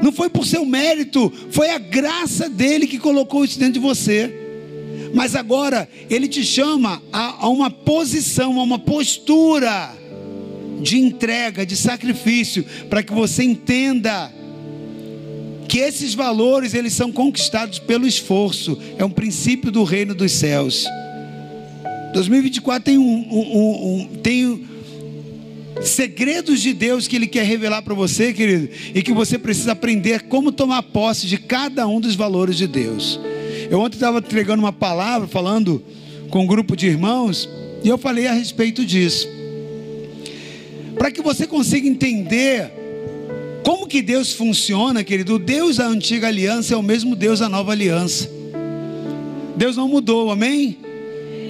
Não 0.00 0.12
foi 0.12 0.30
por 0.30 0.46
seu 0.46 0.64
mérito, 0.64 1.32
foi 1.50 1.70
a 1.70 1.78
graça 1.78 2.48
dele 2.48 2.86
que 2.86 3.00
colocou 3.00 3.44
isso 3.44 3.58
dentro 3.58 3.74
de 3.74 3.80
você. 3.80 4.32
Mas 5.12 5.34
agora 5.34 5.88
ele 6.08 6.28
te 6.28 6.44
chama 6.44 7.02
a, 7.12 7.46
a 7.46 7.48
uma 7.48 7.68
posição, 7.68 8.60
a 8.60 8.62
uma 8.62 8.78
postura 8.78 9.92
de 10.80 10.98
entrega, 10.98 11.66
de 11.66 11.74
sacrifício, 11.74 12.64
para 12.88 13.02
que 13.02 13.12
você 13.12 13.42
entenda 13.42 14.32
que 15.68 15.78
esses 15.78 16.14
valores 16.14 16.74
eles 16.74 16.92
são 16.92 17.10
conquistados 17.10 17.78
pelo 17.78 18.06
esforço, 18.06 18.78
é 18.98 19.04
um 19.04 19.10
princípio 19.10 19.70
do 19.70 19.84
reino 19.84 20.14
dos 20.14 20.32
céus. 20.32 20.86
2024 22.12 22.84
tem 22.84 22.98
um, 22.98 23.02
um, 23.02 24.00
um 24.00 24.08
tem 24.22 24.66
segredos 25.82 26.60
de 26.60 26.72
Deus 26.72 27.06
que 27.06 27.16
Ele 27.16 27.26
quer 27.26 27.44
revelar 27.44 27.82
para 27.82 27.94
você, 27.94 28.32
querido, 28.32 28.68
e 28.94 29.02
que 29.02 29.12
você 29.12 29.38
precisa 29.38 29.72
aprender 29.72 30.22
como 30.22 30.52
tomar 30.52 30.82
posse 30.82 31.26
de 31.26 31.36
cada 31.36 31.86
um 31.86 32.00
dos 32.00 32.14
valores 32.14 32.56
de 32.56 32.66
Deus. 32.66 33.20
Eu 33.70 33.80
ontem 33.80 33.96
estava 33.96 34.18
entregando 34.18 34.62
uma 34.62 34.72
palavra, 34.72 35.28
falando 35.28 35.82
com 36.30 36.40
um 36.40 36.46
grupo 36.46 36.76
de 36.76 36.86
irmãos, 36.86 37.48
e 37.82 37.88
eu 37.88 37.98
falei 37.98 38.26
a 38.26 38.32
respeito 38.32 38.84
disso. 38.84 39.28
Para 40.96 41.10
que 41.10 41.20
você 41.20 41.46
consiga 41.46 41.86
entender 41.86 42.72
como 43.66 43.84
que 43.84 44.00
Deus 44.00 44.32
funciona, 44.32 45.02
querido? 45.02 45.34
O 45.34 45.38
Deus 45.40 45.78
da 45.78 45.88
antiga 45.88 46.28
aliança 46.28 46.72
é 46.72 46.76
o 46.76 46.82
mesmo 46.84 47.16
Deus 47.16 47.40
da 47.40 47.48
nova 47.48 47.72
aliança. 47.72 48.30
Deus 49.56 49.76
não 49.76 49.88
mudou, 49.88 50.30
amém? 50.30 50.78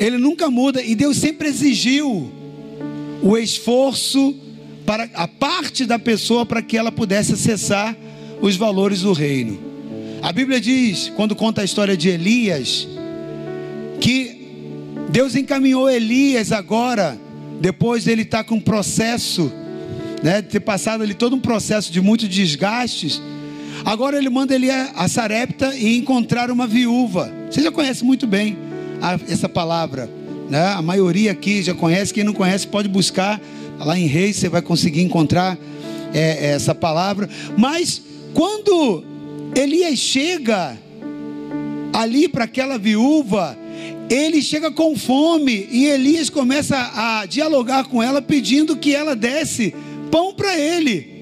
Ele 0.00 0.16
nunca 0.16 0.50
muda 0.50 0.82
e 0.82 0.94
Deus 0.94 1.18
sempre 1.18 1.46
exigiu 1.46 2.32
o 3.22 3.36
esforço 3.36 4.34
para 4.86 5.10
a 5.12 5.28
parte 5.28 5.84
da 5.84 5.98
pessoa 5.98 6.46
para 6.46 6.62
que 6.62 6.78
ela 6.78 6.90
pudesse 6.90 7.34
acessar 7.34 7.94
os 8.40 8.56
valores 8.56 9.02
do 9.02 9.12
reino. 9.12 9.58
A 10.22 10.32
Bíblia 10.32 10.58
diz, 10.58 11.12
quando 11.14 11.36
conta 11.36 11.60
a 11.60 11.64
história 11.66 11.98
de 11.98 12.08
Elias, 12.08 12.88
que 14.00 14.40
Deus 15.10 15.36
encaminhou 15.36 15.90
Elias 15.90 16.50
agora, 16.50 17.20
depois 17.60 18.04
dele 18.04 18.22
estar 18.22 18.42
com 18.42 18.54
um 18.54 18.60
processo 18.60 19.52
né, 20.22 20.42
ter 20.42 20.60
passado 20.60 21.02
ali 21.02 21.14
todo 21.14 21.36
um 21.36 21.40
processo 21.40 21.92
de 21.92 22.00
muitos 22.00 22.28
desgastes. 22.28 23.20
Agora 23.84 24.18
ele 24.18 24.30
manda 24.30 24.54
ele 24.54 24.70
a 24.70 25.06
Sarepta 25.08 25.74
e 25.76 25.96
encontrar 25.96 26.50
uma 26.50 26.66
viúva. 26.66 27.32
Você 27.50 27.62
já 27.62 27.70
conhece 27.70 28.04
muito 28.04 28.26
bem 28.26 28.56
a, 29.00 29.18
essa 29.28 29.48
palavra, 29.48 30.10
né? 30.48 30.72
A 30.72 30.82
maioria 30.82 31.32
aqui 31.32 31.62
já 31.62 31.74
conhece. 31.74 32.12
Quem 32.12 32.24
não 32.24 32.32
conhece 32.32 32.66
pode 32.66 32.88
buscar 32.88 33.40
lá 33.78 33.98
em 33.98 34.06
Reis, 34.06 34.36
você 34.36 34.48
vai 34.48 34.62
conseguir 34.62 35.02
encontrar 35.02 35.56
é, 36.12 36.52
essa 36.52 36.74
palavra. 36.74 37.28
Mas 37.56 38.02
quando 38.34 39.04
Elias 39.54 39.98
chega 39.98 40.76
ali 41.92 42.28
para 42.28 42.44
aquela 42.44 42.78
viúva, 42.78 43.56
ele 44.08 44.40
chega 44.42 44.70
com 44.70 44.96
fome 44.96 45.68
e 45.70 45.86
Elias 45.86 46.30
começa 46.30 46.76
a 46.94 47.26
dialogar 47.26 47.84
com 47.84 48.02
ela, 48.02 48.22
pedindo 48.22 48.76
que 48.76 48.94
ela 48.94 49.16
desse 49.16 49.74
pão 50.16 50.32
para 50.32 50.58
ele. 50.58 51.14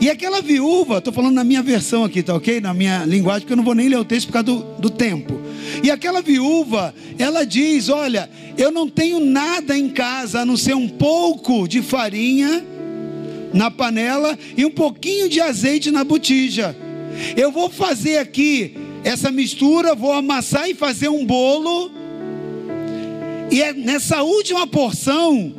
E 0.00 0.08
aquela 0.08 0.40
viúva, 0.40 0.98
estou 0.98 1.12
falando 1.12 1.34
na 1.34 1.44
minha 1.44 1.62
versão 1.62 2.02
aqui, 2.02 2.22
tá 2.22 2.34
ok? 2.34 2.62
Na 2.62 2.72
minha 2.72 3.04
linguagem, 3.04 3.42
porque 3.42 3.52
eu 3.52 3.58
não 3.58 3.64
vou 3.64 3.74
nem 3.74 3.90
ler 3.90 3.98
o 3.98 4.04
texto 4.06 4.28
por 4.28 4.32
causa 4.32 4.46
do, 4.46 4.62
do 4.78 4.88
tempo. 4.88 5.38
E 5.82 5.90
aquela 5.90 6.22
viúva, 6.22 6.94
ela 7.18 7.44
diz: 7.44 7.90
Olha, 7.90 8.30
eu 8.56 8.70
não 8.70 8.88
tenho 8.88 9.20
nada 9.20 9.76
em 9.76 9.90
casa 9.90 10.40
a 10.40 10.46
não 10.46 10.56
ser 10.56 10.74
um 10.74 10.88
pouco 10.88 11.68
de 11.68 11.82
farinha 11.82 12.64
na 13.52 13.70
panela 13.70 14.38
e 14.56 14.64
um 14.64 14.70
pouquinho 14.70 15.28
de 15.28 15.38
azeite 15.38 15.90
na 15.90 16.02
botija. 16.02 16.74
Eu 17.36 17.52
vou 17.52 17.68
fazer 17.68 18.16
aqui 18.16 18.78
essa 19.04 19.30
mistura, 19.30 19.94
vou 19.94 20.12
amassar 20.12 20.70
e 20.70 20.74
fazer 20.74 21.10
um 21.10 21.24
bolo. 21.24 21.90
E 23.50 23.60
é 23.60 23.74
nessa 23.74 24.22
última 24.22 24.66
porção, 24.66 25.54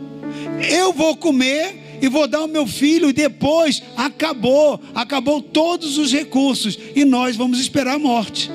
eu 0.70 0.92
vou 0.92 1.16
comer 1.16 1.87
e 2.02 2.08
vou 2.08 2.28
dar 2.28 2.40
ao 2.40 2.48
meu 2.48 2.68
filho, 2.68 3.10
e 3.10 3.14
depois 3.14 3.82
acabou, 3.96 4.80
acabou 4.94 5.42
todos 5.42 5.98
os 5.98 6.12
recursos, 6.12 6.78
e 6.96 7.04
nós 7.04 7.36
vamos 7.36 7.60
esperar 7.60 7.96
a 7.96 8.00
morte. 8.00 8.52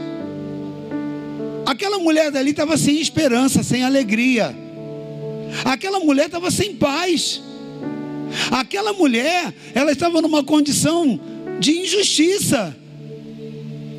Aquela 1.65 1.99
mulher 1.99 2.31
dali 2.31 2.51
estava 2.51 2.77
sem 2.77 3.01
esperança, 3.01 3.63
sem 3.63 3.83
alegria. 3.83 4.55
Aquela 5.65 6.01
mulher 6.01 6.27
estava 6.27 6.51
sem 6.51 6.75
paz. 6.75 7.43
Aquela 8.51 8.93
mulher, 8.93 9.55
ela 9.75 9.93
estava 9.93 10.21
numa 10.21 10.43
condição 10.43 11.21
de 11.61 11.73
injustiça, 11.73 12.77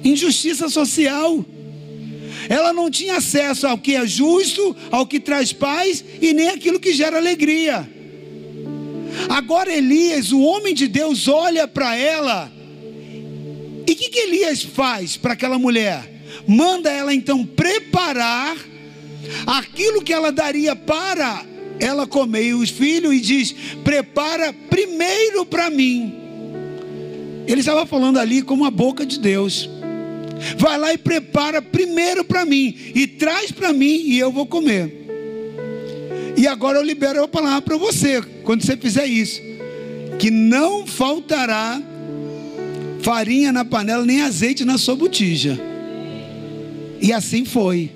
injustiça 0.04 0.70
social. 0.70 1.46
Ela 2.50 2.74
não 2.74 2.90
tinha 2.90 3.18
acesso 3.18 3.66
ao 3.68 3.78
que 3.78 3.96
é 3.96 4.06
justo, 4.06 4.76
ao 4.92 5.08
que 5.08 5.20
traz 5.20 5.54
paz 5.54 6.04
e 6.22 6.34
nem 6.34 6.50
aquilo 6.50 6.80
que 6.80 6.94
gera 6.94 7.18
alegria. 7.18 7.90
Agora 9.30 9.72
Elias, 9.72 10.32
o 10.32 10.42
homem 10.42 10.74
de 10.74 10.88
Deus, 10.88 11.28
olha 11.28 11.68
para 11.68 11.96
ela. 11.96 12.52
E 13.86 13.92
o 13.92 13.96
que, 13.96 14.10
que 14.10 14.20
Elias 14.20 14.64
faz 14.64 15.18
para 15.18 15.34
aquela 15.34 15.60
mulher? 15.60 16.14
manda 16.48 16.90
ela 16.90 17.14
então 17.14 17.46
preparar 17.46 18.58
aquilo 19.46 20.02
que 20.02 20.14
ela 20.14 20.32
daria 20.32 20.76
para 20.76 21.46
ela 21.80 22.06
comer 22.06 22.48
e 22.48 22.54
os 22.54 22.70
filhos 22.70 23.14
e 23.14 23.20
diz: 23.20 23.56
prepara 23.84 24.54
primeiro 24.54 25.46
para 25.46 25.70
mim. 25.70 26.14
Ele 27.48 27.60
estava 27.60 27.86
falando 27.86 28.20
ali 28.20 28.42
como 28.42 28.66
a 28.66 28.72
boca 28.72 29.06
de 29.06 29.20
Deus. 29.20 29.70
Vai 30.58 30.78
lá 30.78 30.94
e 30.94 30.98
prepara 30.98 31.62
primeiro 31.62 32.24
para 32.24 32.46
mim 32.46 32.76
e 32.94 33.08
traz 33.08 33.52
para 33.52 33.72
mim 33.72 34.02
e 34.06 34.20
eu 34.20 34.32
vou 34.32 34.46
comer. 34.46 35.02
E 36.36 36.48
agora 36.48 36.80
eu 36.80 36.84
libero 36.84 37.24
a 37.24 37.28
palavra 37.28 37.62
para 37.62 37.78
você, 37.78 38.22
quando 38.44 38.64
você 38.64 38.76
fizer 38.78 39.06
isso, 39.06 39.42
que 40.20 40.30
não 40.30 40.86
faltará 40.86 41.82
farinha 43.02 43.52
na 43.52 43.66
panela 43.66 44.06
nem 44.06 44.22
azeite 44.22 44.64
na 44.64 44.78
sua 44.78 44.96
botija. 44.96 45.60
E 47.02 47.12
assim 47.12 47.44
foi. 47.44 47.92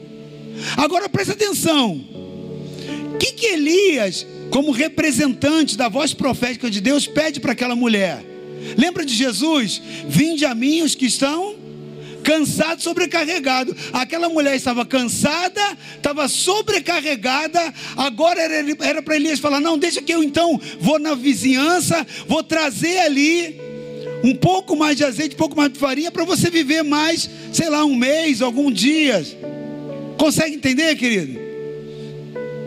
Agora 0.75 1.07
presta 1.07 1.33
atenção. 1.33 2.03
O 3.13 3.17
que, 3.17 3.33
que 3.33 3.45
Elias, 3.47 4.25
como 4.49 4.71
representante 4.71 5.77
da 5.77 5.87
voz 5.87 6.13
profética 6.13 6.69
de 6.69 6.81
Deus, 6.81 7.07
pede 7.07 7.39
para 7.39 7.53
aquela 7.53 7.75
mulher? 7.75 8.23
Lembra 8.77 9.05
de 9.05 9.13
Jesus? 9.13 9.81
Vinde 10.07 10.45
a 10.45 10.53
mim 10.53 10.81
os 10.81 10.93
que 10.93 11.05
estão 11.05 11.55
cansados, 12.27 12.83
sobrecarregados. 12.83 13.73
Aquela 13.93 14.27
mulher 14.27 14.53
estava 14.53 14.85
cansada, 14.85 15.61
estava 15.95 16.27
sobrecarregada. 16.27 17.73
Agora 17.95 18.41
era 18.81 19.01
para 19.01 19.15
Elias 19.15 19.39
falar: 19.39 19.61
Não, 19.61 19.77
deixa 19.77 20.01
que 20.01 20.13
eu 20.13 20.21
então 20.21 20.59
vou 20.77 20.99
na 20.99 21.15
vizinhança, 21.15 22.05
vou 22.27 22.43
trazer 22.43 22.99
ali 22.99 23.61
um 24.25 24.35
pouco 24.35 24.75
mais 24.75 24.97
de 24.97 25.05
azeite, 25.05 25.35
um 25.35 25.37
pouco 25.37 25.55
mais 25.55 25.71
de 25.71 25.79
farinha, 25.79 26.11
para 26.11 26.25
você 26.25 26.49
viver 26.49 26.83
mais, 26.83 27.29
sei 27.53 27.69
lá, 27.69 27.85
um 27.85 27.95
mês, 27.95 28.41
algum 28.41 28.69
dia. 28.69 29.25
Consegue 30.17 30.55
entender, 30.55 30.97
querido? 30.97 31.47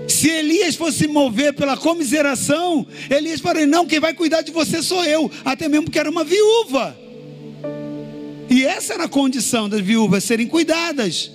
Se 0.09 0.31
Elias 0.31 0.75
fosse 0.75 1.07
mover 1.07 1.53
pela 1.53 1.77
comiseração, 1.77 2.87
Elias 3.11 3.41
falaria: 3.41 3.67
Não, 3.67 3.85
quem 3.85 4.01
vai 4.01 4.15
cuidar 4.15 4.41
de 4.41 4.53
você 4.53 4.83
sou 4.83 5.05
eu, 5.05 5.31
até 5.45 5.69
mesmo 5.69 5.85
porque 5.85 5.99
era 5.99 6.11
uma 6.11 6.25
viúva. 6.25 7.10
E 8.51 8.65
essa 8.65 8.95
era 8.95 9.05
a 9.05 9.09
condição 9.09 9.69
das 9.69 9.81
viúvas 9.81 10.25
serem 10.25 10.49
cuidadas. 10.49 11.31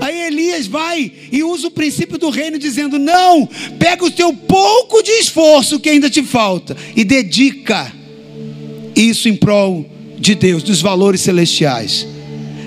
Aí 0.00 0.22
Elias 0.22 0.66
vai 0.66 1.12
e 1.30 1.42
usa 1.42 1.68
o 1.68 1.70
princípio 1.70 2.16
do 2.16 2.30
reino, 2.30 2.58
dizendo: 2.58 2.98
Não, 2.98 3.46
pega 3.78 4.04
o 4.04 4.10
teu 4.10 4.32
pouco 4.32 5.02
de 5.02 5.10
esforço 5.12 5.78
que 5.78 5.90
ainda 5.90 6.08
te 6.08 6.22
falta 6.22 6.74
e 6.96 7.04
dedica 7.04 7.92
isso 8.96 9.28
em 9.28 9.36
prol 9.36 9.86
de 10.18 10.34
Deus, 10.34 10.62
dos 10.62 10.80
valores 10.80 11.20
celestiais. 11.20 12.06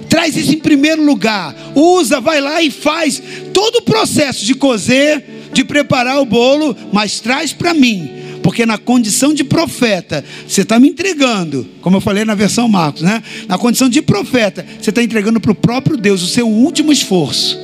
Traz 0.09 0.38
isso 0.38 0.53
em 0.53 0.59
primeiro 0.59 1.03
lugar. 1.03 1.55
Usa, 1.75 2.21
vai 2.21 2.39
lá 2.39 2.61
e 2.61 2.69
faz 2.69 3.21
todo 3.51 3.77
o 3.77 3.81
processo 3.81 4.45
de 4.45 4.53
cozer, 4.53 5.23
de 5.51 5.63
preparar 5.63 6.21
o 6.21 6.25
bolo, 6.25 6.75
mas 6.91 7.19
traz 7.19 7.51
para 7.51 7.73
mim. 7.73 8.22
Porque 8.43 8.65
na 8.65 8.77
condição 8.77 9.33
de 9.33 9.43
profeta, 9.43 10.23
você 10.45 10.61
está 10.61 10.77
me 10.77 10.89
entregando, 10.89 11.65
como 11.81 11.95
eu 11.95 12.01
falei 12.01 12.25
na 12.25 12.35
versão 12.35 12.67
Marcos, 12.67 13.01
né? 13.01 13.23
Na 13.47 13.57
condição 13.57 13.87
de 13.87 14.01
profeta, 14.01 14.65
você 14.79 14.89
está 14.89 15.01
entregando 15.01 15.39
para 15.39 15.51
o 15.51 15.55
próprio 15.55 15.95
Deus 15.95 16.21
o 16.21 16.27
seu 16.27 16.47
último 16.47 16.91
esforço. 16.91 17.57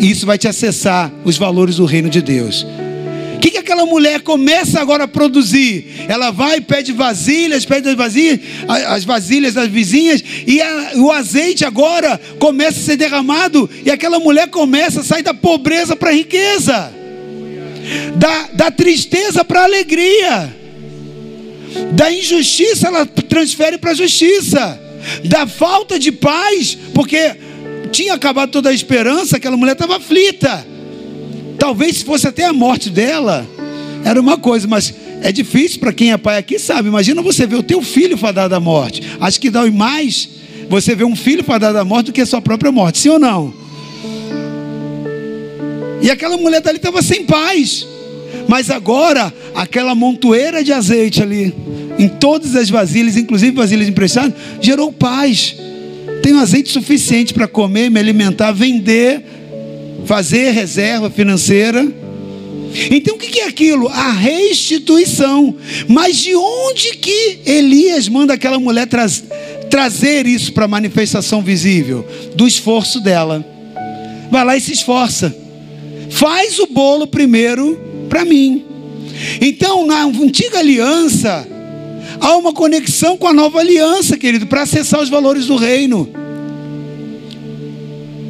E 0.00 0.10
isso 0.10 0.26
vai 0.26 0.36
te 0.36 0.48
acessar 0.48 1.10
os 1.24 1.38
valores 1.38 1.76
do 1.76 1.84
reino 1.84 2.10
de 2.10 2.20
Deus. 2.20 2.66
O 3.36 3.38
que, 3.38 3.50
que 3.50 3.58
aquela 3.58 3.86
mulher 3.86 4.22
começa 4.22 4.80
agora 4.80 5.04
a 5.04 5.08
produzir? 5.08 6.06
Ela 6.08 6.32
vai, 6.32 6.60
pede 6.60 6.90
vasilhas, 6.90 7.64
pede 7.64 7.88
as 7.88 7.94
vasilhas, 7.94 8.40
as 8.66 9.04
vasilhas 9.04 9.54
das 9.54 9.68
vizinhas, 9.68 10.24
e 10.46 10.60
a, 10.60 10.92
o 10.96 11.12
azeite 11.12 11.64
agora 11.64 12.20
começa 12.40 12.80
a 12.80 12.82
ser 12.82 12.96
derramado, 12.96 13.70
e 13.84 13.90
aquela 13.90 14.18
mulher 14.18 14.48
começa 14.48 15.00
a 15.00 15.04
sair 15.04 15.22
da 15.22 15.34
pobreza 15.34 15.94
para 15.94 16.10
a 16.10 16.14
riqueza, 16.14 16.92
da, 18.16 18.48
da 18.52 18.70
tristeza 18.70 19.44
para 19.44 19.64
alegria, 19.64 20.54
da 21.92 22.12
injustiça 22.12 22.88
ela 22.88 23.06
transfere 23.06 23.78
para 23.78 23.92
a 23.92 23.94
justiça, 23.94 24.80
da 25.24 25.46
falta 25.46 25.98
de 25.98 26.10
paz, 26.10 26.76
porque 26.94 27.36
tinha 27.92 28.14
acabado 28.14 28.50
toda 28.50 28.70
a 28.70 28.74
esperança, 28.74 29.36
aquela 29.36 29.56
mulher 29.56 29.72
estava 29.72 29.96
aflita 29.96 30.66
Talvez 31.58 31.98
se 31.98 32.04
fosse 32.04 32.28
até 32.28 32.44
a 32.44 32.52
morte 32.52 32.90
dela, 32.90 33.46
era 34.04 34.20
uma 34.20 34.38
coisa, 34.38 34.68
mas 34.68 34.94
é 35.22 35.32
difícil 35.32 35.80
para 35.80 35.92
quem 35.92 36.12
é 36.12 36.16
pai 36.16 36.38
aqui, 36.38 36.58
sabe? 36.58 36.88
Imagina 36.88 37.22
você 37.22 37.46
ver 37.46 37.56
o 37.56 37.62
teu 37.62 37.82
filho 37.82 38.16
fadado 38.16 38.54
à 38.54 38.60
morte. 38.60 39.02
Acho 39.20 39.40
que 39.40 39.50
dói 39.50 39.70
mais 39.70 40.28
você 40.68 40.94
ver 40.94 41.04
um 41.04 41.16
filho 41.16 41.42
fadado 41.42 41.78
à 41.78 41.84
morte 41.84 42.06
do 42.06 42.12
que 42.12 42.20
a 42.20 42.26
sua 42.26 42.42
própria 42.42 42.70
morte, 42.70 42.98
sim 42.98 43.08
ou 43.08 43.18
não? 43.18 43.52
E 46.02 46.10
aquela 46.10 46.36
mulher 46.36 46.60
dali 46.60 46.76
estava 46.76 47.02
sem 47.02 47.24
paz. 47.24 47.86
Mas 48.48 48.70
agora, 48.70 49.32
aquela 49.54 49.94
montoeira 49.94 50.62
de 50.62 50.72
azeite 50.72 51.22
ali, 51.22 51.52
em 51.98 52.08
todas 52.08 52.54
as 52.54 52.70
vasilhas, 52.70 53.16
inclusive 53.16 53.52
vasilhas 53.52 53.88
emprestadas, 53.88 54.34
gerou 54.60 54.92
paz. 54.92 55.56
Tenho 56.22 56.38
azeite 56.38 56.70
suficiente 56.70 57.34
para 57.34 57.48
comer, 57.48 57.90
me 57.90 57.98
alimentar, 57.98 58.52
vender 58.52 59.22
fazer 60.06 60.52
reserva 60.52 61.10
financeira. 61.10 61.86
Então 62.90 63.16
o 63.16 63.18
que 63.18 63.40
é 63.40 63.48
aquilo? 63.48 63.88
A 63.88 64.12
restituição. 64.12 65.56
Mas 65.88 66.16
de 66.16 66.34
onde 66.34 66.96
que 66.96 67.40
Elias 67.44 68.08
manda 68.08 68.34
aquela 68.34 68.58
mulher 68.58 68.86
tra 68.86 69.06
trazer 69.68 70.26
isso 70.26 70.52
para 70.52 70.64
a 70.64 70.68
manifestação 70.68 71.42
visível? 71.42 72.06
Do 72.34 72.46
esforço 72.46 73.00
dela. 73.00 73.44
Vai 74.30 74.44
lá 74.44 74.56
e 74.56 74.60
se 74.60 74.72
esforça. 74.72 75.45
Faz 76.10 76.58
o 76.58 76.66
bolo 76.66 77.06
primeiro 77.06 77.78
para 78.08 78.24
mim. 78.24 78.64
Então, 79.40 79.86
na 79.86 80.04
antiga 80.04 80.58
aliança, 80.58 81.46
há 82.20 82.36
uma 82.36 82.52
conexão 82.52 83.16
com 83.16 83.26
a 83.26 83.32
nova 83.32 83.60
aliança, 83.60 84.16
querido, 84.16 84.46
para 84.46 84.62
acessar 84.62 85.00
os 85.00 85.08
valores 85.08 85.46
do 85.46 85.56
reino 85.56 86.08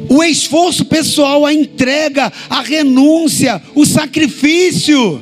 o 0.09 0.23
esforço 0.23 0.85
pessoal, 0.85 1.45
a 1.45 1.53
entrega, 1.53 2.31
a 2.49 2.61
renúncia, 2.61 3.61
o 3.75 3.85
sacrifício. 3.85 5.21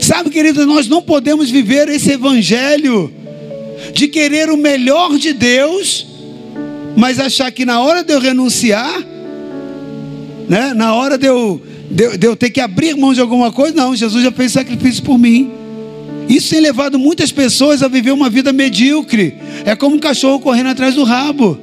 Sabe, 0.00 0.30
querido, 0.30 0.66
nós 0.66 0.88
não 0.88 1.02
podemos 1.02 1.50
viver 1.50 1.88
esse 1.88 2.12
evangelho 2.12 3.12
de 3.92 4.08
querer 4.08 4.50
o 4.50 4.56
melhor 4.56 5.16
de 5.16 5.32
Deus, 5.32 6.06
mas 6.96 7.18
achar 7.18 7.50
que 7.50 7.64
na 7.64 7.80
hora 7.80 8.02
de 8.02 8.12
eu 8.12 8.20
renunciar, 8.20 9.02
né, 10.48 10.72
na 10.74 10.94
hora 10.94 11.18
de 11.18 11.26
eu, 11.26 11.60
de, 11.90 12.16
de 12.16 12.26
eu 12.26 12.36
ter 12.36 12.50
que 12.50 12.60
abrir 12.60 12.96
mão 12.96 13.12
de 13.12 13.20
alguma 13.20 13.50
coisa, 13.50 13.74
não, 13.74 13.94
Jesus 13.94 14.22
já 14.22 14.32
fez 14.32 14.52
sacrifício 14.52 15.02
por 15.02 15.18
mim. 15.18 15.50
Isso 16.28 16.50
tem 16.50 16.60
levado 16.60 16.98
muitas 16.98 17.30
pessoas 17.30 17.82
a 17.82 17.88
viver 17.88 18.10
uma 18.12 18.28
vida 18.28 18.52
medíocre. 18.52 19.34
É 19.64 19.76
como 19.76 19.96
um 19.96 19.98
cachorro 19.98 20.40
correndo 20.40 20.68
atrás 20.68 20.94
do 20.94 21.04
rabo. 21.04 21.58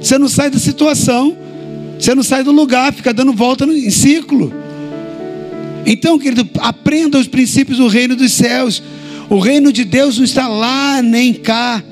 Você 0.00 0.16
não 0.16 0.28
sai 0.28 0.50
da 0.50 0.58
situação, 0.58 1.36
você 1.98 2.14
não 2.14 2.22
sai 2.22 2.42
do 2.42 2.52
lugar, 2.52 2.92
fica 2.92 3.12
dando 3.12 3.32
volta 3.32 3.64
em 3.64 3.90
ciclo. 3.90 4.52
Então, 5.84 6.18
querido, 6.18 6.48
aprenda 6.58 7.18
os 7.18 7.26
princípios 7.26 7.78
do 7.78 7.88
reino 7.88 8.14
dos 8.14 8.32
céus. 8.32 8.82
O 9.28 9.38
reino 9.38 9.72
de 9.72 9.84
Deus 9.84 10.16
não 10.16 10.24
está 10.24 10.48
lá 10.48 11.02
nem 11.02 11.34
cá. 11.34 11.82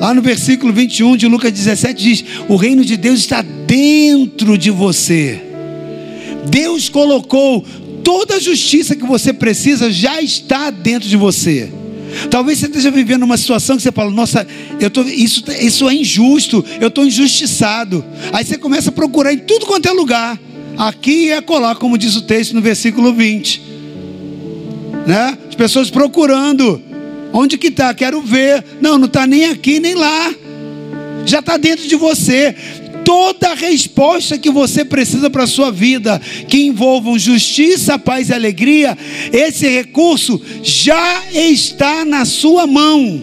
Lá 0.00 0.12
no 0.14 0.22
versículo 0.22 0.72
21 0.72 1.16
de 1.16 1.26
Lucas 1.26 1.52
17 1.52 2.02
diz: 2.02 2.24
O 2.48 2.56
reino 2.56 2.84
de 2.84 2.96
Deus 2.96 3.20
está 3.20 3.42
dentro 3.42 4.56
de 4.58 4.70
você. 4.70 5.53
Deus 6.48 6.88
colocou 6.88 7.64
toda 8.02 8.36
a 8.36 8.40
justiça 8.40 8.94
que 8.94 9.06
você 9.06 9.32
precisa, 9.32 9.90
já 9.90 10.20
está 10.20 10.70
dentro 10.70 11.08
de 11.08 11.16
você. 11.16 11.72
Talvez 12.30 12.58
você 12.58 12.66
esteja 12.66 12.90
vivendo 12.90 13.22
uma 13.22 13.36
situação 13.36 13.76
que 13.76 13.82
você 13.82 13.90
fala, 13.90 14.10
nossa, 14.10 14.46
eu 14.78 14.90
tô, 14.90 15.02
isso, 15.02 15.42
isso 15.60 15.88
é 15.88 15.94
injusto, 15.94 16.64
eu 16.80 16.88
estou 16.88 17.04
injustiçado. 17.04 18.04
Aí 18.32 18.44
você 18.44 18.56
começa 18.56 18.90
a 18.90 18.92
procurar 18.92 19.32
em 19.32 19.38
tudo 19.38 19.66
quanto 19.66 19.88
é 19.88 19.92
lugar, 19.92 20.38
aqui 20.76 21.26
e 21.26 21.32
acolá, 21.32 21.74
como 21.74 21.98
diz 21.98 22.14
o 22.16 22.22
texto 22.22 22.54
no 22.54 22.60
versículo 22.60 23.12
20. 23.12 23.62
Né? 25.06 25.38
As 25.48 25.54
pessoas 25.54 25.90
procurando, 25.90 26.80
onde 27.32 27.58
que 27.58 27.68
está? 27.68 27.92
Quero 27.92 28.20
ver. 28.22 28.64
Não, 28.80 28.96
não 28.96 29.06
está 29.06 29.26
nem 29.26 29.46
aqui 29.46 29.80
nem 29.80 29.94
lá. 29.94 30.32
Já 31.26 31.40
está 31.40 31.56
dentro 31.56 31.86
de 31.88 31.96
você 31.96 32.54
toda 33.04 33.54
resposta 33.54 34.38
que 34.38 34.50
você 34.50 34.84
precisa 34.84 35.28
para 35.28 35.44
a 35.44 35.46
sua 35.46 35.70
vida, 35.70 36.20
que 36.48 36.62
envolvam 36.64 37.18
justiça, 37.18 37.98
paz 37.98 38.30
e 38.30 38.34
alegria, 38.34 38.96
esse 39.32 39.68
recurso 39.68 40.40
já 40.62 41.22
está 41.30 42.04
na 42.04 42.24
sua 42.24 42.66
mão. 42.66 43.22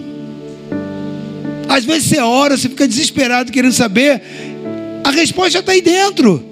Às 1.67 1.83
vezes 1.83 2.09
você 2.09 2.19
ora, 2.19 2.55
você 2.55 2.69
fica 2.69 2.87
desesperado 2.87 3.51
querendo 3.51 3.73
saber, 3.73 4.21
a 5.03 5.09
resposta 5.09 5.51
já 5.51 5.59
está 5.59 5.71
aí 5.71 5.81
dentro. 5.81 6.45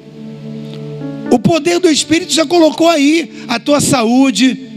O 1.32 1.38
poder 1.38 1.80
do 1.80 1.90
Espírito 1.90 2.34
já 2.34 2.46
colocou 2.46 2.90
aí 2.90 3.32
a 3.48 3.60
tua 3.60 3.80
saúde, 3.80 4.68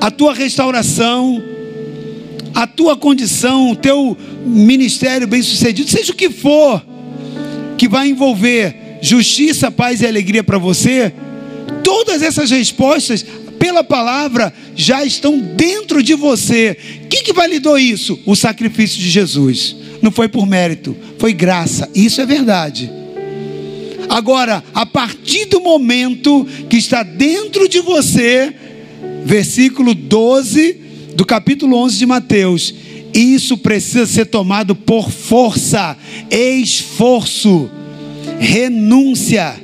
a 0.00 0.10
tua 0.10 0.34
restauração, 0.34 1.42
a 2.54 2.66
tua 2.66 2.96
condição, 2.96 3.70
o 3.70 3.76
teu 3.76 4.16
ministério 4.44 5.26
bem-sucedido, 5.26 5.90
seja 5.90 6.12
o 6.12 6.16
que 6.16 6.28
for, 6.28 6.84
que 7.76 7.88
vai 7.88 8.08
envolver 8.08 8.74
justiça, 9.00 9.70
paz 9.70 10.00
e 10.00 10.06
alegria 10.06 10.42
para 10.42 10.58
você, 10.58 11.12
todas 11.82 12.22
essas 12.22 12.50
respostas, 12.50 13.24
pela 13.58 13.82
palavra, 13.82 14.52
já 14.74 15.04
estão 15.04 15.38
dentro 15.38 16.02
de 16.02 16.14
você. 16.14 16.76
Quem 17.08 17.22
que 17.22 17.32
validou 17.32 17.78
isso? 17.78 18.18
O 18.26 18.34
sacrifício 18.36 18.98
de 18.98 19.08
Jesus. 19.08 19.76
Não 20.02 20.10
foi 20.10 20.28
por 20.28 20.46
mérito, 20.46 20.96
foi 21.18 21.32
graça. 21.32 21.88
Isso 21.94 22.20
é 22.20 22.26
verdade. 22.26 22.90
Agora, 24.08 24.62
a 24.74 24.86
partir 24.86 25.46
do 25.46 25.60
momento 25.60 26.46
que 26.68 26.76
está 26.76 27.02
dentro 27.02 27.68
de 27.68 27.80
você, 27.80 28.54
versículo 29.24 29.94
12 29.94 30.80
do 31.16 31.24
capítulo 31.24 31.76
11 31.78 31.98
de 31.98 32.06
Mateus, 32.06 32.74
isso 33.20 33.56
precisa 33.56 34.06
ser 34.06 34.26
tomado 34.26 34.74
por 34.74 35.10
força, 35.10 35.96
esforço, 36.30 37.70
renúncia, 38.38 39.54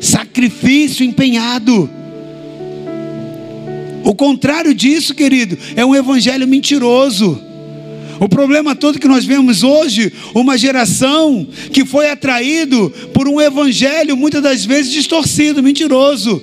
sacrifício 0.00 1.04
empenhado. 1.04 1.90
O 4.04 4.14
contrário 4.14 4.72
disso, 4.72 5.14
querido, 5.14 5.58
é 5.74 5.84
um 5.84 5.94
evangelho 5.94 6.46
mentiroso. 6.46 7.42
O 8.18 8.28
problema 8.28 8.74
todo 8.74 8.98
que 8.98 9.08
nós 9.08 9.24
vemos 9.24 9.62
hoje, 9.62 10.12
uma 10.34 10.56
geração 10.56 11.46
que 11.72 11.84
foi 11.84 12.08
atraído 12.08 12.90
por 13.12 13.28
um 13.28 13.40
evangelho 13.40 14.16
muitas 14.16 14.42
das 14.42 14.64
vezes 14.64 14.92
distorcido, 14.92 15.62
mentiroso. 15.62 16.42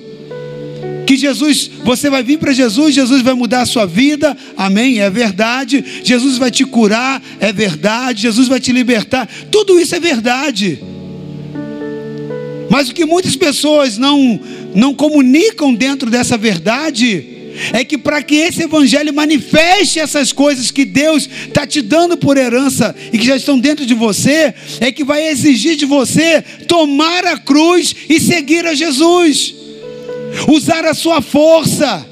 Que 1.06 1.16
Jesus, 1.16 1.70
você 1.84 2.08
vai 2.08 2.22
vir 2.22 2.38
para 2.38 2.52
Jesus, 2.52 2.94
Jesus 2.94 3.22
vai 3.22 3.34
mudar 3.34 3.62
a 3.62 3.66
sua 3.66 3.86
vida, 3.86 4.36
amém, 4.56 5.00
é 5.00 5.10
verdade. 5.10 5.84
Jesus 6.02 6.38
vai 6.38 6.50
te 6.50 6.64
curar, 6.64 7.22
é 7.40 7.52
verdade. 7.52 8.22
Jesus 8.22 8.48
vai 8.48 8.60
te 8.60 8.72
libertar, 8.72 9.28
tudo 9.50 9.78
isso 9.78 9.94
é 9.94 10.00
verdade. 10.00 10.82
Mas 12.70 12.88
o 12.88 12.94
que 12.94 13.04
muitas 13.04 13.36
pessoas 13.36 13.98
não, 13.98 14.40
não 14.74 14.94
comunicam 14.94 15.74
dentro 15.74 16.10
dessa 16.10 16.36
verdade, 16.36 17.34
é 17.72 17.84
que 17.84 17.96
para 17.96 18.22
que 18.22 18.34
esse 18.34 18.62
evangelho 18.62 19.12
manifeste 19.14 20.00
essas 20.00 20.32
coisas 20.32 20.70
que 20.70 20.84
Deus 20.84 21.28
está 21.46 21.66
te 21.66 21.80
dando 21.80 22.16
por 22.16 22.36
herança 22.36 22.94
e 23.12 23.18
que 23.18 23.26
já 23.26 23.36
estão 23.36 23.58
dentro 23.58 23.86
de 23.86 23.94
você, 23.94 24.52
é 24.80 24.90
que 24.90 25.04
vai 25.04 25.28
exigir 25.28 25.76
de 25.76 25.86
você 25.86 26.42
tomar 26.66 27.24
a 27.24 27.38
cruz 27.38 27.94
e 28.08 28.18
seguir 28.18 28.66
a 28.66 28.74
Jesus, 28.74 29.54
usar 30.48 30.84
a 30.84 30.94
sua 30.94 31.20
força 31.20 32.06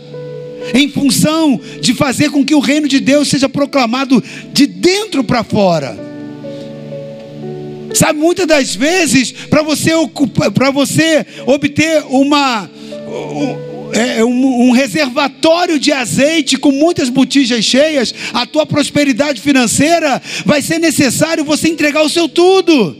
em 0.74 0.88
função 0.88 1.60
de 1.80 1.92
fazer 1.94 2.30
com 2.30 2.44
que 2.44 2.54
o 2.54 2.60
reino 2.60 2.86
de 2.86 3.00
Deus 3.00 3.28
seja 3.28 3.48
proclamado 3.48 4.22
de 4.52 4.66
dentro 4.66 5.24
para 5.24 5.42
fora. 5.42 5.98
Sabe, 7.94 8.18
muitas 8.18 8.46
das 8.46 8.74
vezes, 8.74 9.32
para 9.32 9.62
você, 9.62 9.92
você 10.72 11.26
obter 11.46 12.04
uma 12.08 12.68
é, 13.92 14.20
é, 14.20 14.24
um, 14.24 14.68
um 14.68 14.70
reservatório 14.70 15.78
de 15.78 15.92
azeite 15.92 16.56
com 16.56 16.72
muitas 16.72 17.10
botijas 17.10 17.64
cheias, 17.64 18.14
a 18.32 18.46
tua 18.46 18.64
prosperidade 18.64 19.40
financeira, 19.40 20.20
vai 20.46 20.62
ser 20.62 20.78
necessário 20.78 21.44
você 21.44 21.68
entregar 21.68 22.02
o 22.02 22.08
seu 22.08 22.28
tudo. 22.28 22.96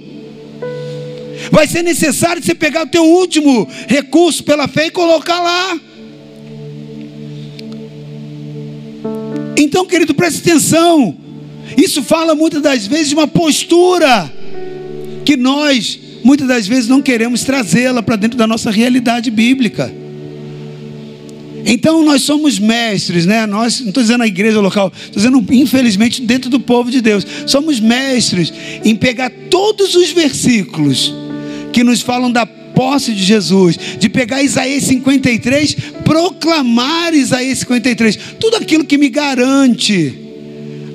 Vai 1.50 1.66
ser 1.66 1.82
necessário 1.82 2.42
você 2.42 2.54
pegar 2.54 2.84
o 2.84 2.88
teu 2.88 3.04
último 3.04 3.68
recurso 3.88 4.44
pela 4.44 4.68
fé 4.68 4.86
e 4.86 4.90
colocar 4.90 5.40
lá. 5.40 5.80
Então, 9.56 9.86
querido, 9.86 10.14
preste 10.14 10.40
atenção. 10.40 11.16
Isso 11.76 12.02
fala 12.02 12.34
muitas 12.34 12.62
das 12.62 12.86
vezes 12.86 13.08
de 13.08 13.14
uma 13.14 13.26
postura 13.26 14.30
que 15.24 15.36
nós, 15.36 15.98
muitas 16.22 16.46
das 16.46 16.66
vezes, 16.66 16.88
não 16.88 17.00
queremos 17.00 17.44
trazê-la 17.44 18.02
para 18.02 18.16
dentro 18.16 18.36
da 18.36 18.46
nossa 18.46 18.70
realidade 18.70 19.30
bíblica. 19.30 19.92
Então 21.64 22.04
nós 22.04 22.22
somos 22.22 22.58
mestres, 22.58 23.24
né? 23.24 23.46
Nós, 23.46 23.80
não 23.80 23.88
estou 23.88 24.02
dizendo 24.02 24.24
a 24.24 24.26
igreja 24.26 24.60
local, 24.60 24.92
estou 24.94 25.16
dizendo, 25.16 25.44
infelizmente, 25.52 26.20
dentro 26.20 26.50
do 26.50 26.58
povo 26.58 26.90
de 26.90 27.00
Deus, 27.00 27.24
somos 27.46 27.78
mestres 27.78 28.52
em 28.84 28.96
pegar 28.96 29.30
todos 29.48 29.94
os 29.94 30.10
versículos 30.10 31.14
que 31.72 31.82
nos 31.82 32.00
falam 32.00 32.30
da 32.30 32.46
posse 32.46 33.12
de 33.12 33.22
Jesus, 33.22 33.78
de 33.98 34.08
pegar 34.08 34.42
Isaías 34.42 34.84
53, 34.84 35.76
proclamar 36.04 37.14
Isaías 37.14 37.58
53, 37.58 38.18
tudo 38.38 38.56
aquilo 38.56 38.84
que 38.84 38.98
me 38.98 39.08
garante 39.08 40.18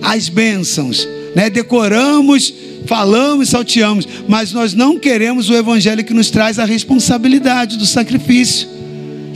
as 0.02 0.30
bênçãos, 0.30 1.08
né? 1.36 1.50
Decoramos, 1.50 2.54
falamos, 2.86 3.50
salteamos, 3.50 4.08
mas 4.28 4.54
nós 4.54 4.74
não 4.74 4.98
queremos 4.98 5.50
o 5.50 5.56
evangelho 5.56 6.04
que 6.04 6.14
nos 6.14 6.30
traz 6.30 6.60
a 6.60 6.66
responsabilidade 6.66 7.78
do 7.78 7.86
sacrifício 7.86 8.78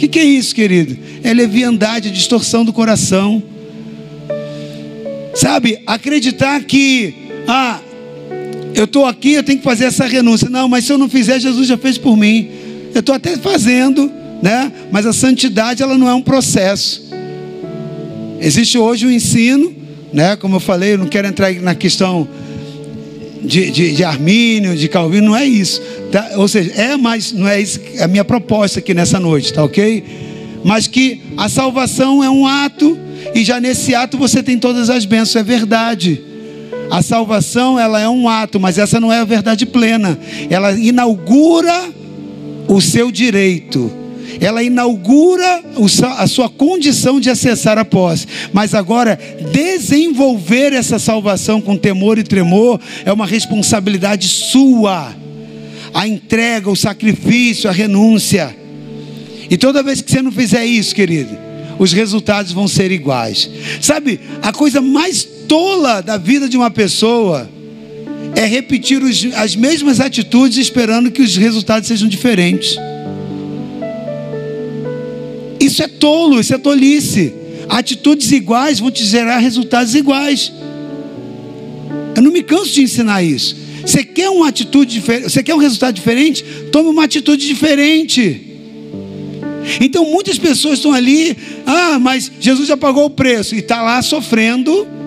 que, 0.01 0.07
que 0.07 0.19
é 0.19 0.23
isso, 0.23 0.55
querido? 0.55 0.97
É 1.23 1.31
leviandade, 1.31 2.09
é 2.09 2.11
distorção 2.11 2.65
do 2.65 2.73
coração. 2.73 3.43
Sabe, 5.35 5.79
acreditar 5.85 6.63
que, 6.63 7.13
ah, 7.47 7.79
eu 8.81 8.85
estou 8.85 9.05
aqui, 9.05 9.33
eu 9.33 9.43
tenho 9.43 9.59
que 9.59 9.63
fazer 9.63 9.85
essa 9.85 10.05
renúncia. 10.05 10.49
Não, 10.49 10.67
mas 10.67 10.85
se 10.85 10.91
eu 10.91 10.97
não 10.97 11.07
fizer, 11.07 11.39
Jesus 11.39 11.67
já 11.67 11.77
fez 11.77 11.99
por 11.99 12.17
mim. 12.17 12.49
Eu 12.93 12.99
estou 12.99 13.13
até 13.13 13.37
fazendo, 13.37 14.11
né? 14.41 14.71
Mas 14.91 15.05
a 15.05 15.13
santidade, 15.13 15.83
ela 15.83 15.97
não 15.97 16.09
é 16.09 16.13
um 16.15 16.21
processo. 16.21 17.03
Existe 18.39 18.79
hoje 18.79 19.05
o 19.05 19.09
um 19.09 19.11
ensino, 19.11 19.71
né? 20.11 20.35
Como 20.35 20.55
eu 20.55 20.59
falei, 20.59 20.93
eu 20.93 20.97
não 20.97 21.05
quero 21.05 21.27
entrar 21.27 21.53
na 21.61 21.75
questão 21.75 22.27
de, 23.43 23.69
de, 23.69 23.93
de 23.93 24.03
Armínio, 24.03 24.75
de 24.75 24.87
Calvino, 24.87 25.27
não 25.27 25.35
é 25.37 25.45
isso. 25.45 25.79
Tá? 26.11 26.31
Ou 26.37 26.47
seja, 26.47 26.71
é, 26.73 26.97
mas 26.97 27.31
não 27.31 27.47
é 27.47 27.61
isso 27.61 27.79
a 27.99 28.07
minha 28.07 28.25
proposta 28.25 28.79
aqui 28.79 28.95
nessa 28.95 29.19
noite, 29.19 29.53
tá 29.53 29.63
ok? 29.63 30.03
Mas 30.63 30.87
que 30.87 31.21
a 31.37 31.47
salvação 31.47 32.23
é 32.23 32.29
um 32.31 32.47
ato, 32.47 32.97
e 33.35 33.43
já 33.43 33.59
nesse 33.59 33.93
ato 33.93 34.17
você 34.17 34.41
tem 34.41 34.57
todas 34.57 34.89
as 34.89 35.05
bênçãos, 35.05 35.35
é 35.35 35.43
verdade. 35.43 36.30
A 36.91 37.01
salvação 37.01 37.79
ela 37.79 37.99
é 37.99 38.07
um 38.07 38.27
ato, 38.27 38.59
mas 38.59 38.77
essa 38.77 38.99
não 38.99 39.11
é 39.11 39.19
a 39.19 39.25
verdade 39.25 39.65
plena. 39.65 40.19
Ela 40.49 40.73
inaugura 40.73 41.89
o 42.67 42.79
seu 42.79 43.09
direito 43.09 44.01
ela 44.39 44.63
inaugura 44.63 45.63
a 46.17 46.27
sua 46.27 46.49
condição 46.49 47.19
de 47.19 47.29
acessar 47.29 47.77
a 47.77 47.85
posse. 47.85 48.25
Mas 48.53 48.73
agora, 48.73 49.19
desenvolver 49.51 50.73
essa 50.73 50.97
salvação 50.97 51.61
com 51.61 51.77
temor 51.77 52.17
e 52.17 52.23
tremor 52.23 52.79
é 53.05 53.11
uma 53.11 53.25
responsabilidade 53.25 54.27
sua. 54.27 55.13
A 55.93 56.07
entrega, 56.07 56.69
o 56.69 56.75
sacrifício, 56.75 57.69
a 57.69 57.73
renúncia. 57.73 58.55
E 59.49 59.57
toda 59.57 59.83
vez 59.83 60.01
que 60.01 60.09
você 60.09 60.21
não 60.21 60.31
fizer 60.31 60.65
isso, 60.65 60.95
querido, 60.95 61.37
os 61.77 61.91
resultados 61.91 62.51
vão 62.51 62.67
ser 62.67 62.91
iguais. 62.91 63.49
Sabe, 63.81 64.19
a 64.41 64.53
coisa 64.53 64.81
mais 64.81 65.27
tola 65.51 65.99
da 65.99 66.15
vida 66.15 66.47
de 66.47 66.55
uma 66.55 66.71
pessoa 66.71 67.49
é 68.37 68.45
repetir 68.45 69.03
os, 69.03 69.25
as 69.35 69.53
mesmas 69.53 69.99
atitudes 69.99 70.57
esperando 70.57 71.11
que 71.11 71.21
os 71.21 71.35
resultados 71.35 71.89
sejam 71.89 72.07
diferentes. 72.07 72.77
Isso 75.59 75.83
é 75.83 75.89
tolo, 75.89 76.39
isso 76.39 76.55
é 76.55 76.57
tolice. 76.57 77.33
Atitudes 77.67 78.31
iguais 78.31 78.79
vão 78.79 78.89
te 78.89 79.03
gerar 79.03 79.39
resultados 79.39 79.93
iguais. 79.93 80.53
Eu 82.15 82.21
não 82.21 82.31
me 82.31 82.43
canso 82.43 82.71
de 82.71 82.83
ensinar 82.83 83.21
isso. 83.21 83.57
Você 83.85 84.05
quer 84.05 84.29
uma 84.29 84.47
atitude 84.47 84.93
diferente, 84.93 85.29
você 85.29 85.43
quer 85.43 85.53
um 85.53 85.57
resultado 85.57 85.93
diferente? 85.93 86.45
Tome 86.71 86.87
uma 86.87 87.03
atitude 87.03 87.45
diferente. 87.45 88.55
Então 89.81 90.09
muitas 90.09 90.39
pessoas 90.39 90.75
estão 90.75 90.93
ali, 90.93 91.35
ah, 91.65 91.99
mas 91.99 92.31
Jesus 92.39 92.69
já 92.69 92.77
pagou 92.77 93.03
o 93.03 93.09
preço 93.09 93.53
e 93.53 93.59
está 93.59 93.81
lá 93.81 94.01
sofrendo 94.01 95.00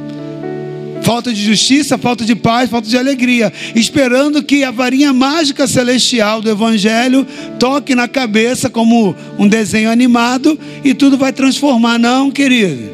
falta 1.05 1.32
de 1.32 1.40
justiça, 1.40 1.98
falta 1.98 2.24
de 2.24 2.34
paz, 2.34 2.70
falta 2.70 2.88
de 2.88 2.96
alegria, 2.96 3.52
esperando 3.76 4.42
que 4.42 4.64
a 4.64 4.70
varinha 4.70 5.12
mágica 5.12 5.66
celestial 5.66 6.40
do 6.40 6.50
Evangelho 6.50 7.26
toque 7.59 7.94
na 7.94 8.09
cabeça 8.09 8.70
como 8.70 9.14
um 9.38 9.46
desenho 9.46 9.90
animado 9.90 10.59
e 10.82 10.94
tudo 10.94 11.18
vai 11.18 11.30
transformar. 11.30 11.98
Não, 11.98 12.30
querido. 12.30 12.90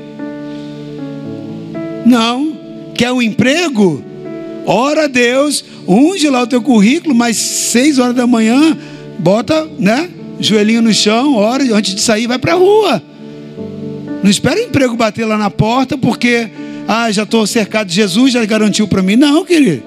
Não. 2.04 2.58
Quer 2.94 3.12
um 3.12 3.22
emprego? 3.22 4.02
Ora 4.66 5.04
a 5.04 5.06
Deus, 5.06 5.64
unge 5.86 6.28
lá 6.28 6.42
o 6.42 6.46
teu 6.48 6.61
currículo, 6.61 7.14
mas 7.14 7.36
seis 7.36 7.98
horas 7.98 8.14
da 8.14 8.26
manhã, 8.26 8.76
bota, 9.20 9.68
né? 9.78 10.11
Joelhinho 10.40 10.82
no 10.82 10.92
chão, 10.92 11.36
ora, 11.36 11.62
antes 11.74 11.94
de 11.94 12.00
sair, 12.00 12.26
vai 12.26 12.38
para 12.38 12.54
a 12.54 12.56
rua. 12.56 13.02
Não 14.22 14.30
espera 14.30 14.61
o 14.61 14.64
emprego 14.64 14.96
bater 14.96 15.24
lá 15.24 15.38
na 15.38 15.48
porta, 15.48 15.96
porque 15.96 16.50
ah, 16.86 17.10
já 17.10 17.22
estou 17.22 17.46
cercado 17.46 17.88
de 17.88 17.94
Jesus, 17.94 18.32
já 18.32 18.44
garantiu 18.44 18.88
para 18.88 19.02
mim. 19.02 19.16
Não, 19.16 19.44
querido. 19.44 19.82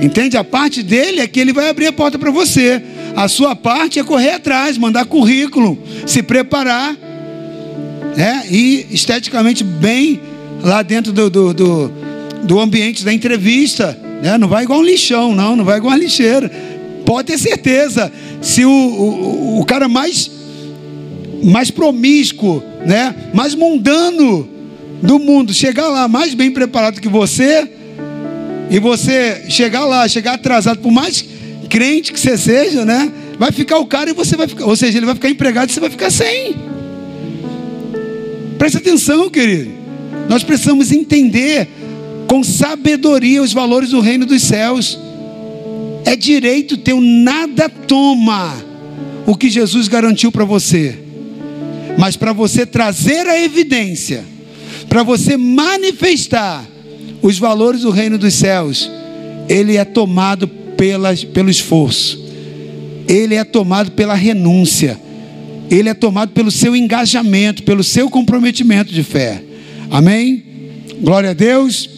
Entende? 0.00 0.36
A 0.36 0.44
parte 0.44 0.82
dele 0.82 1.20
é 1.20 1.26
que 1.26 1.40
ele 1.40 1.52
vai 1.52 1.68
abrir 1.68 1.86
a 1.86 1.92
porta 1.92 2.18
para 2.18 2.30
você. 2.30 2.82
A 3.16 3.28
sua 3.28 3.54
parte 3.54 3.98
é 3.98 4.04
correr 4.04 4.30
atrás, 4.30 4.76
mandar 4.76 5.04
currículo, 5.06 5.78
se 6.06 6.22
preparar, 6.22 6.96
né? 8.16 8.44
E 8.50 8.86
esteticamente 8.90 9.62
bem 9.62 10.20
lá 10.62 10.82
dentro 10.82 11.12
do, 11.12 11.30
do, 11.30 11.54
do, 11.54 11.92
do 12.42 12.60
ambiente 12.60 13.04
da 13.04 13.12
entrevista. 13.12 13.98
Né? 14.22 14.36
Não 14.38 14.48
vai 14.48 14.64
igual 14.64 14.80
um 14.80 14.84
lixão, 14.84 15.34
não, 15.34 15.54
não 15.54 15.64
vai 15.64 15.78
igual 15.78 15.92
uma 15.92 15.98
lixeira. 15.98 16.50
Pode 17.04 17.28
ter 17.28 17.38
certeza. 17.38 18.10
Se 18.40 18.64
o, 18.64 18.70
o, 18.70 19.60
o 19.60 19.64
cara 19.64 19.88
mais, 19.88 20.30
mais 21.42 21.70
promíscuo, 21.70 22.62
né? 22.84 23.14
mais 23.32 23.54
mundano 23.54 24.53
do 25.02 25.18
mundo 25.18 25.52
chegar 25.52 25.88
lá 25.88 26.08
mais 26.08 26.34
bem 26.34 26.50
preparado 26.50 27.00
que 27.00 27.08
você, 27.08 27.68
e 28.70 28.78
você 28.78 29.44
chegar 29.48 29.84
lá, 29.84 30.08
chegar 30.08 30.34
atrasado, 30.34 30.80
por 30.80 30.90
mais 30.90 31.24
crente 31.68 32.12
que 32.12 32.20
você 32.20 32.36
seja, 32.36 32.84
né? 32.84 33.10
Vai 33.38 33.52
ficar 33.52 33.78
o 33.78 33.86
cara 33.86 34.10
e 34.10 34.12
você 34.12 34.36
vai 34.36 34.46
ficar, 34.46 34.64
ou 34.64 34.76
seja, 34.76 34.98
ele 34.98 35.06
vai 35.06 35.14
ficar 35.14 35.28
empregado 35.28 35.68
e 35.68 35.72
você 35.72 35.80
vai 35.80 35.90
ficar 35.90 36.10
sem. 36.10 36.54
Preste 38.58 38.78
atenção, 38.78 39.28
querido. 39.28 39.70
Nós 40.28 40.42
precisamos 40.42 40.90
entender 40.92 41.68
com 42.26 42.42
sabedoria 42.42 43.42
os 43.42 43.52
valores 43.52 43.90
do 43.90 44.00
reino 44.00 44.24
dos 44.24 44.42
céus. 44.42 44.98
É 46.04 46.16
direito 46.16 46.76
teu, 46.76 47.00
nada 47.00 47.68
toma 47.68 48.56
o 49.26 49.36
que 49.36 49.50
Jesus 49.50 49.88
garantiu 49.88 50.30
para 50.30 50.44
você. 50.44 50.98
Mas 51.98 52.16
para 52.16 52.32
você 52.32 52.66
trazer 52.66 53.26
a 53.26 53.40
evidência, 53.40 54.24
para 54.94 55.02
você 55.02 55.36
manifestar 55.36 56.64
os 57.20 57.36
valores 57.36 57.80
do 57.80 57.90
reino 57.90 58.16
dos 58.16 58.32
céus, 58.32 58.88
ele 59.48 59.76
é 59.76 59.84
tomado 59.84 60.46
pela, 60.46 61.12
pelo 61.16 61.50
esforço, 61.50 62.24
ele 63.08 63.34
é 63.34 63.42
tomado 63.42 63.90
pela 63.90 64.14
renúncia, 64.14 64.96
ele 65.68 65.88
é 65.88 65.94
tomado 65.94 66.30
pelo 66.30 66.48
seu 66.48 66.76
engajamento, 66.76 67.64
pelo 67.64 67.82
seu 67.82 68.08
comprometimento 68.08 68.94
de 68.94 69.02
fé. 69.02 69.42
Amém? 69.90 70.44
Glória 71.00 71.30
a 71.30 71.34
Deus. 71.34 71.90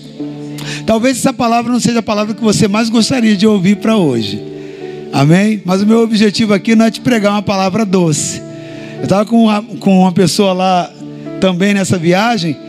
Talvez 0.87 1.19
essa 1.19 1.35
palavra 1.35 1.71
não 1.71 1.81
seja 1.81 1.99
a 1.99 2.03
palavra 2.03 2.33
que 2.33 2.43
você 2.43 2.67
mais 2.67 2.89
gostaria 2.89 3.37
de 3.37 3.47
ouvir 3.47 3.77
para 3.77 3.99
hoje. 3.99 4.43
Amém? 5.13 5.61
Mas 5.67 5.83
o 5.83 5.87
meu 5.87 6.01
objetivo 6.01 6.55
aqui 6.55 6.75
não 6.75 6.87
é 6.87 6.91
te 6.91 7.03
pregar 7.03 7.33
uma 7.33 7.43
palavra 7.43 7.85
doce. 7.85 8.41
Eu 8.97 9.03
estava 9.03 9.27
com 9.27 9.45
uma, 9.45 9.63
com 9.63 10.01
uma 10.01 10.13
pessoa 10.13 10.55
lá 10.55 10.91
também 11.43 11.75
nessa 11.75 11.99
viagem 11.99 12.65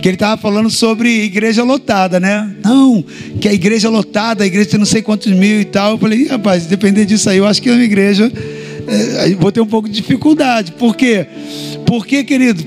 que 0.00 0.08
ele 0.08 0.16
estava 0.16 0.40
falando 0.40 0.70
sobre 0.70 1.24
igreja 1.24 1.62
lotada, 1.62 2.18
né? 2.18 2.50
Não, 2.64 3.04
que 3.40 3.48
a 3.48 3.52
igreja 3.52 3.88
lotada, 3.88 4.42
a 4.42 4.46
igreja 4.46 4.70
tem 4.70 4.78
não 4.78 4.86
sei 4.86 5.02
quantos 5.02 5.30
mil 5.32 5.60
e 5.60 5.64
tal. 5.64 5.92
Eu 5.92 5.98
falei, 5.98 6.26
rapaz, 6.26 6.66
depender 6.66 7.04
disso 7.04 7.28
aí, 7.28 7.38
eu 7.38 7.46
acho 7.46 7.60
que 7.60 7.68
é 7.68 7.72
uma 7.72 7.84
igreja, 7.84 8.32
é, 8.86 9.34
vou 9.34 9.52
ter 9.52 9.60
um 9.60 9.66
pouco 9.66 9.88
de 9.88 9.94
dificuldade. 10.00 10.72
Por 10.72 10.96
quê? 10.96 11.26
Porque, 11.84 12.24
querido, 12.24 12.64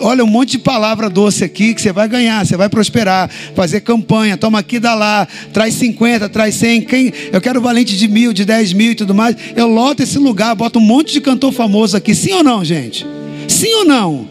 olha 0.00 0.24
um 0.24 0.26
monte 0.26 0.52
de 0.52 0.58
palavra 0.58 1.08
doce 1.08 1.44
aqui 1.44 1.74
que 1.74 1.80
você 1.80 1.92
vai 1.92 2.08
ganhar, 2.08 2.44
você 2.44 2.56
vai 2.56 2.68
prosperar, 2.68 3.30
fazer 3.54 3.80
campanha, 3.80 4.36
toma 4.36 4.58
aqui, 4.58 4.78
dá 4.80 4.94
lá, 4.94 5.28
traz 5.52 5.74
50, 5.74 6.28
traz 6.28 6.54
100, 6.56 6.82
quem, 6.82 7.12
eu 7.32 7.40
quero 7.40 7.60
valente 7.60 7.96
de 7.96 8.08
mil, 8.08 8.32
de 8.32 8.44
10 8.44 8.72
mil 8.72 8.92
e 8.92 8.94
tudo 8.94 9.14
mais. 9.14 9.36
Eu 9.54 9.68
loto 9.68 10.02
esse 10.02 10.18
lugar, 10.18 10.54
boto 10.54 10.78
um 10.78 10.82
monte 10.82 11.12
de 11.12 11.20
cantor 11.20 11.52
famoso 11.52 11.96
aqui, 11.96 12.14
sim 12.14 12.32
ou 12.32 12.42
não, 12.42 12.64
gente? 12.64 13.06
Sim 13.48 13.72
ou 13.74 13.84
não? 13.84 14.28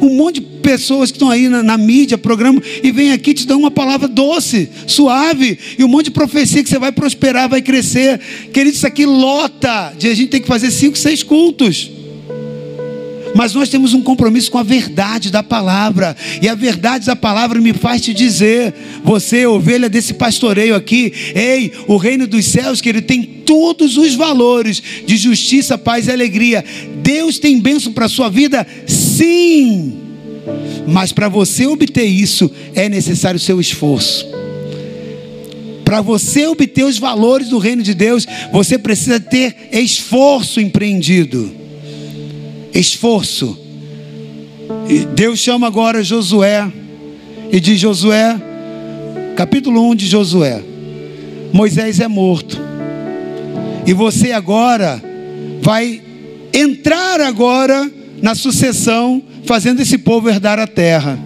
Um 0.00 0.14
monte 0.14 0.40
de 0.40 0.55
pessoas 0.66 1.12
que 1.12 1.16
estão 1.16 1.30
aí 1.30 1.48
na, 1.48 1.62
na, 1.62 1.78
mídia, 1.78 2.18
programa, 2.18 2.60
e 2.82 2.90
vem 2.90 3.12
aqui 3.12 3.32
te 3.32 3.46
dão 3.46 3.60
uma 3.60 3.70
palavra 3.70 4.08
doce, 4.08 4.68
suave, 4.84 5.56
e 5.78 5.84
um 5.84 5.88
monte 5.88 6.06
de 6.06 6.10
profecia 6.10 6.60
que 6.60 6.68
você 6.68 6.76
vai 6.76 6.90
prosperar, 6.90 7.48
vai 7.48 7.62
crescer. 7.62 8.18
Querido, 8.52 8.74
isso 8.74 8.84
aqui 8.84 9.06
lota 9.06 9.94
a 9.96 10.14
gente 10.14 10.26
tem 10.26 10.40
que 10.40 10.48
fazer 10.48 10.72
cinco, 10.72 10.98
seis 10.98 11.22
cultos. 11.22 11.88
Mas 13.32 13.54
nós 13.54 13.68
temos 13.68 13.94
um 13.94 14.02
compromisso 14.02 14.50
com 14.50 14.58
a 14.58 14.64
verdade 14.64 15.30
da 15.30 15.42
palavra. 15.42 16.16
E 16.42 16.48
a 16.48 16.54
verdade 16.56 17.06
da 17.06 17.14
palavra 17.14 17.60
me 17.60 17.72
faz 17.72 18.00
te 18.02 18.12
dizer, 18.12 18.74
você, 19.04 19.46
ovelha 19.46 19.88
desse 19.88 20.14
pastoreio 20.14 20.74
aqui, 20.74 21.12
ei, 21.32 21.70
o 21.86 21.96
reino 21.96 22.26
dos 22.26 22.44
céus, 22.44 22.80
que 22.80 22.88
ele 22.88 23.02
tem 23.02 23.22
todos 23.22 23.96
os 23.96 24.16
valores 24.16 24.82
de 25.06 25.16
justiça, 25.16 25.78
paz 25.78 26.08
e 26.08 26.10
alegria. 26.10 26.64
Deus 27.04 27.38
tem 27.38 27.60
bênção 27.60 27.92
para 27.92 28.06
a 28.06 28.08
sua 28.08 28.28
vida? 28.28 28.66
Sim. 28.84 30.05
Mas 30.86 31.12
para 31.12 31.28
você 31.28 31.66
obter 31.66 32.04
isso, 32.04 32.50
é 32.74 32.88
necessário 32.88 33.38
o 33.38 33.40
seu 33.40 33.60
esforço. 33.60 34.26
Para 35.84 36.00
você 36.00 36.46
obter 36.46 36.84
os 36.84 36.98
valores 36.98 37.48
do 37.48 37.58
reino 37.58 37.82
de 37.82 37.94
Deus, 37.94 38.26
você 38.52 38.76
precisa 38.78 39.20
ter 39.20 39.54
esforço 39.72 40.60
empreendido 40.60 41.66
esforço. 42.78 43.58
Deus 45.14 45.38
chama 45.38 45.66
agora 45.66 46.02
Josué 46.02 46.70
e 47.50 47.60
diz: 47.60 47.80
Josué, 47.80 48.36
capítulo 49.36 49.88
1 49.90 49.94
de 49.94 50.06
Josué: 50.06 50.62
Moisés 51.52 52.00
é 52.00 52.08
morto, 52.08 52.60
e 53.86 53.92
você 53.92 54.32
agora 54.32 55.02
vai 55.60 56.02
entrar 56.52 57.20
agora 57.20 57.90
na 58.20 58.34
sucessão, 58.34 59.22
fazendo 59.44 59.80
esse 59.80 59.98
povo 59.98 60.28
herdar 60.28 60.58
a 60.58 60.66
terra. 60.66 61.18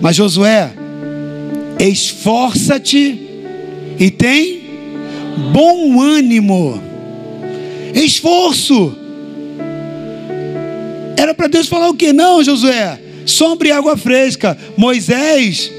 Mas 0.00 0.16
Josué, 0.16 0.72
esforça-te 1.78 3.20
e 3.98 4.10
tem 4.10 4.62
bom 5.52 6.00
ânimo. 6.00 6.80
Esforço 7.94 8.94
era 11.16 11.34
para 11.34 11.48
Deus 11.48 11.66
falar 11.66 11.88
o 11.88 11.94
que? 11.94 12.12
Não, 12.12 12.44
Josué, 12.44 13.00
sombra 13.24 13.68
e 13.68 13.72
água 13.72 13.96
fresca. 13.96 14.56
Moisés, 14.76 15.72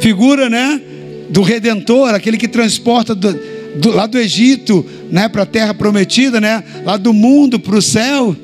figura, 0.00 0.48
né? 0.48 0.80
Do 1.28 1.42
redentor, 1.42 2.14
aquele 2.14 2.36
que 2.36 2.46
transporta 2.46 3.14
do, 3.14 3.38
do, 3.76 3.90
lá 3.90 4.06
do 4.06 4.18
Egito, 4.18 4.86
né? 5.10 5.28
Para 5.28 5.42
a 5.42 5.46
terra 5.46 5.74
prometida, 5.74 6.40
né? 6.40 6.62
Lá 6.84 6.96
do 6.96 7.12
mundo 7.12 7.58
para 7.58 7.76
o 7.76 7.82
céu. 7.82 8.36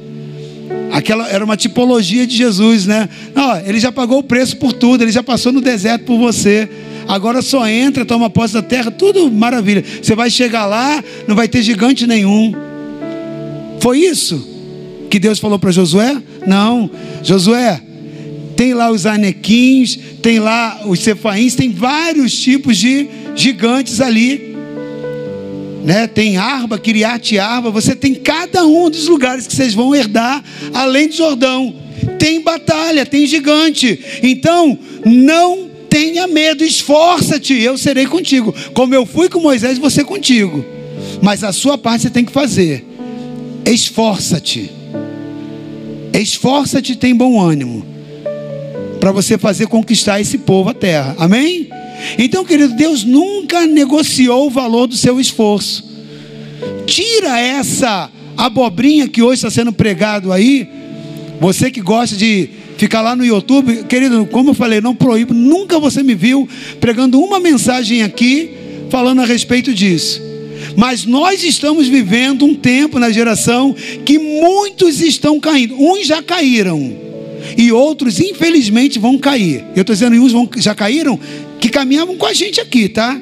Aquela 0.92 1.28
era 1.28 1.44
uma 1.44 1.56
tipologia 1.56 2.26
de 2.26 2.36
Jesus, 2.36 2.86
né? 2.86 3.08
Não, 3.34 3.56
ele 3.58 3.78
já 3.78 3.92
pagou 3.92 4.18
o 4.18 4.22
preço 4.22 4.56
por 4.56 4.72
tudo, 4.72 5.04
ele 5.04 5.12
já 5.12 5.22
passou 5.22 5.52
no 5.52 5.60
deserto 5.60 6.04
por 6.04 6.18
você. 6.18 6.68
Agora 7.06 7.42
só 7.42 7.66
entra, 7.68 8.04
toma 8.04 8.30
posse 8.30 8.54
da 8.54 8.62
terra, 8.62 8.90
tudo 8.90 9.30
maravilha. 9.30 9.84
Você 10.02 10.14
vai 10.14 10.30
chegar 10.30 10.66
lá, 10.66 11.02
não 11.26 11.34
vai 11.34 11.48
ter 11.48 11.62
gigante 11.62 12.06
nenhum. 12.06 12.52
Foi 13.80 13.98
isso 13.98 14.46
que 15.08 15.18
Deus 15.18 15.38
falou 15.38 15.58
para 15.58 15.70
Josué? 15.70 16.16
Não, 16.46 16.90
Josué, 17.22 17.80
tem 18.56 18.74
lá 18.74 18.90
os 18.90 19.06
anequins, 19.06 19.98
tem 20.22 20.38
lá 20.38 20.82
os 20.86 21.00
cefaíns, 21.00 21.54
tem 21.54 21.72
vários 21.72 22.38
tipos 22.38 22.76
de 22.76 23.08
gigantes 23.34 24.00
ali. 24.00 24.49
Né? 25.84 26.06
Tem 26.06 26.36
Arba, 26.36 26.78
Kiriat 26.78 27.38
Arba, 27.38 27.70
você 27.70 27.94
tem 27.94 28.14
cada 28.14 28.64
um 28.64 28.90
dos 28.90 29.08
lugares 29.08 29.46
que 29.46 29.54
vocês 29.54 29.74
vão 29.74 29.94
herdar, 29.94 30.42
além 30.74 31.08
do 31.08 31.14
Jordão. 31.14 31.74
Tem 32.18 32.42
batalha, 32.42 33.06
tem 33.06 33.26
gigante. 33.26 33.98
Então, 34.22 34.78
não 35.04 35.68
tenha 35.88 36.26
medo, 36.26 36.62
esforça-te, 36.62 37.54
eu 37.54 37.76
serei 37.76 38.06
contigo. 38.06 38.54
Como 38.72 38.94
eu 38.94 39.04
fui 39.04 39.28
com 39.28 39.40
Moisés, 39.40 39.78
você 39.78 40.04
contigo. 40.04 40.64
Mas 41.20 41.42
a 41.42 41.52
sua 41.52 41.76
parte 41.76 42.02
você 42.02 42.10
tem 42.10 42.24
que 42.24 42.32
fazer. 42.32 42.86
Esforça-te. 43.64 44.70
Esforça-te 46.12 46.96
tem 46.96 47.14
bom 47.14 47.40
ânimo 47.40 47.84
para 49.00 49.12
você 49.12 49.38
fazer 49.38 49.66
conquistar 49.66 50.20
esse 50.20 50.38
povo 50.38 50.70
a 50.70 50.74
terra. 50.74 51.16
Amém? 51.18 51.68
Então, 52.18 52.44
querido, 52.44 52.74
Deus 52.74 53.04
nunca 53.04 53.66
negociou 53.66 54.46
o 54.46 54.50
valor 54.50 54.86
do 54.86 54.96
seu 54.96 55.20
esforço. 55.20 55.84
Tira 56.86 57.38
essa 57.38 58.10
abobrinha 58.36 59.08
que 59.08 59.22
hoje 59.22 59.36
está 59.36 59.50
sendo 59.50 59.72
pregado 59.72 60.32
aí. 60.32 60.68
Você 61.40 61.70
que 61.70 61.80
gosta 61.80 62.16
de 62.16 62.50
ficar 62.76 63.02
lá 63.02 63.14
no 63.14 63.24
YouTube, 63.24 63.84
querido, 63.84 64.26
como 64.26 64.50
eu 64.50 64.54
falei, 64.54 64.80
não 64.80 64.94
proíbo, 64.94 65.34
nunca 65.34 65.78
você 65.78 66.02
me 66.02 66.14
viu 66.14 66.48
pregando 66.80 67.20
uma 67.20 67.38
mensagem 67.38 68.02
aqui 68.02 68.50
falando 68.90 69.20
a 69.20 69.24
respeito 69.24 69.72
disso. 69.72 70.20
Mas 70.76 71.04
nós 71.04 71.42
estamos 71.42 71.88
vivendo 71.88 72.44
um 72.44 72.54
tempo 72.54 72.98
na 72.98 73.10
geração 73.10 73.74
que 74.04 74.18
muitos 74.18 75.00
estão 75.00 75.40
caindo. 75.40 75.74
Uns 75.74 76.06
já 76.06 76.22
caíram 76.22 77.10
e 77.56 77.72
outros, 77.72 78.20
infelizmente, 78.20 78.98
vão 78.98 79.18
cair. 79.18 79.64
Eu 79.74 79.82
estou 79.82 79.94
dizendo, 79.94 80.16
uns 80.16 80.32
vão, 80.32 80.48
já 80.56 80.74
caíram 80.74 81.18
que 81.60 81.68
caminhavam 81.68 82.16
com 82.16 82.26
a 82.26 82.32
gente 82.32 82.60
aqui, 82.60 82.88
tá? 82.88 83.20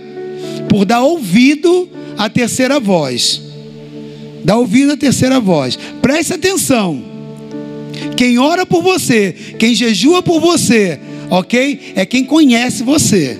Por 0.68 0.84
dar 0.84 1.02
ouvido 1.02 1.88
à 2.16 2.30
terceira 2.30 2.78
voz. 2.78 3.42
Dá 4.44 4.56
ouvido 4.56 4.92
à 4.92 4.96
terceira 4.96 5.40
voz. 5.40 5.78
Preste 6.00 6.34
atenção. 6.34 7.02
Quem 8.16 8.38
ora 8.38 8.64
por 8.64 8.82
você, 8.82 9.34
quem 9.58 9.74
jejua 9.74 10.22
por 10.22 10.40
você, 10.40 10.98
ok? 11.30 11.92
É 11.94 12.06
quem 12.06 12.24
conhece 12.24 12.82
você. 12.82 13.38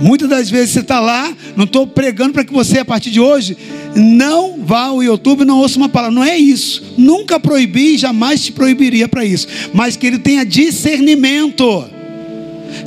Muitas 0.00 0.28
das 0.28 0.50
vezes 0.50 0.70
você 0.70 0.80
está 0.80 1.00
lá, 1.00 1.34
não 1.56 1.64
estou 1.64 1.86
pregando 1.86 2.34
para 2.34 2.44
que 2.44 2.52
você, 2.52 2.78
a 2.78 2.84
partir 2.84 3.10
de 3.10 3.18
hoje, 3.18 3.56
não 3.94 4.58
vá 4.62 4.84
ao 4.84 5.02
YouTube 5.02 5.40
e 5.40 5.44
não 5.46 5.58
ouça 5.58 5.78
uma 5.78 5.88
palavra. 5.88 6.14
Não 6.14 6.24
é 6.24 6.36
isso. 6.36 6.94
Nunca 6.98 7.40
proibi 7.40 7.96
jamais 7.96 8.44
te 8.44 8.52
proibiria 8.52 9.08
para 9.08 9.24
isso. 9.24 9.48
Mas 9.72 9.96
que 9.96 10.06
ele 10.06 10.18
tenha 10.18 10.44
discernimento. 10.44 11.95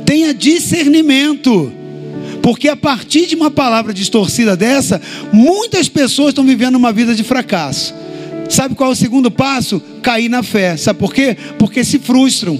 Tenha 0.04 0.34
discernimento. 0.34 1.72
Porque 2.42 2.68
a 2.68 2.76
partir 2.76 3.26
de 3.26 3.34
uma 3.34 3.50
palavra 3.50 3.92
distorcida 3.92 4.56
dessa, 4.56 5.00
muitas 5.32 5.88
pessoas 5.88 6.30
estão 6.30 6.44
vivendo 6.44 6.76
uma 6.76 6.92
vida 6.92 7.14
de 7.14 7.22
fracasso. 7.22 7.94
Sabe 8.48 8.74
qual 8.74 8.90
é 8.90 8.92
o 8.92 8.96
segundo 8.96 9.30
passo? 9.30 9.80
Cair 10.02 10.28
na 10.28 10.42
fé. 10.42 10.76
Sabe 10.76 10.98
por 10.98 11.14
quê? 11.14 11.36
Porque 11.58 11.84
se 11.84 11.98
frustram. 11.98 12.58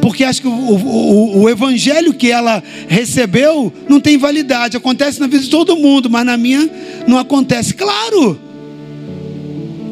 Porque 0.00 0.22
acho 0.24 0.40
que 0.40 0.46
o, 0.46 0.50
o, 0.50 1.42
o, 1.42 1.48
evangelho 1.48 2.14
que 2.14 2.30
ela 2.30 2.62
recebeu 2.86 3.72
não 3.88 4.00
tem 4.00 4.16
validade. 4.16 4.76
Acontece 4.76 5.18
na 5.18 5.26
vida 5.26 5.42
de 5.42 5.50
todo 5.50 5.76
mundo, 5.76 6.08
mas 6.08 6.24
na 6.24 6.36
minha 6.36 6.70
não 7.08 7.18
acontece. 7.18 7.74
Claro, 7.74 8.38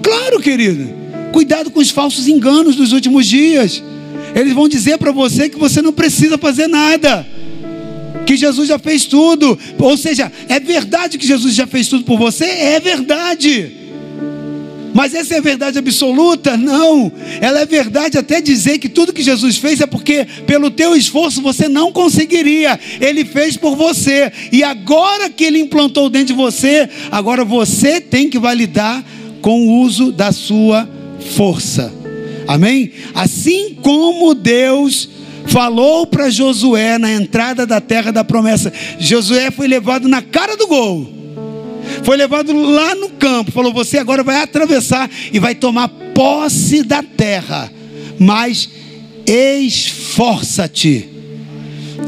claro, 0.03 0.41
querido. 0.41 0.89
Cuidado 1.33 1.71
com 1.71 1.81
os 1.81 1.91
falsos 1.91 2.29
enganos 2.29 2.77
dos 2.77 2.93
últimos 2.93 3.27
dias. 3.27 3.83
Eles 4.35 4.53
vão 4.53 4.69
dizer 4.69 4.99
para 4.99 5.13
você 5.13 5.49
que 5.49 5.59
você 5.59 5.81
não 5.81 5.93
precisa 5.93 6.37
fazer 6.37 6.67
nada 6.67 7.27
que 8.25 8.37
Jesus 8.37 8.69
já 8.69 8.79
fez 8.79 9.05
tudo. 9.05 9.59
Ou 9.79 9.97
seja, 9.97 10.33
é 10.49 10.59
verdade 10.59 11.19
que 11.19 11.27
Jesus 11.27 11.55
já 11.55 11.67
fez 11.67 11.89
tudo 11.89 12.05
por 12.05 12.19
você? 12.19 12.45
É 12.45 12.81
verdade. 12.81 13.85
Mas 14.95 15.13
essa 15.13 15.35
é 15.35 15.39
a 15.39 15.43
verdade 15.43 15.77
absoluta? 15.77 16.57
Não. 16.57 17.13
Ela 17.41 17.61
é 17.61 17.67
verdade 17.67 18.17
até 18.17 18.41
dizer 18.41 18.79
que 18.79 18.89
tudo 18.89 19.13
que 19.13 19.23
Jesus 19.23 19.57
fez 19.57 19.81
é 19.81 19.87
porque 19.87 20.25
pelo 20.47 20.71
teu 20.71 20.95
esforço 20.95 21.43
você 21.43 21.69
não 21.69 21.93
conseguiria. 21.93 22.79
Ele 23.01 23.25
fez 23.25 23.57
por 23.57 23.75
você. 23.75 24.33
E 24.53 24.63
agora 24.63 25.29
que 25.29 25.45
ele 25.45 25.59
implantou 25.59 26.09
dentro 26.09 26.29
de 26.29 26.35
você, 26.35 26.89
agora 27.11 27.45
você 27.45 28.01
tem 28.01 28.31
que 28.31 28.39
validar 28.39 29.05
com 29.43 29.67
o 29.67 29.81
uso 29.83 30.13
da 30.13 30.31
sua 30.31 30.89
força. 31.37 32.04
Amém? 32.47 32.93
Assim 33.15 33.75
como 33.83 34.35
Deus 34.35 35.09
falou 35.47 36.07
para 36.07 36.31
Josué 36.31 36.99
na 36.99 37.13
entrada 37.13 37.67
da 37.67 37.81
terra 37.81 38.11
da 38.11 38.25
promessa. 38.25 38.73
Josué 38.99 39.51
foi 39.51 39.69
levado 39.69 40.09
na 40.09 40.23
cara 40.23 40.57
do 40.57 40.67
gol. 40.67 41.13
Foi 42.03 42.17
levado 42.17 42.53
lá 42.53 42.95
no 42.95 43.11
campo. 43.11 43.53
Falou: 43.53 43.73
Você 43.73 43.99
agora 43.99 44.23
vai 44.23 44.43
atravessar 44.43 45.11
e 45.33 45.39
vai 45.39 45.55
tomar 45.55 45.89
posse 45.89 46.83
da 46.83 47.03
terra. 47.03 47.71
Mas 48.19 48.69
esforça-te. 49.27 51.09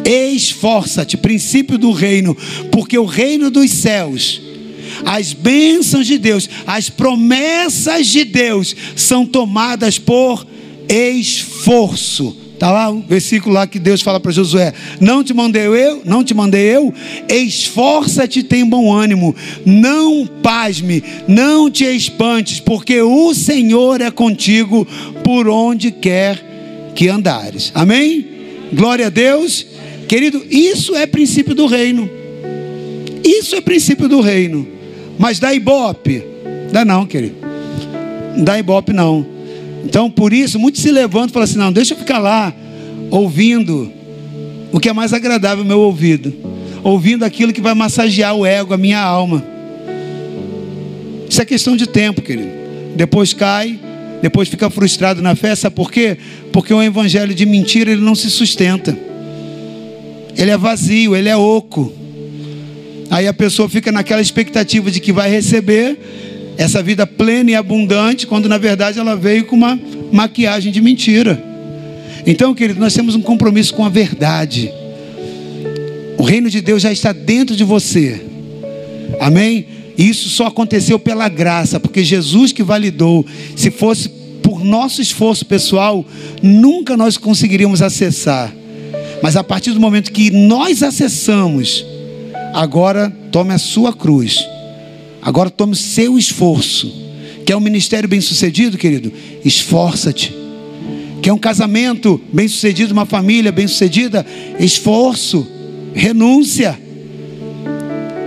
Esforça-te. 0.05 1.17
Princípio 1.17 1.79
do 1.79 1.93
reino. 1.93 2.37
Porque 2.71 2.99
o 2.99 3.05
reino 3.05 3.51
dos 3.51 3.71
céus 3.71 4.41
as 5.05 5.33
bênçãos 5.33 6.07
de 6.07 6.19
Deus, 6.19 6.49
as 6.67 6.89
promessas 6.89 8.07
de 8.07 8.25
Deus 8.25 8.75
são 8.95 9.27
tomadas 9.27 9.99
por 9.99 10.47
esforço. 10.89 12.47
Está 12.57 12.71
lá 12.73 12.91
o 12.91 13.03
versículo 13.03 13.55
lá 13.55 13.67
que 13.67 13.79
Deus 13.79 14.01
fala 14.01 14.19
para 14.19 14.33
Josué: 14.33 14.73
Não 14.99 15.23
te 15.23 15.35
mandei 15.35 15.67
eu, 15.67 16.01
não 16.07 16.25
te 16.25 16.33
mandei 16.33 16.63
eu, 16.75 16.93
esforça-te, 17.29 18.43
tem 18.43 18.65
bom 18.65 18.91
ânimo, 18.91 19.37
não 19.65 20.27
pasme, 20.27 21.05
não 21.29 21.71
te 21.71 21.85
espantes, 21.85 22.59
porque 22.59 23.03
o 23.03 23.35
Senhor 23.35 24.01
é 24.01 24.11
contigo 24.11 24.87
por 25.23 25.49
onde 25.49 25.91
quer 25.91 26.93
que 26.95 27.09
andares. 27.09 27.71
Amém? 27.75 28.27
Glória 28.73 29.09
a 29.09 29.11
Deus. 29.11 29.67
Querido, 30.09 30.43
isso 30.51 30.97
é 30.97 31.05
princípio 31.05 31.55
do 31.55 31.67
reino. 31.67 32.09
Isso 33.23 33.55
é 33.55 33.61
princípio 33.61 34.09
do 34.09 34.23
reino. 34.23 34.76
Mas 35.19 35.39
dá 35.39 35.53
ibope? 35.55 36.23
Dá 36.73 36.85
não, 36.85 37.07
querido. 37.07 37.37
Dá 38.39 38.59
ibope 38.59 38.93
não. 38.93 39.27
Então, 39.85 40.11
por 40.11 40.33
isso, 40.33 40.59
muitos 40.59 40.83
se 40.83 40.91
levantam 40.91 41.29
e 41.29 41.33
falam 41.33 41.45
assim: 41.45 41.59
não, 41.59 41.73
deixa 41.73 41.95
eu 41.95 41.99
ficar 41.99 42.19
lá, 42.19 42.53
ouvindo 43.11 43.91
o 44.73 44.81
que 44.81 44.89
é 44.89 44.93
mais 44.93 45.13
agradável 45.13 45.63
ao 45.63 45.69
meu 45.69 45.81
ouvido, 45.81 46.35
ouvindo 46.83 47.25
aquilo 47.25 47.53
que 47.53 47.61
vai 47.61 47.75
massagear 47.75 48.35
o 48.35 48.45
ego, 48.45 48.75
a 48.75 48.77
minha 48.77 49.01
alma. 49.01 49.45
Isso 51.29 51.41
é 51.41 51.45
questão 51.45 51.77
de 51.77 51.87
tempo, 51.87 52.21
querido. 52.21 52.51
Depois 52.95 53.33
cai, 53.33 53.79
depois 54.23 54.49
fica 54.49 54.69
frustrado 54.71 55.23
na 55.23 55.35
fé, 55.35 55.55
sabe 55.55 55.77
por 55.77 55.91
quê? 55.91 56.17
Porque 56.53 56.73
o 56.73 56.83
evangelho 56.83 57.35
de 57.35 57.47
mentira 57.47 57.91
ele 57.91 58.01
não 58.01 58.15
se 58.15 58.31
sustenta, 58.31 58.97
ele 60.37 60.51
é 60.51 60.57
vazio, 60.57 61.15
ele 61.15 61.29
é 61.29 61.37
oco. 61.37 61.93
Aí 63.11 63.27
a 63.27 63.33
pessoa 63.33 63.69
fica 63.69 63.93
naquela 63.93 64.21
expectativa 64.21 64.91
de 64.91 65.01
que 65.01 65.13
vai 65.13 65.31
receber 65.31 65.99
essa 66.59 66.83
vida 66.83 67.07
plena 67.07 67.51
e 67.51 67.55
abundante, 67.55 68.27
quando 68.27 68.49
na 68.49 68.59
verdade 68.59 68.99
ela 68.99 69.15
veio 69.15 69.45
com 69.45 69.57
uma 69.57 69.79
maquiagem 70.13 70.73
de 70.73 70.81
mentira. 70.81 71.43
Então, 72.27 72.55
querido, 72.55 72.81
nós 72.81 72.95
temos 72.95 73.15
um 73.15 73.23
compromisso 73.23 73.75
com 73.75 73.85
a 73.85 73.89
verdade. 73.89 74.71
O 76.19 76.23
reino 76.23 76.51
de 76.51 76.61
Deus 76.61 76.83
já 76.83 76.91
está 76.91 77.13
dentro 77.13 77.55
de 77.55 77.63
você. 77.63 78.21
Amém? 79.21 79.67
Isso 79.97 80.29
só 80.29 80.47
aconteceu 80.47 80.99
pela 80.99 81.29
graça, 81.29 81.79
porque 81.79 82.03
Jesus 82.03 82.53
que 82.53 82.63
validou. 82.63 83.25
Se 83.55 83.71
fosse 83.71 84.09
por 84.43 84.65
nosso 84.65 85.01
esforço 85.01 85.45
pessoal, 85.47 86.05
nunca 86.43 86.97
nós 86.97 87.17
conseguiríamos 87.17 87.83
acessar. 87.83 88.53
Mas 89.23 89.37
a 89.37 89.45
partir 89.45 89.73
do 89.73 89.81
momento 89.81 90.13
que 90.13 90.31
nós 90.31 90.83
acessamos, 90.83 91.85
agora 92.57 93.11
tome 93.31 93.53
a 93.55 93.59
sua 93.59 93.93
cruz 93.93 94.47
Agora 95.27 95.51
tome 95.51 95.73
o 95.73 95.77
seu 95.77 96.17
esforço. 96.17 96.89
Quer 97.45 97.57
um 97.57 97.61
ministério 97.61 98.09
bem 98.09 98.21
sucedido, 98.21 98.79
querido? 98.79 99.13
Esforça-te. 99.45 100.33
Quer 101.21 101.33
um 101.33 101.39
casamento 101.39 102.21
bem 102.33 102.47
sucedido, 102.47 102.93
uma 102.93 103.05
família 103.05 103.51
bem 103.51 103.67
sucedida? 103.67 104.25
Esforço, 104.57 105.45
renúncia. 105.93 106.79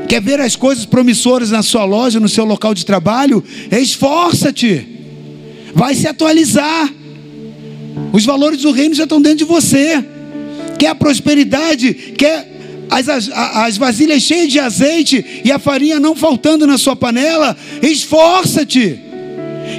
Quer 0.09 0.21
ver 0.21 0.41
as 0.41 0.57
coisas 0.57 0.85
promissoras 0.85 1.51
na 1.51 1.63
sua 1.63 1.85
loja, 1.85 2.19
no 2.19 2.27
seu 2.27 2.43
local 2.43 2.73
de 2.73 2.85
trabalho? 2.85 3.41
Esforça-te. 3.71 4.85
Vai 5.73 5.95
se 5.95 6.05
atualizar. 6.05 6.93
Os 8.11 8.25
valores 8.25 8.61
do 8.61 8.71
reino 8.71 8.93
já 8.93 9.03
estão 9.03 9.21
dentro 9.21 9.37
de 9.37 9.45
você. 9.45 10.03
Quer 10.77 10.87
a 10.87 10.95
prosperidade? 10.95 11.93
Quer 11.93 12.58
as, 12.89 13.07
as, 13.07 13.29
as 13.29 13.77
vasilhas 13.77 14.23
cheias 14.23 14.51
de 14.51 14.59
azeite 14.59 15.41
e 15.43 15.51
a 15.51 15.59
farinha 15.59 15.99
não 15.99 16.15
faltando 16.15 16.65
na 16.65 16.77
sua 16.77 16.95
panela, 16.95 17.55
esforça-te. 17.81 18.99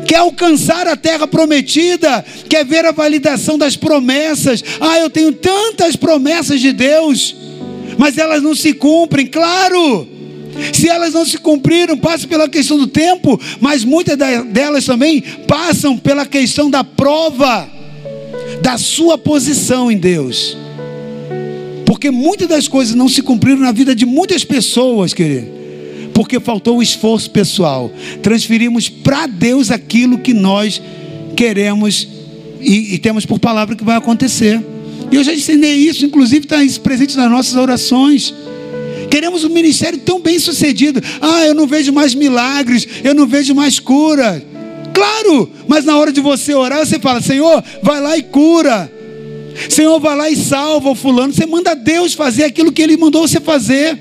Quer 0.07 0.17
alcançar 0.17 0.87
a 0.87 0.97
terra 0.97 1.27
prometida, 1.27 2.25
quer 2.49 2.65
ver 2.65 2.85
a 2.85 2.93
validação 2.93 3.59
das 3.59 3.77
promessas. 3.77 4.63
Ah, 4.81 4.99
eu 4.99 5.11
tenho 5.11 5.33
tantas 5.33 5.97
promessas 5.97 6.61
de 6.61 6.73
Deus, 6.73 7.35
mas 7.99 8.17
elas 8.17 8.43
não 8.43 8.55
se 8.55 8.73
cumprem, 8.73 9.27
claro. 9.27 10.09
Se 10.73 10.89
elas 10.89 11.15
não 11.15 11.25
se 11.25 11.39
cumpriram, 11.39 11.97
passa 11.97 12.27
pela 12.27 12.49
questão 12.49 12.79
do 12.79 12.87
tempo, 12.87 13.41
mas 13.61 13.85
muitas 13.85 14.17
delas 14.47 14.85
também 14.85 15.21
passam 15.47 15.97
pela 15.97 16.27
questão 16.27 16.71
da 16.71 16.85
prova 16.85 17.69
da 18.63 18.77
sua 18.77 19.17
posição 19.17 19.91
em 19.91 19.97
Deus. 19.97 20.57
Porque 21.91 22.09
muitas 22.09 22.47
das 22.47 22.69
coisas 22.69 22.95
não 22.95 23.09
se 23.09 23.21
cumpriram 23.21 23.63
na 23.63 23.73
vida 23.73 23.97
de 23.97 24.07
muitas 24.07 24.45
pessoas, 24.45 25.13
querido. 25.13 25.49
Porque 26.15 26.39
faltou 26.39 26.79
o 26.79 26.83
esforço 26.83 27.29
pessoal. 27.33 27.91
Transferimos 28.23 28.89
para 28.89 29.27
Deus 29.27 29.73
aquilo 29.73 30.17
que 30.17 30.33
nós 30.33 30.81
queremos 31.35 32.07
e, 32.61 32.95
e, 32.95 32.99
temos 32.99 33.27
por 33.27 33.41
palavra 33.41 33.75
que 33.75 33.83
vai 33.83 33.97
acontecer. 33.97 34.65
E 35.11 35.17
eu 35.17 35.25
já 35.25 35.35
ensinei 35.35 35.79
isso, 35.79 36.07
inclusive 36.07 36.45
está 36.45 36.59
presente 36.81 37.17
nas 37.17 37.29
nossas 37.29 37.57
orações. 37.57 38.33
Queremos 39.11 39.43
um 39.43 39.49
ministério 39.49 39.99
tão 39.99 40.21
bem 40.21 40.39
sucedido. 40.39 41.03
Ah, 41.21 41.45
eu 41.45 41.57
não 41.57 41.67
vejo 41.67 41.93
mais 41.93 42.15
milagres, 42.15 42.87
eu 43.03 43.17
não 43.17 43.27
vejo 43.27 43.53
mais 43.53 43.81
cura. 43.81 44.41
Claro, 44.95 45.51
mas 45.67 45.85
na 45.85 45.99
hora 45.99 46.13
de 46.13 46.21
você 46.21 46.55
orar, 46.55 46.87
você 46.87 47.01
fala: 47.01 47.21
Senhor, 47.21 47.65
vai 47.83 48.01
lá 48.01 48.17
e 48.17 48.23
cura. 48.23 49.00
Senhor, 49.69 49.99
vai 50.01 50.17
lá 50.17 50.31
e 50.31 50.37
salva 50.37 50.91
o 50.91 50.95
fulano. 50.95 51.33
Você 51.33 51.47
manda 51.47 51.75
Deus 51.75 52.15
fazer 52.15 52.45
aquilo 52.45 52.73
que 52.73 52.83
Ele 52.83 52.97
mandou 52.97 53.27
você 53.27 53.41
fazer. 53.41 53.99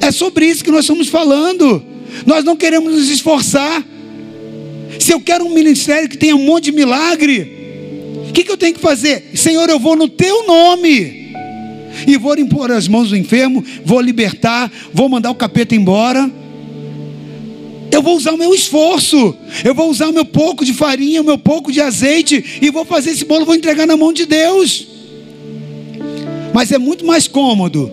É 0.00 0.10
sobre 0.10 0.46
isso 0.46 0.62
que 0.62 0.70
nós 0.70 0.80
estamos 0.80 1.08
falando. 1.08 1.82
Nós 2.26 2.44
não 2.44 2.56
queremos 2.56 2.92
nos 2.92 3.08
esforçar. 3.08 3.84
Se 5.00 5.12
eu 5.12 5.20
quero 5.20 5.44
um 5.44 5.54
ministério 5.54 6.08
que 6.08 6.16
tenha 6.16 6.36
um 6.36 6.44
monte 6.44 6.64
de 6.64 6.72
milagre, 6.72 8.26
o 8.28 8.32
que, 8.32 8.44
que 8.44 8.50
eu 8.50 8.56
tenho 8.56 8.74
que 8.74 8.80
fazer? 8.80 9.32
Senhor, 9.34 9.68
eu 9.68 9.78
vou 9.78 9.96
no 9.96 10.08
teu 10.08 10.46
nome. 10.46 11.24
E 12.06 12.16
vou 12.16 12.36
impor 12.38 12.70
as 12.70 12.88
mãos 12.88 13.10
do 13.10 13.16
enfermo, 13.16 13.64
vou 13.84 14.00
libertar, 14.00 14.70
vou 14.92 15.08
mandar 15.08 15.30
o 15.30 15.34
capeta 15.34 15.74
embora. 15.74 16.30
Eu 17.94 18.02
vou 18.02 18.16
usar 18.16 18.32
o 18.32 18.36
meu 18.36 18.52
esforço, 18.52 19.36
eu 19.64 19.72
vou 19.72 19.88
usar 19.88 20.08
o 20.08 20.12
meu 20.12 20.24
pouco 20.24 20.64
de 20.64 20.74
farinha, 20.74 21.22
o 21.22 21.24
meu 21.24 21.38
pouco 21.38 21.70
de 21.70 21.80
azeite, 21.80 22.58
e 22.60 22.68
vou 22.68 22.84
fazer 22.84 23.10
esse 23.10 23.24
bolo, 23.24 23.46
vou 23.46 23.54
entregar 23.54 23.86
na 23.86 23.96
mão 23.96 24.12
de 24.12 24.26
Deus. 24.26 24.88
Mas 26.52 26.72
é 26.72 26.78
muito 26.78 27.06
mais 27.06 27.28
cômodo 27.28 27.92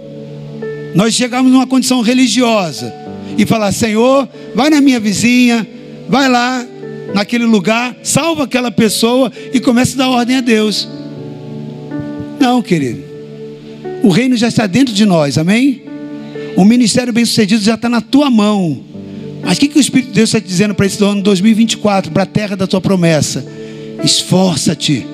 nós 0.95 1.14
chegarmos 1.14 1.52
numa 1.52 1.68
condição 1.68 2.02
religiosa 2.02 2.91
e 3.38 3.45
falar: 3.45 3.72
Senhor, 3.72 4.28
vai 4.56 4.72
na 4.72 4.82
minha 4.82 4.99
vizinha, 4.99 5.68
vai 6.10 6.28
lá 6.28 6.66
naquele 7.14 7.45
lugar, 7.45 7.95
salva 8.02 8.45
aquela 8.45 8.72
pessoa 8.72 9.32
e 9.54 9.60
comece 9.60 9.93
a 9.93 9.97
dar 9.99 10.10
ordem 10.10 10.38
a 10.38 10.41
Deus. 10.41 10.89
Não, 12.39 12.60
querido. 12.64 13.04
O 14.02 14.10
reino 14.10 14.36
já 14.36 14.47
está 14.47 14.66
dentro 14.66 14.95
de 14.95 15.06
nós, 15.06 15.38
amém? 15.38 15.84
O 16.58 16.66
ministério 16.66 17.14
bem-sucedido 17.14 17.64
já 17.64 17.76
está 17.76 17.88
na 17.88 18.02
tua 18.02 18.32
mão. 18.32 18.89
Mas 19.44 19.58
o 19.58 19.60
que, 19.60 19.68
que 19.68 19.78
o 19.78 19.82
Espírito 19.82 20.10
de 20.10 20.16
Deus 20.16 20.30
está 20.30 20.39
dizendo 20.39 20.76
para 20.76 20.86
esse 20.86 21.04
ano 21.04 21.22
2024, 21.22 22.12
para 22.12 22.24
a 22.24 22.26
terra 22.26 22.56
da 22.56 22.68
tua 22.68 22.80
promessa? 22.80 23.46
Esforça-te, 24.04 25.06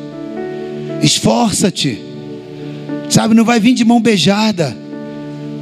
esforça-te, 1.01 2.01
sabe? 3.09 3.35
Não 3.35 3.43
vai 3.43 3.59
vir 3.59 3.73
de 3.73 3.83
mão 3.83 4.01
beijada, 4.01 4.75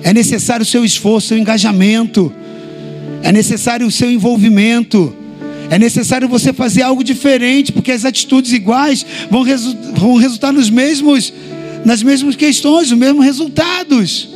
é 0.04 0.14
necessário 0.14 0.64
o 0.64 0.66
seu 0.68 0.86
esforço, 0.86 1.28
o 1.28 1.30
seu 1.30 1.38
engajamento, 1.38 2.32
é 3.24 3.32
necessário 3.32 3.88
o 3.88 3.92
seu 3.92 4.12
envolvimento. 4.12 5.16
É 5.70 5.80
necessário 5.80 6.30
você 6.30 6.54
fazer 6.54 6.84
algo 6.84 7.04
diferente, 7.04 7.72
porque 7.72 7.92
as 7.92 8.06
atitudes 8.06 8.54
iguais 8.54 9.04
vão, 9.32 9.42
resu 9.42 9.76
vão 9.96 10.16
resultar 10.16 10.52
nos 10.52 10.70
mesmos, 10.70 11.34
nas 11.84 12.04
mesmas 12.04 12.36
questões, 12.36 12.92
os 12.92 12.98
mesmos 12.98 13.26
resultados. 13.26 14.35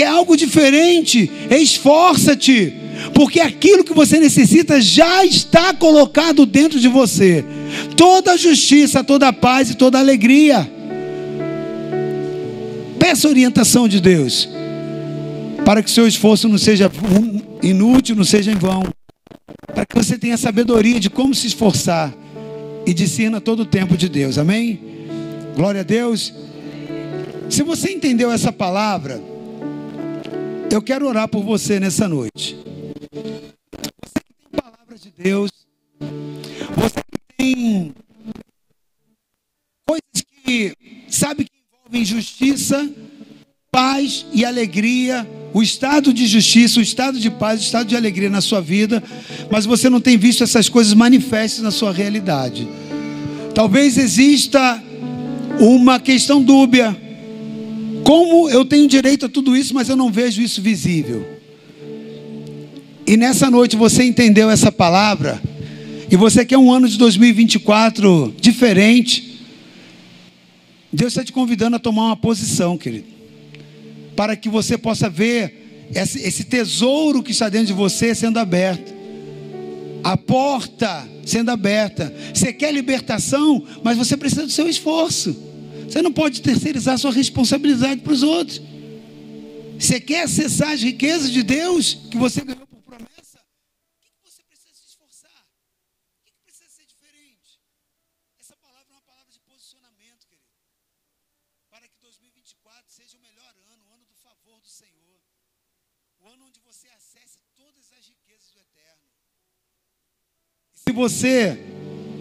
Quer 0.00 0.06
algo 0.06 0.34
diferente? 0.34 1.30
Esforça-te, 1.50 2.72
porque 3.12 3.38
aquilo 3.38 3.84
que 3.84 3.92
você 3.92 4.18
necessita 4.18 4.80
já 4.80 5.26
está 5.26 5.74
colocado 5.74 6.46
dentro 6.46 6.80
de 6.80 6.88
você. 6.88 7.44
Toda 7.98 8.34
justiça, 8.38 9.04
toda 9.04 9.30
paz 9.30 9.68
e 9.68 9.74
toda 9.74 9.98
alegria. 9.98 10.66
Peça 12.98 13.28
orientação 13.28 13.86
de 13.86 14.00
Deus, 14.00 14.48
para 15.66 15.82
que 15.82 15.90
seu 15.90 16.08
esforço 16.08 16.48
não 16.48 16.56
seja 16.56 16.90
inútil, 17.62 18.16
não 18.16 18.24
seja 18.24 18.50
em 18.50 18.56
vão 18.56 18.82
para 19.74 19.84
que 19.84 19.94
você 19.94 20.16
tenha 20.16 20.38
sabedoria 20.38 20.98
de 20.98 21.10
como 21.10 21.34
se 21.34 21.46
esforçar 21.46 22.10
e 22.86 22.94
discerna 22.94 23.38
todo 23.38 23.64
o 23.64 23.66
tempo 23.66 23.98
de 23.98 24.08
Deus. 24.08 24.38
Amém? 24.38 24.80
Glória 25.54 25.82
a 25.82 25.84
Deus. 25.84 26.32
Se 27.50 27.62
você 27.62 27.90
entendeu 27.90 28.32
essa 28.32 28.50
palavra, 28.50 29.20
eu 30.70 30.80
quero 30.82 31.06
orar 31.06 31.28
por 31.28 31.42
você 31.42 31.80
nessa 31.80 32.08
noite. 32.08 32.56
Você 33.12 34.20
que 34.24 34.34
tem 34.34 34.60
palavras 34.60 35.00
de 35.00 35.10
Deus, 35.10 35.50
você 36.76 37.00
que 37.10 37.36
tem 37.36 37.94
coisas 39.86 40.24
que 40.44 40.74
sabe 41.08 41.44
que 41.44 41.50
envolvem 41.74 42.04
justiça, 42.04 42.88
paz 43.70 44.26
e 44.32 44.44
alegria 44.44 45.26
o 45.52 45.62
estado 45.62 46.12
de 46.12 46.26
justiça, 46.26 46.78
o 46.78 46.82
estado 46.82 47.18
de 47.18 47.30
paz, 47.30 47.60
o 47.60 47.64
estado 47.64 47.88
de 47.88 47.96
alegria 47.96 48.30
na 48.30 48.40
sua 48.40 48.60
vida, 48.60 49.02
mas 49.50 49.66
você 49.66 49.90
não 49.90 50.00
tem 50.00 50.16
visto 50.16 50.44
essas 50.44 50.68
coisas 50.68 50.94
manifestas 50.94 51.62
na 51.62 51.70
sua 51.70 51.92
realidade. 51.92 52.68
Talvez 53.54 53.98
exista 53.98 54.82
uma 55.58 55.98
questão 55.98 56.42
dúbia. 56.42 56.96
Como 58.10 58.50
eu 58.50 58.64
tenho 58.64 58.88
direito 58.88 59.26
a 59.26 59.28
tudo 59.28 59.56
isso, 59.56 59.72
mas 59.72 59.88
eu 59.88 59.94
não 59.94 60.10
vejo 60.10 60.42
isso 60.42 60.60
visível? 60.60 61.24
E 63.06 63.16
nessa 63.16 63.48
noite 63.48 63.76
você 63.76 64.02
entendeu 64.02 64.50
essa 64.50 64.72
palavra, 64.72 65.40
e 66.10 66.16
você 66.16 66.44
quer 66.44 66.58
um 66.58 66.72
ano 66.72 66.88
de 66.88 66.98
2024 66.98 68.34
diferente. 68.40 69.38
Deus 70.92 71.12
está 71.12 71.22
te 71.22 71.32
convidando 71.32 71.76
a 71.76 71.78
tomar 71.78 72.06
uma 72.06 72.16
posição, 72.16 72.76
querido 72.76 73.06
para 74.16 74.34
que 74.34 74.48
você 74.48 74.76
possa 74.76 75.08
ver 75.08 75.86
esse, 75.94 76.42
tesouro 76.42 77.22
que 77.22 77.30
está 77.30 77.48
dentro 77.48 77.68
de 77.68 77.72
você 77.72 78.12
sendo 78.12 78.38
aberto. 78.38 78.92
A 80.02 80.16
porta 80.16 81.08
sendo 81.24 81.50
aberta. 81.52 82.12
Você 82.34 82.52
quer 82.52 82.74
libertação, 82.74 83.64
mas 83.84 83.96
você 83.96 84.16
precisa 84.16 84.42
do 84.42 84.50
seu 84.50 84.68
esforço. 84.68 85.49
Você 85.90 86.02
não 86.02 86.12
pode 86.12 86.40
terceirizar 86.40 86.96
sua 86.98 87.10
responsabilidade 87.10 88.00
para 88.02 88.12
os 88.12 88.22
outros. 88.22 88.62
Você 89.76 90.00
quer 90.00 90.22
acessar 90.22 90.70
as 90.70 90.82
riquezas 90.82 91.32
de 91.32 91.42
Deus 91.42 91.94
que 92.10 92.16
você 92.16 92.44
ganhou 92.44 92.66
por 92.66 92.80
promessa? 92.82 93.40
O 93.40 93.98
que 93.98 94.30
você 94.30 94.42
precisa 94.44 94.72
se 94.72 94.86
esforçar? 94.86 95.42
O 96.20 96.24
que 96.24 96.32
precisa 96.44 96.70
ser 96.70 96.86
diferente? 96.86 97.58
Essa 98.38 98.56
palavra 98.56 98.86
é 98.88 98.94
uma 98.94 99.02
palavra 99.02 99.32
de 99.32 99.40
posicionamento, 99.40 100.26
querido. 100.28 100.54
Para 101.68 101.88
que 101.88 101.98
2024 102.00 102.84
seja 102.86 103.16
o 103.18 103.20
melhor 103.20 103.52
ano 103.74 103.80
favor 104.22 104.60
do 104.60 104.68
Senhor. 104.68 105.18
O 106.20 106.28
ano 106.28 106.46
onde 106.46 106.60
você 106.60 106.86
acesse 106.88 107.40
todas 107.56 107.90
as 107.98 108.06
riquezas 108.06 108.50
do 108.52 108.60
eterno. 108.60 109.06
Se 110.72 110.92
você, 110.92 111.58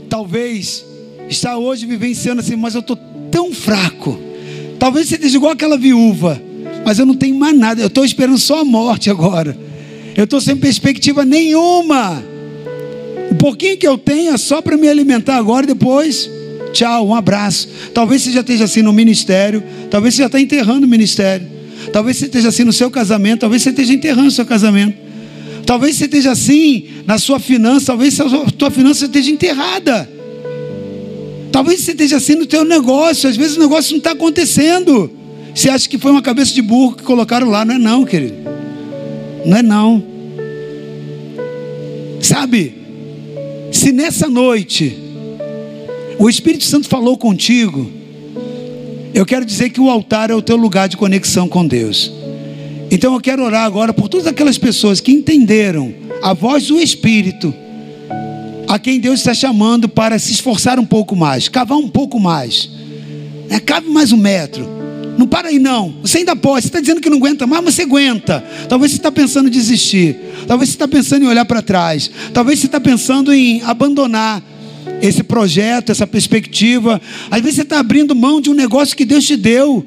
talvez, 0.10 0.84
está 1.30 1.58
hoje 1.58 1.86
vivenciando 1.86 2.42
assim, 2.42 2.56
mas 2.56 2.74
eu 2.74 2.82
estou 2.82 2.98
tão 3.50 3.54
fraco. 3.54 4.20
Talvez 4.78 5.08
você 5.08 5.16
esteja 5.16 5.38
igual 5.38 5.52
aquela 5.52 5.78
viúva, 5.78 6.42
mas 6.86 7.00
eu 7.00 7.06
não 7.06 7.16
tenho 7.16 7.36
mais 7.36 7.58
nada. 7.58 7.82
Eu 7.82 7.88
estou 7.88 8.06
esperando 8.06 8.38
só 8.38 8.62
a 8.62 8.66
morte 8.66 9.10
agora. 9.10 9.58
Eu 10.16 10.24
estou 10.24 10.40
sem 10.40 10.56
perspectiva 10.56 11.26
nenhuma. 11.26 12.24
O 13.32 13.36
pouquinho 13.36 13.78
que 13.78 13.88
eu 13.88 13.98
tenho 13.98 14.34
é 14.34 14.38
só 14.38 14.62
para 14.62 14.78
me 14.78 14.88
alimentar 14.88 15.38
agora 15.38 15.66
e 15.66 15.68
depois. 15.68 16.30
Tchau, 16.72 17.08
um 17.08 17.16
abraço. 17.16 17.68
Talvez 17.94 18.22
você 18.22 18.32
já 18.32 18.42
esteja 18.42 18.66
assim 18.66 18.82
no 18.82 18.94
ministério. 18.94 19.64
Talvez 19.90 20.16
você 20.16 20.22
já 20.22 20.28
está 20.28 20.40
enterrando 20.40 20.86
o 20.86 20.90
ministério. 20.90 21.48
Talvez 21.92 22.18
você 22.18 22.26
esteja 22.26 22.50
assim 22.50 22.64
no 22.64 22.74
seu 22.74 22.92
casamento, 22.92 23.40
talvez 23.40 23.64
você 23.64 23.70
esteja 23.70 23.94
enterrando 23.94 24.28
o 24.28 24.32
seu 24.32 24.46
casamento. 24.46 24.96
Talvez 25.66 25.96
você 25.96 26.06
esteja 26.06 26.32
assim 26.32 26.88
na 27.06 27.18
sua 27.18 27.40
finança, 27.40 27.88
talvez 27.88 28.20
a 28.20 28.26
tua 28.52 28.70
finança 28.70 29.06
esteja 29.06 29.32
enterrada. 29.32 30.19
Talvez 31.52 31.82
você 31.82 31.92
esteja 31.92 32.18
assim 32.18 32.36
no 32.36 32.46
teu 32.46 32.64
negócio, 32.64 33.30
às 33.30 33.36
vezes 33.36 33.58
o 33.58 33.60
negócio 33.60 33.92
não 33.92 33.98
está 33.98 34.12
acontecendo. 34.12 35.12
Você 35.54 35.70
acha 35.70 35.90
que 35.90 35.98
foi 35.98 36.12
uma 36.12 36.22
cabeça 36.22 36.54
de 36.54 36.62
burro 36.62 36.96
que 36.96 37.04
colocaram 37.04 37.50
lá, 37.50 37.66
não 37.66 37.76
é 37.76 37.78
não, 37.78 38.06
querido. 38.06 38.36
Não 39.46 39.58
é 39.58 39.64
não. 39.64 40.04
Sabe? 42.22 42.76
Se 43.72 43.92
nessa 43.92 44.28
noite 44.28 44.98
o 46.18 46.30
Espírito 46.30 46.64
Santo 46.66 46.88
falou 46.88 47.18
contigo, 47.18 47.90
eu 49.14 49.26
quero 49.26 49.46
dizer 49.46 49.70
que 49.70 49.82
o 49.82 49.90
altar 49.90 50.30
é 50.30 50.36
o 50.36 50.42
teu 50.42 50.56
lugar 50.56 50.88
de 50.88 50.98
conexão 50.98 51.48
com 51.48 51.66
Deus. 51.66 52.12
Então 52.92 53.14
eu 53.14 53.22
quero 53.22 53.44
orar 53.44 53.66
agora 53.66 53.94
por 53.94 54.08
todas 54.08 54.28
aquelas 54.28 54.58
pessoas 54.58 55.00
que 55.00 55.12
entenderam 55.12 55.94
a 56.22 56.34
voz 56.34 56.68
do 56.68 56.80
Espírito, 56.80 57.54
a 58.70 58.78
quem 58.78 59.00
Deus 59.00 59.20
está 59.20 59.34
chamando 59.34 59.90
para 59.90 60.20
se 60.20 60.32
esforçar 60.32 60.80
um 60.80 60.86
pouco 60.86 61.16
mais, 61.16 61.50
cavar 61.50 61.80
um 61.80 61.90
pouco 61.90 62.20
mais. 62.20 62.70
É, 63.50 63.60
cabe 63.60 63.90
mais 63.90 64.12
um 64.12 64.18
metro. 64.18 64.70
Não 65.18 65.26
para 65.26 65.48
aí, 65.48 65.58
não. 65.58 65.96
Você 66.04 66.20
ainda 66.20 66.36
pode. 66.36 66.62
Você 66.62 66.68
está 66.68 66.80
dizendo 66.80 67.02
que 67.02 67.10
não 67.10 67.18
aguenta 67.18 67.48
mais, 67.48 67.64
mas 67.64 67.74
você 67.74 67.82
aguenta. 67.82 68.44
Talvez 68.70 68.92
você 68.92 68.98
está 68.98 69.12
pensando 69.12 69.48
em 69.48 69.52
desistir. 69.52 70.16
Talvez 70.48 70.70
você 70.70 70.76
está 70.76 70.88
pensando 70.88 71.24
em 71.24 71.28
olhar 71.28 71.46
para 71.46 71.64
trás. 71.64 72.12
Talvez 72.32 72.60
você 72.60 72.68
está 72.68 72.80
pensando 72.80 73.34
em 73.34 73.60
abandonar 73.64 74.44
esse 75.02 75.24
projeto, 75.24 75.92
essa 75.92 76.06
perspectiva. 76.06 77.02
Às 77.32 77.42
vezes 77.42 77.56
você 77.56 77.64
está 77.64 77.80
abrindo 77.80 78.16
mão 78.16 78.40
de 78.40 78.52
um 78.52 78.54
negócio 78.54 78.96
que 78.96 79.04
Deus 79.04 79.26
te 79.26 79.36
deu. 79.36 79.84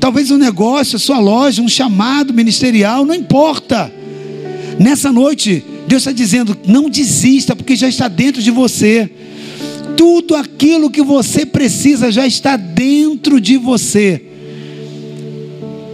Talvez 0.00 0.32
um 0.32 0.38
negócio, 0.38 0.96
a 0.96 0.98
sua 0.98 1.20
loja, 1.20 1.62
um 1.62 1.68
chamado 1.68 2.34
ministerial, 2.34 3.06
não 3.06 3.14
importa. 3.14 3.92
Nessa 4.76 5.12
noite, 5.12 5.64
Deus 5.86 6.02
está 6.02 6.12
dizendo: 6.12 6.56
não 6.66 6.88
desista, 6.90 7.54
porque 7.54 7.76
já 7.76 7.88
está 7.88 8.08
dentro 8.08 8.42
de 8.42 8.50
você. 8.50 9.10
Tudo 9.96 10.34
aquilo 10.34 10.90
que 10.90 11.02
você 11.02 11.46
precisa 11.46 12.12
já 12.12 12.26
está 12.26 12.56
dentro 12.56 13.40
de 13.40 13.56
você. 13.56 14.22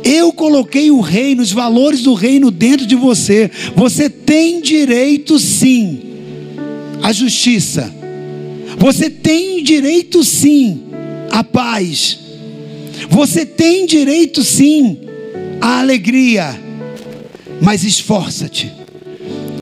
Eu 0.03 0.33
coloquei 0.33 0.91
o 0.91 1.01
reino, 1.01 1.43
os 1.43 1.53
valores 1.53 2.03
do 2.03 2.15
reino 2.15 2.51
dentro 2.51 2.87
de 2.87 2.97
você. 2.97 3.51
Você 3.77 4.11
tem 4.11 4.61
direito, 4.61 5.39
sim, 5.39 6.01
à 7.01 7.13
justiça 7.13 8.03
você 8.83 9.09
tem 9.09 9.63
direito 9.63 10.25
sim 10.25 10.83
à 11.31 11.45
paz. 11.45 12.19
Você 13.09 13.47
tem 13.47 13.87
direito 13.87 14.43
sim 14.43 14.99
à 15.61 15.79
alegria. 15.79 16.61
Mas 17.61 17.85
esforça-te. 17.85 18.73